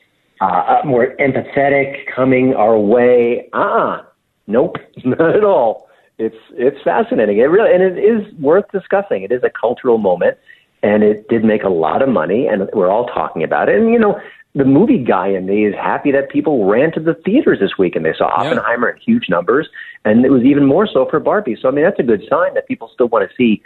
uh, 0.41 0.45
uh, 0.45 0.81
more 0.85 1.15
empathetic 1.19 2.05
coming 2.15 2.53
our 2.53 2.77
way. 2.77 3.49
Uh 3.53 3.57
uh 3.57 4.01
nope, 4.47 4.77
not 5.05 5.35
at 5.35 5.43
all. 5.43 5.89
It's 6.17 6.37
it's 6.51 6.81
fascinating. 6.83 7.37
It 7.37 7.43
really 7.43 7.71
and 7.73 7.83
it 7.83 7.97
is 7.97 8.33
worth 8.39 8.65
discussing. 8.71 9.23
It 9.23 9.31
is 9.31 9.43
a 9.43 9.49
cultural 9.49 9.97
moment, 9.97 10.37
and 10.81 11.03
it 11.03 11.27
did 11.29 11.43
make 11.43 11.63
a 11.63 11.69
lot 11.69 12.01
of 12.01 12.09
money, 12.09 12.47
and 12.47 12.67
we're 12.73 12.89
all 12.89 13.05
talking 13.07 13.43
about 13.43 13.69
it. 13.69 13.79
And 13.79 13.91
you 13.91 13.99
know. 13.99 14.19
The 14.55 14.65
movie 14.65 14.97
guy 14.97 15.27
in 15.27 15.45
me 15.45 15.67
is 15.67 15.75
happy 15.75 16.11
that 16.13 16.29
people 16.31 16.65
ran 16.65 16.91
to 16.93 16.99
the 16.99 17.13
theaters 17.13 17.59
this 17.59 17.77
week 17.77 17.95
and 17.95 18.03
they 18.03 18.13
saw 18.17 18.25
Oppenheimer 18.29 18.89
in 18.89 18.97
huge 18.97 19.29
numbers, 19.29 19.67
and 20.07 20.25
it 20.25 20.29
was 20.29 20.43
even 20.43 20.65
more 20.65 20.87
so 20.87 21.07
for 21.09 21.19
Barbie. 21.19 21.57
So 21.61 21.67
I 21.67 21.71
mean, 21.71 21.83
that's 21.83 21.99
a 21.99 22.03
good 22.03 22.23
sign 22.29 22.53
that 22.53 22.67
people 22.67 22.89
still 22.93 23.07
want 23.07 23.29
to 23.29 23.35
see 23.35 23.61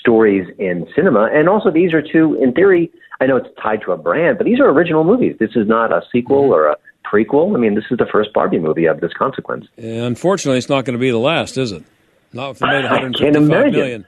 stories 0.00 0.46
in 0.58 0.86
cinema. 0.94 1.28
And 1.32 1.48
also, 1.48 1.70
these 1.70 1.92
are 1.92 2.02
two, 2.02 2.34
in 2.42 2.52
theory, 2.52 2.90
I 3.20 3.26
know 3.26 3.36
it's 3.36 3.48
tied 3.62 3.82
to 3.82 3.92
a 3.92 3.96
brand, 3.96 4.38
but 4.38 4.44
these 4.44 4.60
are 4.60 4.68
original 4.68 5.04
movies. 5.04 5.36
This 5.38 5.50
is 5.56 5.66
not 5.66 5.92
a 5.92 6.02
sequel 6.12 6.52
or 6.52 6.66
a 6.66 6.76
prequel. 7.04 7.54
I 7.54 7.58
mean, 7.58 7.74
this 7.74 7.84
is 7.90 7.98
the 7.98 8.06
first 8.06 8.32
Barbie 8.32 8.58
movie 8.58 8.86
of 8.86 9.00
this 9.00 9.12
consequence. 9.12 9.66
And 9.76 10.04
unfortunately, 10.04 10.58
it's 10.58 10.68
not 10.68 10.84
going 10.84 10.94
to 10.94 11.00
be 11.00 11.10
the 11.10 11.18
last, 11.18 11.56
is 11.56 11.72
it? 11.72 11.84
Not 12.32 12.50
if 12.50 12.58
they 12.58 12.66
made 12.66 12.84
I 12.84 12.98
can't 12.98 13.14
155 13.14 13.36
imagine. 13.36 13.72
million. 13.72 14.06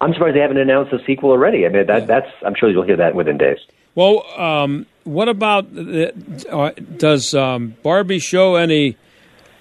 I'm 0.00 0.12
surprised 0.12 0.36
they 0.36 0.40
haven't 0.40 0.58
announced 0.58 0.92
a 0.92 1.04
sequel 1.04 1.30
already. 1.30 1.66
I 1.66 1.70
mean, 1.70 1.86
that, 1.86 2.06
that's 2.06 2.30
I'm 2.46 2.54
sure 2.54 2.70
you'll 2.70 2.84
hear 2.84 2.96
that 2.96 3.14
within 3.16 3.36
days. 3.36 3.58
Well, 3.96 4.24
um, 4.40 4.86
what 5.02 5.28
about 5.28 5.74
the, 5.74 6.12
uh, 6.50 6.70
does 6.96 7.34
um, 7.34 7.74
Barbie 7.82 8.20
show 8.20 8.54
any 8.54 8.96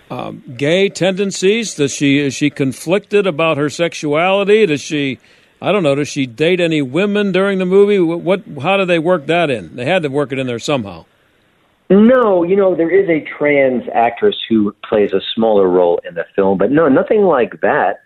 um, 0.10 0.44
gay 0.58 0.90
tendencies? 0.90 1.76
Does 1.76 1.94
she 1.94 2.20
is 2.20 2.34
she 2.34 2.50
conflicted 2.50 3.28
about 3.28 3.58
her 3.58 3.70
sexuality? 3.70 4.66
Does 4.66 4.82
she, 4.82 5.20
I 5.62 5.72
don't 5.72 5.84
know, 5.84 5.96
does 5.96 6.08
she 6.08 6.26
date 6.26 6.60
any 6.60 6.82
women 6.82 7.32
during 7.32 7.60
the 7.60 7.66
movie? 7.66 8.00
What, 8.00 8.20
what 8.22 8.62
how 8.62 8.78
do 8.78 8.86
they 8.86 9.00
work 9.00 9.26
that 9.28 9.50
in? 9.50 9.76
They 9.76 9.86
had 9.86 10.04
to 10.04 10.10
work 10.10 10.32
it 10.32 10.40
in 10.40 10.48
there 10.48 10.60
somehow. 10.60 11.06
No, 11.90 12.44
you 12.44 12.56
know, 12.56 12.76
there 12.76 12.90
is 12.90 13.10
a 13.10 13.26
trans 13.38 13.84
actress 13.94 14.36
who 14.50 14.76
plays 14.88 15.14
a 15.14 15.22
smaller 15.34 15.70
role 15.70 16.02
in 16.08 16.16
the 16.16 16.26
film, 16.36 16.58
but 16.58 16.70
no, 16.70 16.90
nothing 16.90 17.22
like 17.22 17.62
that. 17.62 18.02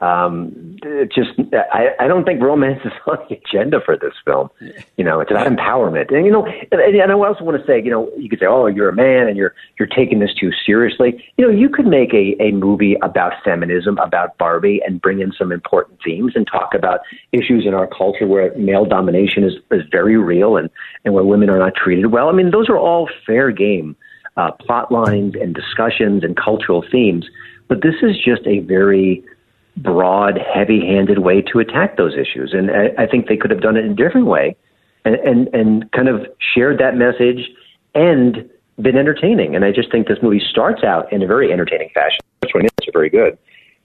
Um, 0.00 0.76
just 1.12 1.30
I, 1.72 1.88
I 1.98 2.06
don't 2.06 2.24
think 2.24 2.40
romance 2.40 2.80
is 2.84 2.92
on 3.06 3.18
the 3.28 3.36
agenda 3.36 3.80
for 3.84 3.96
this 3.96 4.14
film. 4.24 4.48
You 4.96 5.04
know, 5.04 5.20
it's 5.20 5.30
about 5.30 5.46
empowerment, 5.46 6.14
and 6.14 6.24
you 6.24 6.30
know, 6.30 6.46
and, 6.46 6.80
and 6.80 7.12
I 7.12 7.14
also 7.14 7.42
want 7.42 7.60
to 7.60 7.66
say, 7.66 7.82
you 7.82 7.90
know, 7.90 8.10
you 8.16 8.28
could 8.28 8.38
say, 8.38 8.46
oh, 8.46 8.66
you're 8.66 8.88
a 8.88 8.94
man 8.94 9.26
and 9.28 9.36
you're 9.36 9.54
you're 9.78 9.88
taking 9.88 10.20
this 10.20 10.30
too 10.38 10.50
seriously. 10.64 11.24
You 11.36 11.46
know, 11.46 11.52
you 11.52 11.68
could 11.68 11.86
make 11.86 12.14
a 12.14 12.36
a 12.40 12.52
movie 12.52 12.96
about 13.02 13.32
feminism, 13.44 13.98
about 13.98 14.38
Barbie, 14.38 14.80
and 14.86 15.00
bring 15.00 15.20
in 15.20 15.32
some 15.36 15.50
important 15.50 15.98
themes 16.04 16.32
and 16.36 16.46
talk 16.46 16.74
about 16.74 17.00
issues 17.32 17.66
in 17.66 17.74
our 17.74 17.88
culture 17.88 18.26
where 18.26 18.56
male 18.56 18.84
domination 18.84 19.42
is 19.42 19.54
is 19.72 19.82
very 19.90 20.16
real 20.16 20.56
and 20.56 20.70
and 21.04 21.14
where 21.14 21.24
women 21.24 21.50
are 21.50 21.58
not 21.58 21.74
treated 21.74 22.06
well. 22.12 22.28
I 22.28 22.32
mean, 22.32 22.52
those 22.52 22.68
are 22.68 22.78
all 22.78 23.08
fair 23.26 23.50
game 23.50 23.96
uh, 24.36 24.52
plot 24.52 24.92
lines 24.92 25.34
and 25.34 25.54
discussions 25.54 26.22
and 26.22 26.36
cultural 26.36 26.84
themes. 26.90 27.26
But 27.66 27.82
this 27.82 27.96
is 28.02 28.16
just 28.16 28.46
a 28.46 28.60
very 28.60 29.22
broad, 29.82 30.38
heavy-handed 30.38 31.18
way 31.18 31.42
to 31.52 31.58
attack 31.58 31.96
those 31.96 32.14
issues, 32.14 32.52
and 32.52 32.70
I, 32.70 33.04
I 33.04 33.06
think 33.06 33.28
they 33.28 33.36
could 33.36 33.50
have 33.50 33.60
done 33.60 33.76
it 33.76 33.84
in 33.84 33.92
a 33.92 33.94
different 33.94 34.26
way, 34.26 34.56
and, 35.04 35.14
and 35.16 35.48
and 35.54 35.92
kind 35.92 36.08
of 36.08 36.26
shared 36.54 36.78
that 36.78 36.96
message 36.96 37.48
and 37.94 38.48
been 38.80 38.96
entertaining. 38.96 39.56
And 39.56 39.64
I 39.64 39.72
just 39.72 39.90
think 39.90 40.08
this 40.08 40.18
movie 40.22 40.42
starts 40.50 40.82
out 40.84 41.12
in 41.12 41.22
a 41.22 41.26
very 41.26 41.52
entertaining 41.52 41.90
fashion. 41.94 42.20
Twenty 42.50 42.64
minutes 42.64 42.88
are 42.88 42.92
very 42.92 43.10
good, 43.10 43.38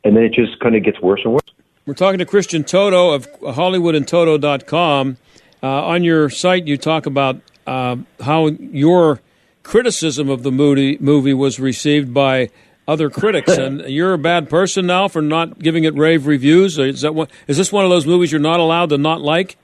and 0.03 0.15
then 0.15 0.23
it 0.23 0.33
just 0.33 0.59
kind 0.59 0.75
of 0.75 0.83
gets 0.83 1.01
worse 1.01 1.21
and 1.23 1.33
worse. 1.33 1.41
We're 1.85 1.93
talking 1.93 2.19
to 2.19 2.25
Christian 2.25 2.63
Toto 2.63 3.11
of 3.11 3.29
HollywoodInToto.com. 3.41 5.17
Uh, 5.61 5.67
on 5.67 6.03
your 6.03 6.29
site, 6.29 6.65
you 6.65 6.77
talk 6.77 7.05
about 7.05 7.41
uh, 7.67 7.97
how 8.21 8.47
your 8.47 9.19
criticism 9.63 10.29
of 10.29 10.43
the 10.43 10.51
movie, 10.51 10.97
movie 10.99 11.33
was 11.33 11.59
received 11.59 12.13
by 12.13 12.49
other 12.87 13.09
critics, 13.09 13.57
and 13.57 13.81
you're 13.81 14.13
a 14.13 14.17
bad 14.17 14.49
person 14.49 14.85
now 14.85 15.07
for 15.07 15.21
not 15.21 15.59
giving 15.59 15.83
it 15.83 15.95
rave 15.95 16.27
reviews. 16.27 16.77
Is 16.77 17.01
that 17.01 17.15
one, 17.15 17.27
is 17.47 17.57
this 17.57 17.71
one 17.71 17.83
of 17.83 17.89
those 17.89 18.05
movies 18.05 18.31
you're 18.31 18.41
not 18.41 18.59
allowed 18.59 18.89
to 18.89 18.97
not 18.97 19.21
like? 19.21 19.57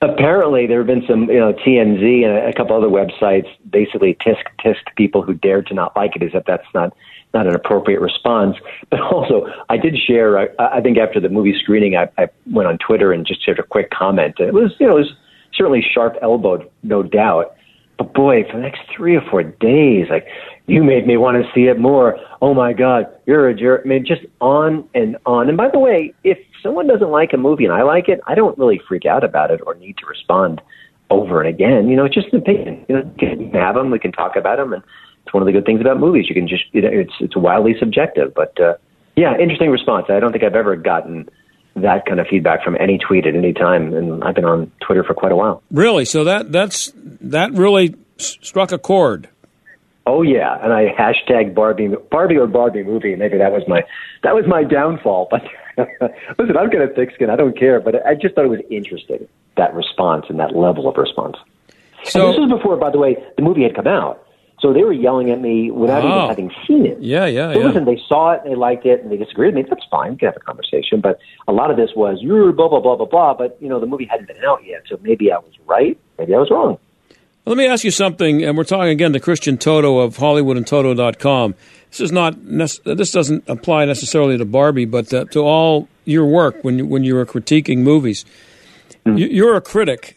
Apparently, 0.00 0.66
there 0.66 0.78
have 0.78 0.86
been 0.86 1.04
some, 1.06 1.30
you 1.30 1.38
know, 1.38 1.52
TMZ 1.52 2.24
and 2.24 2.48
a 2.48 2.52
couple 2.52 2.76
other 2.76 2.88
websites 2.88 3.46
basically 3.70 4.16
tisk 4.26 4.42
tisk 4.64 4.82
people 4.96 5.22
who 5.22 5.34
dared 5.34 5.68
to 5.68 5.74
not 5.74 5.94
like 5.94 6.16
it, 6.16 6.22
as 6.22 6.30
if 6.34 6.44
that's 6.44 6.66
not 6.74 6.92
not 7.32 7.46
an 7.46 7.54
appropriate 7.54 8.00
response. 8.00 8.56
But 8.90 9.00
also, 9.00 9.46
I 9.70 9.78
did 9.78 9.96
share. 9.96 10.38
I, 10.38 10.48
I 10.58 10.80
think 10.80 10.98
after 10.98 11.18
the 11.20 11.30
movie 11.30 11.54
screening, 11.58 11.96
I, 11.96 12.08
I 12.18 12.28
went 12.50 12.68
on 12.68 12.78
Twitter 12.78 13.12
and 13.12 13.26
just 13.26 13.44
shared 13.44 13.58
a 13.58 13.62
quick 13.62 13.90
comment. 13.90 14.38
It 14.38 14.52
was, 14.52 14.74
you 14.78 14.86
know, 14.86 14.96
it 14.96 15.00
was 15.00 15.12
certainly 15.54 15.82
sharp 15.82 16.16
elbowed, 16.20 16.68
no 16.82 17.02
doubt. 17.02 17.56
But 18.02 18.14
boy, 18.14 18.42
for 18.50 18.56
the 18.56 18.62
next 18.62 18.80
three 18.94 19.16
or 19.16 19.22
four 19.30 19.44
days, 19.44 20.06
like 20.10 20.26
you 20.66 20.82
made 20.82 21.06
me 21.06 21.16
want 21.16 21.42
to 21.42 21.48
see 21.54 21.66
it 21.66 21.78
more. 21.78 22.18
Oh 22.40 22.52
my 22.52 22.72
God, 22.72 23.06
you're 23.26 23.48
a 23.48 23.54
jerk. 23.54 23.82
I 23.84 23.88
mean, 23.88 24.04
just 24.04 24.22
on 24.40 24.88
and 24.94 25.16
on. 25.24 25.48
And 25.48 25.56
by 25.56 25.68
the 25.72 25.78
way, 25.78 26.12
if 26.24 26.38
someone 26.62 26.88
doesn't 26.88 27.10
like 27.10 27.32
a 27.32 27.36
movie 27.36 27.64
and 27.64 27.72
I 27.72 27.82
like 27.82 28.08
it, 28.08 28.20
I 28.26 28.34
don't 28.34 28.58
really 28.58 28.80
freak 28.88 29.06
out 29.06 29.22
about 29.22 29.52
it 29.52 29.60
or 29.66 29.74
need 29.74 29.98
to 29.98 30.06
respond 30.06 30.60
over 31.10 31.40
and 31.40 31.48
again. 31.48 31.88
You 31.88 31.96
know, 31.96 32.04
it's 32.04 32.14
just 32.14 32.32
an 32.32 32.40
opinion. 32.40 32.84
You 32.88 32.96
know, 32.96 33.12
you 33.20 33.28
can 33.28 33.50
have 33.52 33.76
them, 33.76 33.90
we 33.90 33.98
can 33.98 34.12
talk 34.12 34.34
about 34.34 34.56
them, 34.56 34.72
and 34.72 34.82
it's 35.24 35.32
one 35.32 35.42
of 35.42 35.46
the 35.46 35.52
good 35.52 35.64
things 35.64 35.80
about 35.80 36.00
movies. 36.00 36.26
You 36.28 36.34
can 36.34 36.48
just, 36.48 36.64
you 36.72 36.82
know, 36.82 36.90
it's 36.90 37.14
it's 37.20 37.36
wildly 37.36 37.76
subjective. 37.78 38.34
But 38.34 38.58
uh, 38.60 38.74
yeah, 39.14 39.38
interesting 39.38 39.70
response. 39.70 40.06
I 40.08 40.18
don't 40.18 40.32
think 40.32 40.42
I've 40.42 40.56
ever 40.56 40.74
gotten 40.74 41.28
that 41.76 42.06
kind 42.06 42.20
of 42.20 42.26
feedback 42.26 42.62
from 42.62 42.76
any 42.78 42.98
tweet 42.98 43.26
at 43.26 43.34
any 43.34 43.52
time, 43.52 43.94
and 43.94 44.22
I've 44.24 44.34
been 44.34 44.44
on 44.44 44.70
Twitter 44.80 45.04
for 45.04 45.14
quite 45.14 45.32
a 45.32 45.36
while. 45.36 45.62
Really? 45.70 46.04
So 46.04 46.24
that 46.24 46.52
that's 46.52 46.92
that 46.96 47.52
really 47.52 47.94
struck 48.18 48.72
a 48.72 48.78
chord. 48.78 49.28
Oh 50.06 50.22
yeah, 50.22 50.58
and 50.62 50.72
I 50.72 50.92
hashtag 50.92 51.54
Barbie 51.54 51.90
Barbie 52.10 52.36
or 52.36 52.46
Barbie 52.46 52.82
movie. 52.82 53.14
Maybe 53.14 53.38
that 53.38 53.52
was 53.52 53.62
my 53.68 53.82
that 54.22 54.34
was 54.34 54.44
my 54.46 54.64
downfall. 54.64 55.28
But 55.30 55.42
listen, 56.38 56.56
I've 56.56 56.72
got 56.72 56.82
a 56.82 56.88
thick 56.94 57.14
skin. 57.14 57.30
I 57.30 57.36
don't 57.36 57.56
care. 57.56 57.80
But 57.80 58.04
I 58.06 58.14
just 58.14 58.34
thought 58.34 58.44
it 58.44 58.50
was 58.50 58.60
interesting 58.70 59.28
that 59.56 59.74
response 59.74 60.26
and 60.28 60.40
that 60.40 60.56
level 60.56 60.88
of 60.88 60.96
response. 60.96 61.36
So, 62.04 62.26
and 62.26 62.32
this 62.32 62.40
was 62.40 62.50
before, 62.50 62.76
by 62.76 62.90
the 62.90 62.98
way, 62.98 63.16
the 63.36 63.42
movie 63.42 63.62
had 63.62 63.74
come 63.74 63.86
out. 63.86 64.26
So 64.62 64.72
they 64.72 64.84
were 64.84 64.92
yelling 64.92 65.30
at 65.30 65.40
me 65.40 65.70
without 65.70 66.04
Oh. 66.04 66.08
even 66.08 66.28
having 66.28 66.50
seen 66.66 66.86
it. 66.86 66.98
Yeah, 67.00 67.26
yeah, 67.26 67.52
So 67.52 67.58
yeah. 67.58 67.66
listen, 67.66 67.84
they 67.84 68.00
saw 68.08 68.30
it, 68.32 68.40
and 68.44 68.52
they 68.52 68.56
liked 68.56 68.86
it, 68.86 69.02
and 69.02 69.10
they 69.12 69.16
disagreed 69.18 69.54
with 69.54 69.64
me. 69.64 69.68
That's 69.68 69.84
fine. 69.90 70.12
We 70.12 70.16
can 70.18 70.26
have 70.28 70.36
a 70.36 70.40
conversation. 70.40 71.00
But 71.00 71.18
a 71.48 71.52
lot 71.52 71.70
of 71.72 71.76
this 71.76 71.90
was 71.96 72.18
you're 72.22 72.52
blah 72.52 72.68
blah 72.68 72.80
blah 72.80 72.96
blah 72.96 73.06
blah. 73.06 73.34
But 73.34 73.58
you 73.60 73.68
know, 73.68 73.78
the 73.80 73.86
movie 73.86 74.06
hadn't 74.08 74.28
been 74.28 74.42
out 74.46 74.60
yet, 74.64 74.82
so 74.88 74.98
maybe 75.02 75.30
I 75.32 75.38
was 75.38 75.52
right, 75.66 75.98
maybe 76.18 76.34
I 76.34 76.38
was 76.38 76.48
wrong. 76.50 76.78
Let 77.44 77.56
me 77.56 77.66
ask 77.66 77.82
you 77.82 77.90
something, 77.90 78.44
and 78.44 78.56
we're 78.56 78.62
talking 78.62 78.90
again 78.90 79.12
to 79.14 79.20
Christian 79.20 79.58
Toto 79.58 79.98
of 79.98 80.16
HollywoodInToto.com. 80.16 81.54
This 81.90 82.00
is 82.00 82.12
not 82.12 82.34
this 82.46 82.78
doesn't 83.10 83.44
apply 83.48 83.84
necessarily 83.84 84.38
to 84.38 84.44
Barbie, 84.44 84.84
but 84.84 85.12
uh, 85.12 85.24
to 85.32 85.40
all 85.40 85.88
your 86.04 86.24
work 86.24 86.62
when 86.62 86.78
you, 86.78 86.86
when 86.86 87.02
you 87.04 87.14
were 87.16 87.26
critiquing 87.26 87.78
movies. 87.78 88.24
You, 89.04 89.26
you're 89.26 89.56
a 89.56 89.60
critic, 89.60 90.16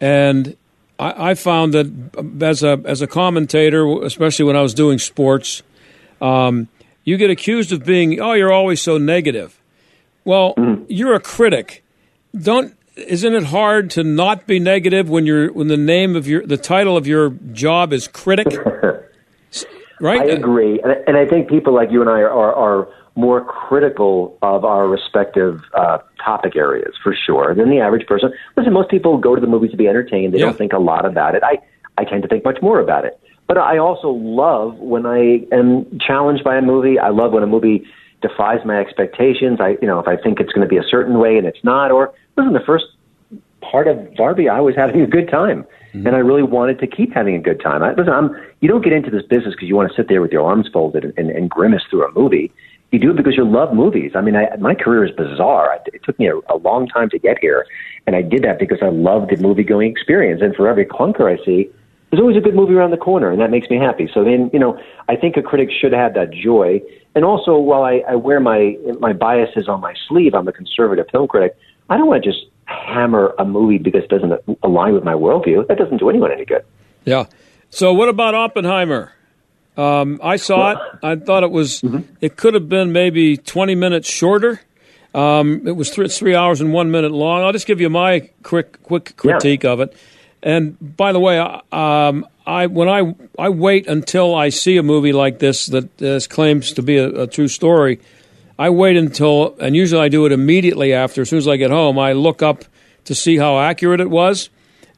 and 0.00 0.56
I, 1.00 1.30
I 1.30 1.34
found 1.34 1.72
that 1.74 2.42
as 2.42 2.62
a 2.62 2.80
as 2.84 3.00
a 3.00 3.06
commentator, 3.06 3.86
especially 4.02 4.44
when 4.44 4.56
I 4.56 4.60
was 4.60 4.74
doing 4.74 4.98
sports, 4.98 5.62
um, 6.20 6.68
you 7.04 7.16
get 7.16 7.30
accused 7.30 7.72
of 7.72 7.84
being 7.84 8.20
oh 8.20 8.34
you're 8.34 8.52
always 8.52 8.82
so 8.82 8.98
negative. 8.98 9.58
Well, 10.24 10.54
you're 10.88 11.14
a 11.14 11.20
critic. 11.20 11.82
Don't 12.38 12.76
isn't 12.96 13.34
it 13.34 13.44
hard 13.44 13.90
to 13.92 14.04
not 14.04 14.46
be 14.46 14.60
negative 14.60 15.08
when 15.08 15.24
you're 15.24 15.50
when 15.52 15.68
the 15.68 15.78
name 15.78 16.14
of 16.16 16.28
your 16.28 16.46
the 16.46 16.58
title 16.58 16.96
of 16.96 17.06
your 17.06 17.30
job 17.52 17.92
is 17.94 18.06
critic? 18.06 18.46
right? 20.00 20.20
I 20.20 20.24
agree, 20.24 20.80
and, 20.80 20.92
and 21.06 21.16
I 21.16 21.26
think 21.26 21.48
people 21.48 21.74
like 21.74 21.90
you 21.90 22.02
and 22.02 22.10
I 22.10 22.20
are, 22.20 22.30
are, 22.30 22.54
are 22.54 22.88
more 23.16 23.44
critical 23.44 24.38
of 24.42 24.64
our 24.64 24.88
respective 24.88 25.60
uh, 25.74 25.98
topic 26.24 26.56
areas 26.56 26.94
for 27.02 27.14
sure 27.14 27.54
than 27.54 27.68
the 27.70 27.80
average 27.80 28.06
person. 28.06 28.32
Listen, 28.56 28.72
most 28.72 28.90
people 28.90 29.18
go 29.18 29.34
to 29.34 29.40
the 29.40 29.46
movies 29.46 29.70
to 29.72 29.76
be 29.76 29.88
entertained. 29.88 30.32
They 30.32 30.38
Yeah. 30.38 30.46
don't 30.46 30.58
think 30.58 30.72
a 30.72 30.78
lot 30.78 31.04
about 31.04 31.34
it. 31.34 31.42
I 31.42 31.58
I 31.98 32.04
tend 32.04 32.22
to 32.22 32.28
think 32.28 32.44
much 32.44 32.62
more 32.62 32.80
about 32.80 33.04
it. 33.04 33.18
But 33.46 33.58
I 33.58 33.78
also 33.78 34.10
love 34.10 34.78
when 34.78 35.04
I 35.06 35.44
am 35.52 35.98
challenged 35.98 36.44
by 36.44 36.56
a 36.56 36.62
movie. 36.62 36.98
I 36.98 37.08
love 37.08 37.32
when 37.32 37.42
a 37.42 37.48
movie 37.48 37.84
defies 38.22 38.64
my 38.64 38.78
expectations. 38.78 39.60
I 39.60 39.76
you 39.82 39.88
know 39.88 39.98
if 39.98 40.08
I 40.08 40.16
think 40.16 40.40
it's 40.40 40.52
going 40.52 40.66
to 40.66 40.68
be 40.68 40.78
a 40.78 40.84
certain 40.88 41.18
way 41.18 41.36
and 41.36 41.46
it's 41.46 41.62
not. 41.64 41.90
Or 41.90 42.12
listen, 42.36 42.52
the 42.52 42.60
first 42.60 42.86
part 43.60 43.88
of 43.88 44.14
Barbie, 44.14 44.48
I 44.48 44.60
was 44.60 44.74
having 44.76 45.00
a 45.02 45.06
good 45.06 45.28
time, 45.30 45.66
and 45.92 46.08
I 46.08 46.18
really 46.20 46.42
wanted 46.42 46.78
to 46.78 46.86
keep 46.86 47.12
having 47.12 47.34
a 47.34 47.40
good 47.40 47.60
time. 47.60 47.82
I, 47.82 47.92
listen, 47.92 48.12
I'm 48.12 48.36
you 48.60 48.68
don't 48.68 48.82
get 48.82 48.92
into 48.92 49.10
this 49.10 49.24
business 49.24 49.54
because 49.54 49.68
you 49.68 49.76
want 49.76 49.90
to 49.90 49.96
sit 49.96 50.08
there 50.08 50.22
with 50.22 50.32
your 50.32 50.46
arms 50.46 50.68
folded 50.72 51.04
and, 51.04 51.12
and, 51.18 51.30
and 51.30 51.50
grimace 51.50 51.82
through 51.90 52.06
a 52.06 52.12
movie. 52.12 52.52
You 52.92 52.98
do 52.98 53.10
it 53.10 53.16
because 53.16 53.36
you 53.36 53.44
love 53.44 53.72
movies. 53.72 54.12
I 54.16 54.20
mean, 54.20 54.34
I, 54.34 54.56
my 54.56 54.74
career 54.74 55.04
is 55.04 55.12
bizarre. 55.14 55.78
It 55.86 56.02
took 56.04 56.18
me 56.18 56.28
a, 56.28 56.36
a 56.52 56.56
long 56.56 56.88
time 56.88 57.08
to 57.10 57.18
get 57.18 57.38
here, 57.40 57.66
and 58.06 58.16
I 58.16 58.22
did 58.22 58.42
that 58.42 58.58
because 58.58 58.78
I 58.82 58.88
loved 58.88 59.30
the 59.30 59.36
movie 59.36 59.62
going 59.62 59.90
experience. 59.90 60.42
And 60.42 60.54
for 60.56 60.68
every 60.68 60.86
clunker 60.86 61.30
I 61.32 61.42
see, 61.44 61.70
there's 62.10 62.20
always 62.20 62.36
a 62.36 62.40
good 62.40 62.56
movie 62.56 62.74
around 62.74 62.90
the 62.90 62.96
corner, 62.96 63.30
and 63.30 63.40
that 63.40 63.50
makes 63.50 63.70
me 63.70 63.76
happy. 63.76 64.10
So 64.12 64.24
then, 64.24 64.50
you 64.52 64.58
know, 64.58 64.80
I 65.08 65.14
think 65.14 65.36
a 65.36 65.42
critic 65.42 65.70
should 65.70 65.92
have 65.92 66.14
that 66.14 66.32
joy. 66.32 66.82
And 67.14 67.24
also, 67.24 67.56
while 67.56 67.84
I, 67.84 68.02
I 68.08 68.16
wear 68.16 68.40
my 68.40 68.76
my 68.98 69.12
biases 69.12 69.68
on 69.68 69.80
my 69.80 69.94
sleeve, 70.08 70.34
I'm 70.34 70.48
a 70.48 70.52
conservative 70.52 71.06
film 71.12 71.28
critic. 71.28 71.56
I 71.88 71.96
don't 71.96 72.08
want 72.08 72.24
to 72.24 72.28
just 72.28 72.46
hammer 72.64 73.34
a 73.38 73.44
movie 73.44 73.78
because 73.78 74.04
it 74.04 74.10
doesn't 74.10 74.32
align 74.62 74.94
with 74.94 75.04
my 75.04 75.14
worldview. 75.14 75.66
That 75.68 75.78
doesn't 75.78 75.98
do 75.98 76.08
anyone 76.08 76.32
any 76.32 76.44
good. 76.44 76.64
Yeah. 77.04 77.26
So 77.70 77.92
what 77.92 78.08
about 78.08 78.34
Oppenheimer? 78.34 79.12
Um, 79.76 80.20
I 80.22 80.36
saw 80.36 80.72
it. 80.72 80.78
I 81.02 81.16
thought 81.16 81.42
it 81.42 81.50
was. 81.50 81.82
It 82.20 82.36
could 82.36 82.54
have 82.54 82.68
been 82.68 82.92
maybe 82.92 83.36
twenty 83.36 83.74
minutes 83.74 84.08
shorter. 84.08 84.60
Um, 85.14 85.66
it 85.66 85.72
was 85.72 85.90
three, 85.90 86.08
three 86.08 86.34
hours 86.34 86.60
and 86.60 86.72
one 86.72 86.90
minute 86.90 87.10
long. 87.12 87.42
I'll 87.42 87.52
just 87.52 87.66
give 87.66 87.80
you 87.80 87.88
my 87.90 88.30
quick 88.42 88.82
quick 88.82 89.16
critique 89.16 89.64
of 89.64 89.80
it. 89.80 89.94
And 90.42 90.76
by 90.96 91.12
the 91.12 91.20
way, 91.20 91.38
I- 91.40 91.60
um, 92.08 92.26
I 92.46 92.66
when 92.66 92.88
I 92.88 93.14
I 93.38 93.48
wait 93.48 93.86
until 93.86 94.34
I 94.34 94.48
see 94.50 94.76
a 94.76 94.82
movie 94.82 95.12
like 95.12 95.38
this 95.38 95.66
that 95.66 96.02
uh, 96.02 96.20
claims 96.32 96.72
to 96.74 96.82
be 96.82 96.96
a, 96.96 97.22
a 97.22 97.26
true 97.26 97.48
story. 97.48 98.00
I 98.58 98.68
wait 98.70 98.96
until, 98.98 99.56
and 99.58 99.74
usually 99.74 100.02
I 100.02 100.08
do 100.08 100.26
it 100.26 100.32
immediately 100.32 100.92
after. 100.92 101.22
As 101.22 101.30
soon 101.30 101.38
as 101.38 101.48
I 101.48 101.56
get 101.56 101.70
home, 101.70 101.98
I 101.98 102.12
look 102.12 102.42
up 102.42 102.64
to 103.04 103.14
see 103.14 103.38
how 103.38 103.58
accurate 103.58 104.00
it 104.00 104.10
was, 104.10 104.50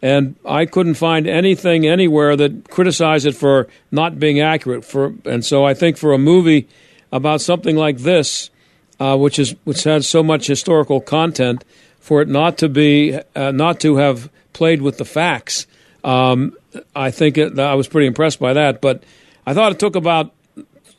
and 0.02 0.34
I 0.44 0.66
couldn't 0.66 0.94
find 0.94 1.28
anything 1.28 1.86
anywhere 1.86 2.36
that 2.36 2.68
criticized 2.68 3.24
it 3.24 3.36
for 3.36 3.68
not 3.92 4.18
being 4.18 4.40
accurate. 4.40 4.84
For 4.84 5.14
and 5.24 5.44
so 5.44 5.64
I 5.64 5.74
think 5.74 5.96
for 5.96 6.12
a 6.12 6.18
movie 6.18 6.68
about 7.12 7.40
something 7.40 7.76
like 7.76 7.98
this, 7.98 8.50
uh, 8.98 9.16
which 9.16 9.38
is 9.38 9.54
which 9.64 9.84
has 9.84 10.08
so 10.08 10.22
much 10.22 10.48
historical 10.48 11.00
content, 11.00 11.64
for 12.00 12.20
it 12.20 12.28
not 12.28 12.58
to 12.58 12.68
be 12.68 13.18
uh, 13.36 13.52
not 13.52 13.80
to 13.80 13.96
have 13.96 14.28
played 14.52 14.82
with 14.82 14.98
the 14.98 15.04
facts, 15.04 15.66
um, 16.04 16.56
I 16.94 17.10
think 17.10 17.38
it, 17.38 17.58
I 17.58 17.74
was 17.74 17.88
pretty 17.88 18.06
impressed 18.06 18.40
by 18.40 18.52
that. 18.52 18.80
But 18.80 19.04
I 19.46 19.54
thought 19.54 19.72
it 19.72 19.78
took 19.78 19.96
about 19.96 20.34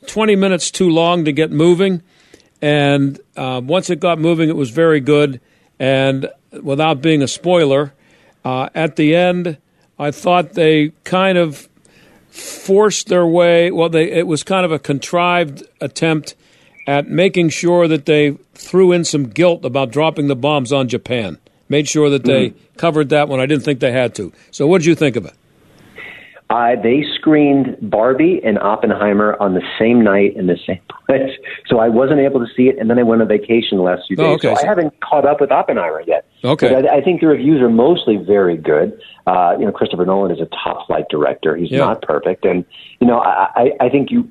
twenty 0.06 0.36
minutes 0.36 0.70
too 0.70 0.88
long 0.88 1.24
to 1.26 1.32
get 1.32 1.50
moving, 1.50 2.02
and 2.62 3.20
uh, 3.36 3.60
once 3.62 3.90
it 3.90 4.00
got 4.00 4.18
moving, 4.18 4.48
it 4.48 4.56
was 4.56 4.70
very 4.70 5.00
good. 5.00 5.40
And 5.78 6.30
without 6.62 7.02
being 7.02 7.20
a 7.20 7.26
spoiler, 7.26 7.92
uh, 8.44 8.68
at 8.74 8.96
the 8.96 9.14
end, 9.16 9.58
I 9.98 10.10
thought 10.10 10.52
they 10.54 10.90
kind 11.04 11.38
of 11.38 11.68
forced 12.30 13.08
their 13.08 13.26
way. 13.26 13.70
Well, 13.70 13.88
they 13.88 14.10
it 14.10 14.26
was 14.26 14.42
kind 14.42 14.64
of 14.64 14.72
a 14.72 14.78
contrived 14.78 15.62
attempt 15.80 16.34
at 16.86 17.08
making 17.08 17.48
sure 17.48 17.88
that 17.88 18.04
they 18.06 18.36
threw 18.54 18.92
in 18.92 19.04
some 19.04 19.24
guilt 19.26 19.64
about 19.64 19.90
dropping 19.90 20.26
the 20.28 20.36
bombs 20.36 20.72
on 20.72 20.88
Japan. 20.88 21.38
Made 21.68 21.88
sure 21.88 22.10
that 22.10 22.24
they 22.24 22.50
Mm. 22.50 22.54
covered 22.76 23.08
that 23.08 23.28
one. 23.28 23.40
I 23.40 23.46
didn't 23.46 23.64
think 23.64 23.80
they 23.80 23.92
had 23.92 24.14
to. 24.16 24.32
So, 24.50 24.66
what 24.66 24.78
did 24.78 24.86
you 24.86 24.94
think 24.94 25.16
of 25.16 25.24
it? 25.24 25.32
Uh, 26.50 26.76
they 26.82 27.02
screened 27.16 27.76
Barbie 27.80 28.40
and 28.44 28.58
Oppenheimer 28.58 29.34
on 29.40 29.54
the 29.54 29.62
same 29.78 30.04
night 30.04 30.36
in 30.36 30.46
the 30.46 30.58
same 30.66 30.80
place, 31.06 31.30
so 31.66 31.78
I 31.78 31.88
wasn't 31.88 32.20
able 32.20 32.40
to 32.46 32.52
see 32.54 32.64
it. 32.68 32.78
And 32.78 32.90
then 32.90 32.98
I 32.98 33.02
went 33.02 33.22
on 33.22 33.28
vacation 33.28 33.78
the 33.78 33.82
last 33.84 34.02
few 34.06 34.16
days, 34.16 34.26
Oh, 34.26 34.32
okay. 34.34 34.54
so 34.54 34.60
I 34.62 34.66
haven't 34.66 34.92
caught 35.00 35.24
up 35.24 35.40
with 35.40 35.50
Oppenheimer 35.50 36.02
yet. 36.06 36.26
Okay. 36.44 36.68
But 36.72 36.90
I, 36.90 36.98
I 36.98 37.00
think 37.00 37.20
the 37.20 37.26
reviews 37.28 37.60
are 37.62 37.70
mostly 37.70 38.16
very 38.16 38.56
good. 38.56 39.00
Uh, 39.26 39.56
you 39.58 39.64
know, 39.64 39.72
Christopher 39.72 40.04
Nolan 40.04 40.30
is 40.30 40.40
a 40.40 40.46
top 40.46 40.86
flight 40.86 41.06
director. 41.08 41.56
He's 41.56 41.70
Yeah. 41.70 41.78
not 41.78 42.02
perfect, 42.02 42.44
and 42.44 42.64
you 43.00 43.06
know, 43.06 43.20
I, 43.20 43.72
I, 43.80 43.88
think 43.88 44.10
you 44.10 44.28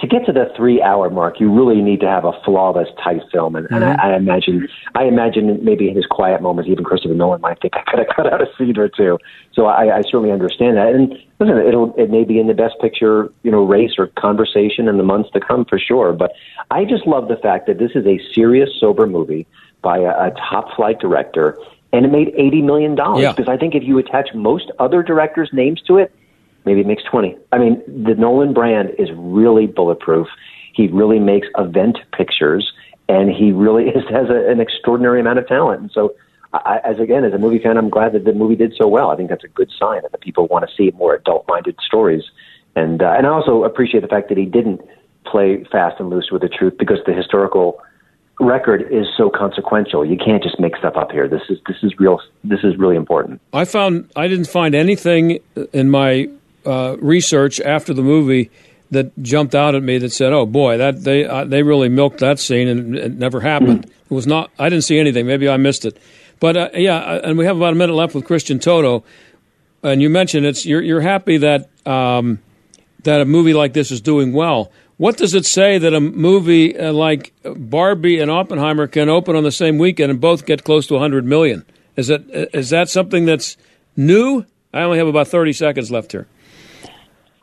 to 0.00 0.06
get 0.06 0.26
to 0.26 0.32
the 0.32 0.52
three 0.54 0.82
hour 0.82 1.08
mark, 1.08 1.40
you 1.40 1.50
really 1.50 1.80
need 1.80 2.00
to 2.00 2.06
have 2.06 2.26
a 2.26 2.32
flawless 2.44 2.88
tight 3.02 3.22
film. 3.32 3.56
And, 3.56 3.66
and 3.70 3.82
Mhm. 3.82 3.98
I, 3.98 4.12
I 4.12 4.16
imagine, 4.16 4.68
I 4.94 5.04
imagine 5.04 5.58
maybe 5.64 5.88
in 5.88 5.96
his 5.96 6.04
quiet 6.04 6.42
moments, 6.42 6.68
even 6.70 6.84
Christopher 6.84 7.14
Nolan 7.14 7.40
might 7.40 7.60
think 7.62 7.74
I 7.76 7.82
could 7.86 7.98
have 8.06 8.08
cut 8.14 8.30
out 8.30 8.42
a 8.42 8.46
scene 8.58 8.76
or 8.78 8.88
two. 8.88 9.18
So 9.52 9.66
I, 9.66 9.96
I 9.96 10.02
certainly 10.02 10.32
understand 10.32 10.76
that. 10.76 10.88
And 10.88 11.14
listen, 11.38 11.56
it'll, 11.58 11.94
it 11.96 12.10
may 12.10 12.24
be 12.24 12.38
in 12.38 12.46
the 12.46 12.54
best 12.54 12.74
picture, 12.78 13.32
you 13.42 13.50
know, 13.50 13.64
race 13.64 13.92
or 13.96 14.08
conversation 14.18 14.86
in 14.86 14.98
the 14.98 15.02
months 15.02 15.30
to 15.32 15.40
come 15.40 15.64
for 15.64 15.78
sure. 15.78 16.12
But 16.12 16.32
I 16.70 16.84
just 16.84 17.06
love 17.06 17.28
the 17.28 17.36
fact 17.36 17.66
that 17.66 17.78
this 17.78 17.92
is 17.94 18.06
a 18.06 18.20
serious, 18.34 18.68
sober 18.78 19.06
movie 19.06 19.46
by 19.86 19.98
a, 19.98 20.10
a 20.26 20.30
top 20.50 20.74
flight 20.74 20.98
director. 20.98 21.56
And 21.92 22.04
it 22.04 22.10
made 22.10 22.34
$80 22.34 22.64
million. 22.64 22.96
Yeah. 22.96 23.30
Because 23.30 23.48
I 23.48 23.56
think 23.56 23.76
if 23.76 23.84
you 23.84 23.98
attach 23.98 24.30
most 24.34 24.72
other 24.80 25.00
directors' 25.00 25.50
names 25.52 25.80
to 25.82 25.98
it, 25.98 26.12
maybe 26.64 26.80
it 26.80 26.88
makes 26.88 27.04
20. 27.04 27.38
I 27.52 27.58
mean, 27.58 27.80
the 27.86 28.16
Nolan 28.16 28.52
brand 28.52 28.90
is 28.98 29.08
really 29.14 29.66
bulletproof. 29.68 30.26
He 30.74 30.88
really 30.88 31.20
makes 31.20 31.46
event 31.56 31.98
pictures, 32.10 32.72
and 33.08 33.30
he 33.30 33.52
really 33.52 33.84
is, 33.98 34.02
has 34.10 34.28
a, 34.28 34.50
an 34.50 34.58
extraordinary 34.58 35.20
amount 35.20 35.38
of 35.38 35.46
talent. 35.46 35.82
And 35.82 35.90
so, 35.92 36.16
I, 36.52 36.80
as 36.82 36.98
again, 36.98 37.24
as 37.24 37.32
a 37.32 37.38
movie 37.38 37.60
fan, 37.60 37.76
I'm 37.76 37.88
glad 37.88 38.12
that 38.14 38.24
the 38.24 38.32
movie 38.32 38.56
did 38.56 38.74
so 38.76 38.88
well. 38.88 39.10
I 39.10 39.16
think 39.16 39.30
that's 39.30 39.44
a 39.44 39.48
good 39.48 39.70
sign 39.78 40.02
that 40.02 40.10
the 40.10 40.18
people 40.18 40.48
want 40.48 40.68
to 40.68 40.74
see 40.74 40.90
more 40.96 41.14
adult-minded 41.14 41.76
stories. 41.86 42.24
And 42.74 43.02
uh, 43.02 43.14
and 43.16 43.24
I 43.26 43.30
also 43.30 43.62
appreciate 43.62 44.00
the 44.00 44.08
fact 44.08 44.28
that 44.30 44.38
he 44.38 44.46
didn't 44.46 44.80
play 45.24 45.64
fast 45.70 46.00
and 46.00 46.10
loose 46.10 46.30
with 46.32 46.42
the 46.42 46.48
truth 46.48 46.74
because 46.76 46.98
the 47.06 47.12
historical 47.12 47.80
record 48.40 48.82
is 48.90 49.06
so 49.16 49.30
consequential. 49.30 50.04
You 50.04 50.16
can't 50.16 50.42
just 50.42 50.60
make 50.60 50.76
stuff 50.76 50.96
up 50.96 51.10
here. 51.10 51.28
This 51.28 51.42
is 51.48 51.58
this 51.66 51.76
is 51.82 51.98
real. 51.98 52.20
This 52.44 52.60
is 52.62 52.76
really 52.76 52.96
important. 52.96 53.40
I 53.52 53.64
found 53.64 54.10
I 54.16 54.28
didn't 54.28 54.48
find 54.48 54.74
anything 54.74 55.40
in 55.72 55.90
my 55.90 56.28
uh, 56.64 56.96
research 57.00 57.60
after 57.60 57.94
the 57.94 58.02
movie 58.02 58.50
that 58.90 59.10
jumped 59.22 59.54
out 59.54 59.74
at 59.74 59.82
me 59.82 59.98
that 59.98 60.10
said, 60.10 60.32
"Oh 60.32 60.46
boy, 60.46 60.76
that 60.78 61.04
they 61.04 61.24
uh, 61.24 61.44
they 61.44 61.62
really 61.62 61.88
milked 61.88 62.18
that 62.18 62.38
scene 62.38 62.68
and 62.68 62.96
it 62.96 63.12
never 63.12 63.40
happened." 63.40 63.90
It 64.08 64.14
was 64.14 64.26
not. 64.26 64.50
I 64.58 64.68
didn't 64.68 64.84
see 64.84 64.98
anything. 64.98 65.26
Maybe 65.26 65.48
I 65.48 65.56
missed 65.56 65.84
it. 65.84 65.98
But 66.38 66.56
uh, 66.56 66.68
yeah, 66.74 66.98
uh, 66.98 67.20
and 67.24 67.38
we 67.38 67.46
have 67.46 67.56
about 67.56 67.72
a 67.72 67.76
minute 67.76 67.94
left 67.94 68.14
with 68.14 68.24
Christian 68.24 68.58
Toto, 68.58 69.02
and 69.82 70.02
you 70.02 70.10
mentioned 70.10 70.46
it's 70.46 70.66
you're 70.66 70.82
you're 70.82 71.00
happy 71.00 71.38
that 71.38 71.68
um, 71.86 72.38
that 73.02 73.20
a 73.20 73.24
movie 73.24 73.54
like 73.54 73.72
this 73.72 73.90
is 73.90 74.00
doing 74.00 74.32
well. 74.32 74.70
What 74.98 75.18
does 75.18 75.34
it 75.34 75.44
say 75.44 75.76
that 75.76 75.92
a 75.92 76.00
movie 76.00 76.76
uh, 76.76 76.92
like 76.92 77.34
Barbie 77.44 78.18
and 78.18 78.30
Oppenheimer 78.30 78.86
can 78.86 79.10
open 79.10 79.36
on 79.36 79.44
the 79.44 79.52
same 79.52 79.76
weekend 79.76 80.10
and 80.10 80.20
both 80.20 80.46
get 80.46 80.64
close 80.64 80.86
to 80.86 80.94
100 80.94 81.24
million? 81.24 81.66
Is 81.96 82.08
that 82.08 82.24
is 82.54 82.70
that 82.70 82.88
something 82.88 83.26
that's 83.26 83.56
new? 83.96 84.46
I 84.72 84.82
only 84.82 84.98
have 84.98 85.06
about 85.06 85.28
30 85.28 85.52
seconds 85.52 85.90
left 85.90 86.12
here. 86.12 86.26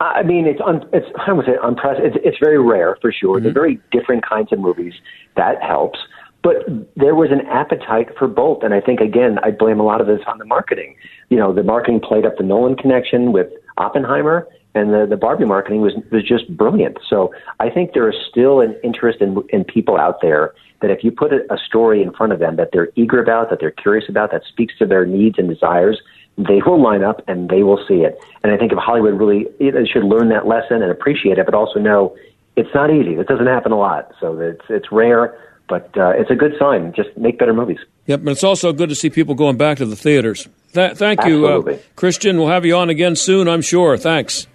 I 0.00 0.22
mean, 0.22 0.46
it's 0.46 0.60
un, 0.64 0.88
it's 0.92 1.06
I 1.26 1.32
would 1.32 1.46
say 1.46 1.56
unprecedented. 1.62 2.16
It's, 2.16 2.26
it's 2.26 2.38
very 2.38 2.58
rare 2.58 2.96
for 3.00 3.12
sure. 3.12 3.40
They're 3.40 3.52
very 3.52 3.80
different 3.92 4.26
kinds 4.26 4.52
of 4.52 4.58
movies. 4.58 4.94
That 5.36 5.62
helps. 5.62 5.98
But 6.42 6.56
there 6.96 7.14
was 7.14 7.30
an 7.30 7.46
appetite 7.46 8.08
for 8.18 8.28
both, 8.28 8.64
and 8.64 8.74
I 8.74 8.80
think 8.80 9.00
again, 9.00 9.38
I 9.42 9.50
blame 9.50 9.80
a 9.80 9.82
lot 9.82 10.00
of 10.00 10.06
this 10.06 10.20
on 10.26 10.38
the 10.38 10.44
marketing. 10.44 10.96
You 11.30 11.38
know, 11.38 11.54
the 11.54 11.62
marketing 11.62 12.00
played 12.00 12.26
up 12.26 12.36
the 12.36 12.44
Nolan 12.44 12.76
connection 12.76 13.32
with 13.32 13.46
Oppenheimer, 13.78 14.46
and 14.74 14.92
the 14.92 15.06
the 15.08 15.16
Barbie 15.16 15.44
marketing 15.44 15.80
was 15.80 15.94
was 16.10 16.22
just 16.22 16.54
brilliant. 16.56 16.98
So 17.08 17.32
I 17.60 17.70
think 17.70 17.92
there 17.92 18.08
is 18.08 18.16
still 18.28 18.60
an 18.60 18.76
interest 18.82 19.20
in 19.20 19.42
in 19.50 19.64
people 19.64 19.96
out 19.96 20.20
there 20.20 20.54
that 20.80 20.90
if 20.90 21.02
you 21.02 21.10
put 21.10 21.32
a, 21.32 21.40
a 21.52 21.56
story 21.58 22.02
in 22.02 22.12
front 22.12 22.32
of 22.32 22.40
them 22.40 22.56
that 22.56 22.70
they're 22.72 22.90
eager 22.96 23.22
about, 23.22 23.50
that 23.50 23.60
they're 23.60 23.70
curious 23.70 24.08
about, 24.08 24.30
that 24.32 24.42
speaks 24.46 24.76
to 24.78 24.86
their 24.86 25.06
needs 25.06 25.38
and 25.38 25.48
desires, 25.48 26.00
they 26.36 26.60
will 26.66 26.82
line 26.82 27.02
up 27.02 27.22
and 27.26 27.48
they 27.48 27.62
will 27.62 27.82
see 27.88 28.02
it. 28.02 28.18
And 28.42 28.52
I 28.52 28.56
think 28.56 28.72
if 28.72 28.78
Hollywood 28.78 29.14
really 29.14 29.46
it 29.58 29.88
should 29.88 30.04
learn 30.04 30.28
that 30.30 30.46
lesson 30.46 30.82
and 30.82 30.90
appreciate 30.90 31.38
it, 31.38 31.46
but 31.46 31.54
also 31.54 31.78
know 31.78 32.16
it's 32.56 32.72
not 32.74 32.90
easy. 32.90 33.14
It 33.14 33.26
doesn't 33.26 33.46
happen 33.46 33.72
a 33.72 33.78
lot, 33.78 34.12
so 34.20 34.38
it's 34.38 34.64
it's 34.68 34.90
rare, 34.92 35.38
but 35.68 35.96
uh, 35.96 36.10
it's 36.10 36.30
a 36.30 36.36
good 36.36 36.54
sign. 36.58 36.92
Just 36.94 37.16
make 37.16 37.38
better 37.38 37.54
movies. 37.54 37.78
Yep, 38.06 38.24
but 38.24 38.32
it's 38.32 38.44
also 38.44 38.72
good 38.72 38.88
to 38.90 38.94
see 38.94 39.10
people 39.10 39.34
going 39.34 39.56
back 39.56 39.78
to 39.78 39.86
the 39.86 39.96
theaters. 39.96 40.48
Th- 40.72 40.96
thank 40.96 41.24
you, 41.24 41.46
uh, 41.46 41.78
Christian. 41.96 42.38
We'll 42.38 42.48
have 42.48 42.66
you 42.66 42.76
on 42.76 42.90
again 42.90 43.16
soon, 43.16 43.48
I'm 43.48 43.62
sure. 43.62 43.96
Thanks. 43.96 44.46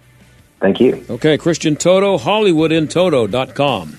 Thank 0.60 0.80
you. 0.80 1.04
Okay, 1.08 1.38
Christian 1.38 1.76
Toto, 1.76 2.18
HollywoodInToto.com. 2.18 3.96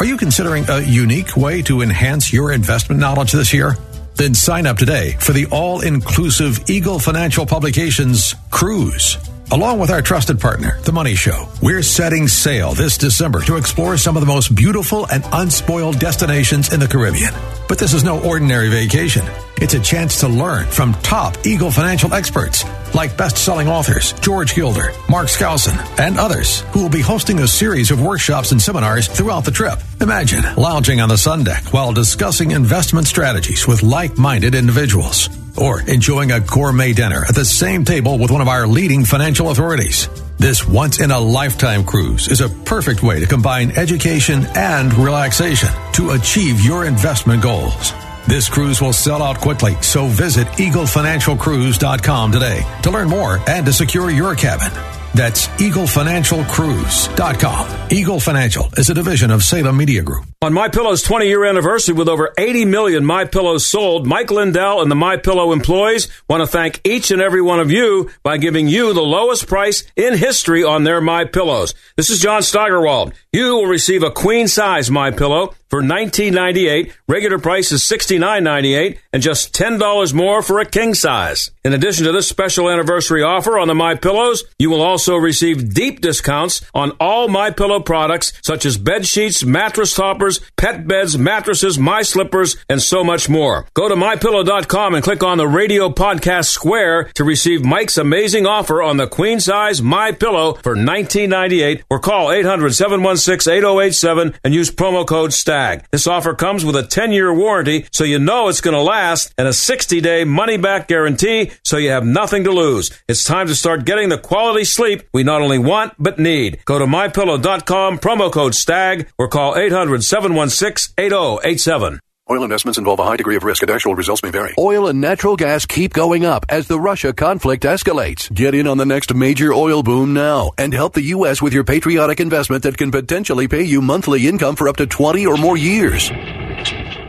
Are 0.00 0.04
you 0.04 0.16
considering 0.16 0.64
a 0.68 0.80
unique 0.80 1.36
way 1.36 1.62
to 1.62 1.82
enhance 1.82 2.32
your 2.32 2.52
investment 2.52 3.00
knowledge 3.00 3.32
this 3.32 3.52
year? 3.52 3.76
Then 4.14 4.34
sign 4.34 4.66
up 4.66 4.76
today 4.76 5.16
for 5.20 5.32
the 5.32 5.46
all 5.46 5.80
inclusive 5.80 6.68
Eagle 6.68 6.98
Financial 6.98 7.46
Publications 7.46 8.34
Cruise. 8.50 9.18
Along 9.50 9.78
with 9.78 9.90
our 9.90 10.02
trusted 10.02 10.38
partner, 10.38 10.78
The 10.82 10.92
Money 10.92 11.14
Show, 11.14 11.48
we're 11.62 11.82
setting 11.82 12.28
sail 12.28 12.74
this 12.74 12.98
December 12.98 13.40
to 13.44 13.56
explore 13.56 13.96
some 13.96 14.14
of 14.14 14.20
the 14.20 14.26
most 14.26 14.54
beautiful 14.54 15.06
and 15.06 15.24
unspoiled 15.32 15.98
destinations 15.98 16.70
in 16.70 16.80
the 16.80 16.86
Caribbean. 16.86 17.32
But 17.66 17.78
this 17.78 17.94
is 17.94 18.04
no 18.04 18.20
ordinary 18.22 18.68
vacation. 18.68 19.24
It's 19.56 19.72
a 19.72 19.80
chance 19.80 20.20
to 20.20 20.28
learn 20.28 20.66
from 20.66 20.92
top 20.96 21.46
Eagle 21.46 21.70
financial 21.70 22.12
experts 22.12 22.62
like 22.94 23.16
best-selling 23.16 23.68
authors 23.68 24.12
George 24.20 24.54
Gilder, 24.54 24.92
Mark 25.08 25.28
Skousen, 25.28 25.78
and 25.98 26.18
others 26.18 26.60
who 26.72 26.82
will 26.82 26.90
be 26.90 27.00
hosting 27.00 27.38
a 27.38 27.48
series 27.48 27.90
of 27.90 28.02
workshops 28.02 28.52
and 28.52 28.60
seminars 28.60 29.08
throughout 29.08 29.46
the 29.46 29.50
trip. 29.50 29.78
Imagine 30.02 30.44
lounging 30.56 31.00
on 31.00 31.08
the 31.08 31.16
sun 31.16 31.42
deck 31.42 31.72
while 31.72 31.92
discussing 31.94 32.50
investment 32.50 33.06
strategies 33.06 33.66
with 33.66 33.82
like-minded 33.82 34.54
individuals 34.54 35.30
or 35.58 35.80
enjoying 35.82 36.30
a 36.32 36.40
gourmet 36.40 36.92
dinner 36.92 37.24
at 37.28 37.34
the 37.34 37.44
same 37.44 37.84
table 37.84 38.18
with 38.18 38.30
one 38.30 38.40
of 38.40 38.48
our 38.48 38.66
leading 38.66 39.04
financial 39.04 39.50
authorities. 39.50 40.08
This 40.38 40.66
once 40.66 41.00
in 41.00 41.10
a 41.10 41.18
lifetime 41.18 41.84
cruise 41.84 42.28
is 42.28 42.40
a 42.40 42.48
perfect 42.48 43.02
way 43.02 43.20
to 43.20 43.26
combine 43.26 43.72
education 43.72 44.46
and 44.54 44.94
relaxation 44.94 45.70
to 45.94 46.12
achieve 46.12 46.60
your 46.60 46.84
investment 46.84 47.42
goals. 47.42 47.92
This 48.26 48.48
cruise 48.48 48.80
will 48.80 48.92
sell 48.92 49.22
out 49.22 49.40
quickly, 49.40 49.74
so 49.80 50.06
visit 50.06 50.46
eaglefinancialcruise.com 50.46 52.32
today 52.32 52.80
to 52.82 52.90
learn 52.90 53.08
more 53.08 53.40
and 53.48 53.66
to 53.66 53.72
secure 53.72 54.10
your 54.10 54.34
cabin. 54.34 54.97
That's 55.18 55.48
eaglefinancialcruise.com. 55.48 57.88
Eagle 57.90 58.20
Financial 58.20 58.68
is 58.76 58.88
a 58.88 58.94
division 58.94 59.32
of 59.32 59.42
Salem 59.42 59.76
Media 59.76 60.00
Group. 60.00 60.26
On 60.40 60.52
My 60.52 60.68
Pillow's 60.68 61.02
20 61.02 61.26
year 61.26 61.44
anniversary 61.44 61.96
with 61.96 62.08
over 62.08 62.32
80 62.38 62.66
million 62.66 63.04
My 63.04 63.24
Pillows 63.24 63.66
sold, 63.66 64.06
Mike 64.06 64.30
Lindell 64.30 64.80
and 64.80 64.88
the 64.88 64.94
My 64.94 65.16
Pillow 65.16 65.50
employees 65.50 66.06
want 66.28 66.42
to 66.42 66.46
thank 66.46 66.80
each 66.84 67.10
and 67.10 67.20
every 67.20 67.42
one 67.42 67.58
of 67.58 67.72
you 67.72 68.10
by 68.22 68.38
giving 68.38 68.68
you 68.68 68.92
the 68.92 69.02
lowest 69.02 69.48
price 69.48 69.82
in 69.96 70.16
history 70.16 70.62
on 70.62 70.84
their 70.84 71.00
My 71.00 71.24
Pillows. 71.24 71.74
This 71.96 72.10
is 72.10 72.20
John 72.20 72.42
Steigerwald. 72.42 73.12
You 73.32 73.56
will 73.56 73.66
receive 73.66 74.04
a 74.04 74.12
queen 74.12 74.46
size 74.46 74.92
My 74.92 75.10
Pillow 75.10 75.56
for 75.68 75.82
$19.98. 75.82 76.92
Regular 77.08 77.38
price 77.38 77.72
is 77.72 77.82
$69.98 77.82 78.98
and 79.12 79.22
just 79.22 79.54
$10 79.54 80.14
more 80.14 80.42
for 80.42 80.60
a 80.60 80.64
king 80.64 80.94
size. 80.94 81.50
In 81.64 81.72
addition 81.72 82.06
to 82.06 82.12
this 82.12 82.28
special 82.28 82.70
anniversary 82.70 83.22
offer 83.22 83.58
on 83.58 83.68
the 83.68 83.74
My 83.74 83.94
Pillows, 83.94 84.44
you 84.58 84.70
will 84.70 84.82
also 84.82 85.07
receive 85.16 85.74
deep 85.74 86.00
discounts 86.00 86.62
on 86.74 86.92
all 87.00 87.28
My 87.28 87.50
Pillow 87.50 87.80
products 87.80 88.32
such 88.42 88.66
as 88.66 88.76
bed 88.76 89.06
sheets, 89.06 89.44
mattress 89.44 89.94
toppers, 89.94 90.40
pet 90.56 90.86
beds, 90.86 91.18
mattresses, 91.18 91.78
my 91.78 92.02
slippers, 92.02 92.56
and 92.68 92.82
so 92.82 93.04
much 93.04 93.28
more. 93.28 93.66
Go 93.74 93.88
to 93.88 93.94
mypillow.com 93.94 94.94
and 94.94 95.04
click 95.04 95.22
on 95.22 95.38
the 95.38 95.46
radio 95.46 95.88
podcast 95.88 96.46
square 96.46 97.04
to 97.14 97.24
receive 97.24 97.64
Mike's 97.64 97.98
amazing 97.98 98.46
offer 98.46 98.82
on 98.82 98.96
the 98.96 99.06
queen 99.06 99.38
size 99.40 99.82
My 99.82 100.12
Pillow 100.12 100.54
for 100.54 100.74
$19.98 100.74 101.82
or 101.90 102.00
call 102.00 102.28
800-716-8087 102.28 104.34
and 104.44 104.54
use 104.54 104.70
promo 104.70 105.06
code 105.06 105.32
STAG. 105.32 105.84
This 105.90 106.06
offer 106.06 106.34
comes 106.34 106.64
with 106.64 106.76
a 106.76 106.82
10-year 106.82 107.34
warranty 107.34 107.86
so 107.92 108.04
you 108.04 108.18
know 108.18 108.48
it's 108.48 108.60
going 108.60 108.76
to 108.76 108.82
last 108.82 109.32
and 109.38 109.46
a 109.46 109.52
60-day 109.52 110.24
money-back 110.24 110.88
guarantee 110.88 111.52
so 111.64 111.76
you 111.76 111.90
have 111.90 112.04
nothing 112.04 112.44
to 112.44 112.50
lose. 112.50 112.90
It's 113.08 113.24
time 113.24 113.46
to 113.48 113.54
start 113.54 113.84
getting 113.84 114.08
the 114.08 114.18
quality 114.18 114.64
sleep 114.64 114.87
we 115.12 115.22
not 115.22 115.42
only 115.42 115.58
want 115.58 115.94
but 115.98 116.18
need. 116.18 116.60
Go 116.64 116.78
to 116.78 116.86
mypillow.com, 116.86 117.98
promo 117.98 118.32
code 118.32 118.54
STAG 118.54 119.08
or 119.18 119.28
call 119.28 119.56
800 119.56 120.04
716 120.04 120.94
8087. 120.96 122.00
Oil 122.30 122.42
investments 122.42 122.78
involve 122.78 122.98
a 122.98 123.04
high 123.04 123.16
degree 123.16 123.36
of 123.36 123.42
risk 123.42 123.62
and 123.62 123.70
actual 123.70 123.94
results 123.94 124.22
may 124.22 124.30
vary. 124.30 124.54
Oil 124.58 124.86
and 124.88 125.00
natural 125.00 125.34
gas 125.34 125.64
keep 125.64 125.94
going 125.94 126.26
up 126.26 126.44
as 126.50 126.66
the 126.66 126.78
Russia 126.78 127.14
conflict 127.14 127.62
escalates. 127.64 128.30
Get 128.32 128.54
in 128.54 128.66
on 128.66 128.76
the 128.76 128.84
next 128.84 129.14
major 129.14 129.52
oil 129.54 129.82
boom 129.82 130.12
now 130.12 130.52
and 130.58 130.74
help 130.74 130.92
the 130.92 131.16
U.S. 131.16 131.40
with 131.40 131.54
your 131.54 131.64
patriotic 131.64 132.20
investment 132.20 132.64
that 132.64 132.76
can 132.76 132.90
potentially 132.90 133.48
pay 133.48 133.62
you 133.62 133.80
monthly 133.80 134.26
income 134.26 134.56
for 134.56 134.68
up 134.68 134.76
to 134.76 134.86
20 134.86 135.26
or 135.26 135.38
more 135.38 135.56
years. 135.56 136.10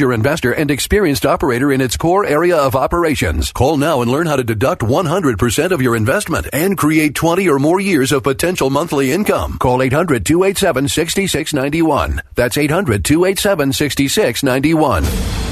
investor 0.00 0.52
and 0.52 0.70
experienced 0.70 1.26
operator 1.26 1.70
in 1.70 1.80
its 1.80 1.96
core 1.96 2.24
area 2.24 2.56
of 2.56 2.74
operations. 2.74 3.52
Call 3.52 3.76
now 3.76 4.00
and 4.00 4.10
learn 4.10 4.26
how 4.26 4.36
to 4.36 4.44
deduct 4.44 4.80
100% 4.80 5.70
of 5.70 5.82
your 5.82 5.94
investment 5.94 6.48
and 6.52 6.78
create 6.78 7.14
20 7.14 7.48
or 7.48 7.58
more 7.58 7.80
years 7.80 8.12
of 8.12 8.22
potential 8.22 8.70
monthly 8.70 9.12
income. 9.12 9.58
Call 9.58 9.82
800 9.82 10.24
287 10.24 10.88
6691. 10.88 12.22
That's 12.34 12.56
800 12.56 13.04
287 13.04 13.72
6691. 13.72 15.02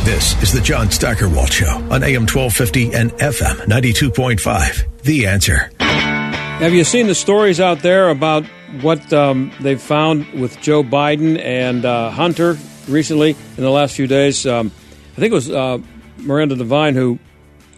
This 0.05 0.43
is 0.43 0.53
the 0.53 0.63
John 0.63 0.91
Steigerwald 0.91 1.53
Show 1.53 1.75
on 1.91 2.03
AM 2.03 2.23
1250 2.23 2.95
and 2.95 3.11
FM 3.13 3.57
92.5. 3.67 5.03
The 5.03 5.27
answer. 5.27 5.71
Have 5.79 6.73
you 6.73 6.85
seen 6.85 7.07
the 7.07 7.15
stories 7.15 7.61
out 7.61 7.81
there 7.81 8.09
about 8.09 8.45
what 8.83 9.13
um, 9.13 9.53
they've 9.61 9.81
found 9.81 10.31
with 10.33 10.61
Joe 10.61 10.83
Biden 10.83 11.39
and 11.39 11.85
uh, 11.85 12.11
Hunter 12.11 12.57
recently 12.91 13.31
in 13.57 13.63
the 13.63 13.71
last 13.71 13.95
few 13.95 14.07
days. 14.07 14.47
Um, 14.47 14.71
I 15.13 15.21
think 15.21 15.33
it 15.33 15.35
was 15.35 15.51
uh, 15.51 15.79
Miranda 16.19 16.57
Devine 16.57 16.95
who 16.95 17.19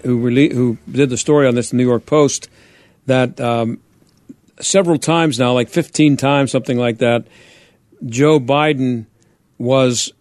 who 0.04 0.18
rele- 0.20 0.52
who 0.52 0.78
did 0.90 1.10
the 1.10 1.16
story 1.16 1.46
on 1.46 1.54
this 1.54 1.72
in 1.72 1.78
the 1.78 1.84
New 1.84 1.88
York 1.88 2.06
Post 2.06 2.48
that 3.06 3.40
um, 3.40 3.78
several 4.60 4.98
times 4.98 5.38
now, 5.38 5.52
like 5.52 5.68
15 5.68 6.16
times, 6.16 6.50
something 6.50 6.78
like 6.78 6.98
that, 6.98 7.26
Joe 8.04 8.40
Biden 8.40 9.06
was 9.58 10.12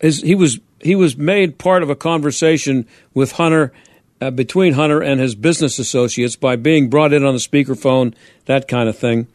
his, 0.00 0.20
he 0.22 0.34
was 0.34 0.60
he 0.80 0.96
was 0.96 1.16
made 1.16 1.58
part 1.58 1.82
of 1.82 1.90
a 1.90 1.94
conversation 1.94 2.86
with 3.14 3.32
Hunter 3.32 3.72
uh, 4.20 4.30
between 4.30 4.72
Hunter 4.74 5.00
and 5.00 5.20
his 5.20 5.34
business 5.34 5.78
associates 5.78 6.36
by 6.36 6.56
being 6.56 6.90
brought 6.90 7.12
in 7.12 7.24
on 7.24 7.34
the 7.34 7.40
speakerphone, 7.40 8.14
that 8.46 8.66
kind 8.66 8.88
of 8.88 8.98
thing. 8.98 9.28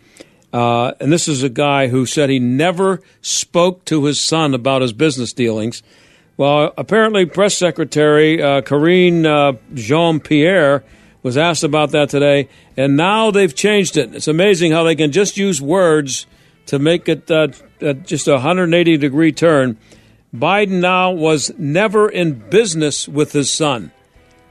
Uh, 0.54 0.94
and 1.00 1.12
this 1.12 1.28
is 1.28 1.44
a 1.44 1.50
guy 1.50 1.88
who 1.88 2.06
said 2.06 2.30
he 2.30 2.40
never 2.40 3.02
spoke 3.22 3.84
to 3.86 4.06
his 4.06 4.20
son 4.20 4.54
about 4.54 4.82
his 4.82 4.94
business 4.94 5.34
dealings. 5.34 5.84
Well, 6.38 6.74
apparently, 6.78 7.26
press 7.26 7.58
secretary 7.58 8.42
uh, 8.42 8.62
Karine 8.62 9.26
uh, 9.26 9.54
Jean 9.74 10.20
Pierre 10.20 10.84
was 11.24 11.38
asked 11.38 11.64
about 11.64 11.92
that 11.92 12.10
today, 12.10 12.48
and 12.78 12.96
now 12.96 13.32
they've 13.32 13.54
changed 13.54 13.98
it. 13.98 14.16
It's 14.16 14.28
amazing 14.28 14.72
how 14.72 14.84
they 14.84 14.96
can 14.96 15.12
just 15.12 15.36
use 15.36 15.62
words 15.62 16.28
to 16.68 16.80
make 16.80 17.10
it 17.10 17.30
uh, 17.32 17.48
uh, 17.82 17.94
just 17.94 18.28
a 18.28 18.34
180 18.34 18.98
degree 18.98 19.32
turn. 19.32 19.78
Biden 20.34 20.80
now 20.80 21.12
was 21.12 21.52
never 21.58 22.08
in 22.08 22.34
business 22.34 23.08
with 23.08 23.32
his 23.32 23.50
son. 23.50 23.92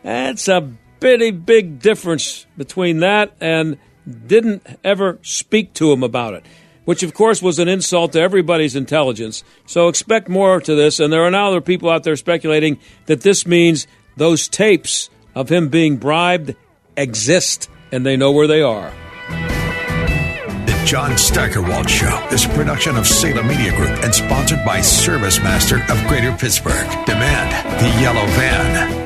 That's 0.02 0.48
a 0.48 0.72
pretty 1.00 1.30
big 1.30 1.80
difference 1.80 2.46
between 2.56 3.00
that 3.00 3.32
and 3.40 3.78
didn't 4.06 4.66
ever 4.84 5.18
speak 5.22 5.72
to 5.74 5.92
him 5.92 6.02
about 6.02 6.34
it, 6.34 6.44
which 6.84 7.02
of 7.02 7.14
course 7.14 7.42
was 7.42 7.58
an 7.58 7.68
insult 7.68 8.12
to 8.12 8.20
everybody's 8.20 8.76
intelligence. 8.76 9.42
So 9.66 9.88
expect 9.88 10.28
more 10.28 10.60
to 10.60 10.74
this. 10.74 11.00
And 11.00 11.12
there 11.12 11.24
are 11.24 11.30
now 11.30 11.48
other 11.48 11.60
people 11.60 11.90
out 11.90 12.04
there 12.04 12.16
speculating 12.16 12.78
that 13.06 13.22
this 13.22 13.46
means 13.46 13.86
those 14.16 14.48
tapes 14.48 15.10
of 15.34 15.50
him 15.50 15.68
being 15.68 15.96
bribed 15.96 16.54
exist 16.96 17.68
and 17.92 18.04
they 18.06 18.16
know 18.16 18.32
where 18.32 18.46
they 18.46 18.62
are. 18.62 18.92
The 19.28 20.82
John 20.86 21.18
Steigerwald 21.18 21.90
Show 21.90 22.28
is 22.30 22.44
a 22.44 22.48
production 22.50 22.96
of 22.96 23.06
Salem 23.06 23.48
Media 23.48 23.74
Group 23.76 24.02
and 24.04 24.14
sponsored 24.14 24.64
by 24.64 24.80
Service 24.80 25.38
Master 25.40 25.82
of 25.90 26.06
Greater 26.06 26.32
Pittsburgh. 26.32 26.88
Demand 27.06 27.80
the 27.80 28.00
yellow 28.00 28.26
van. 28.26 29.05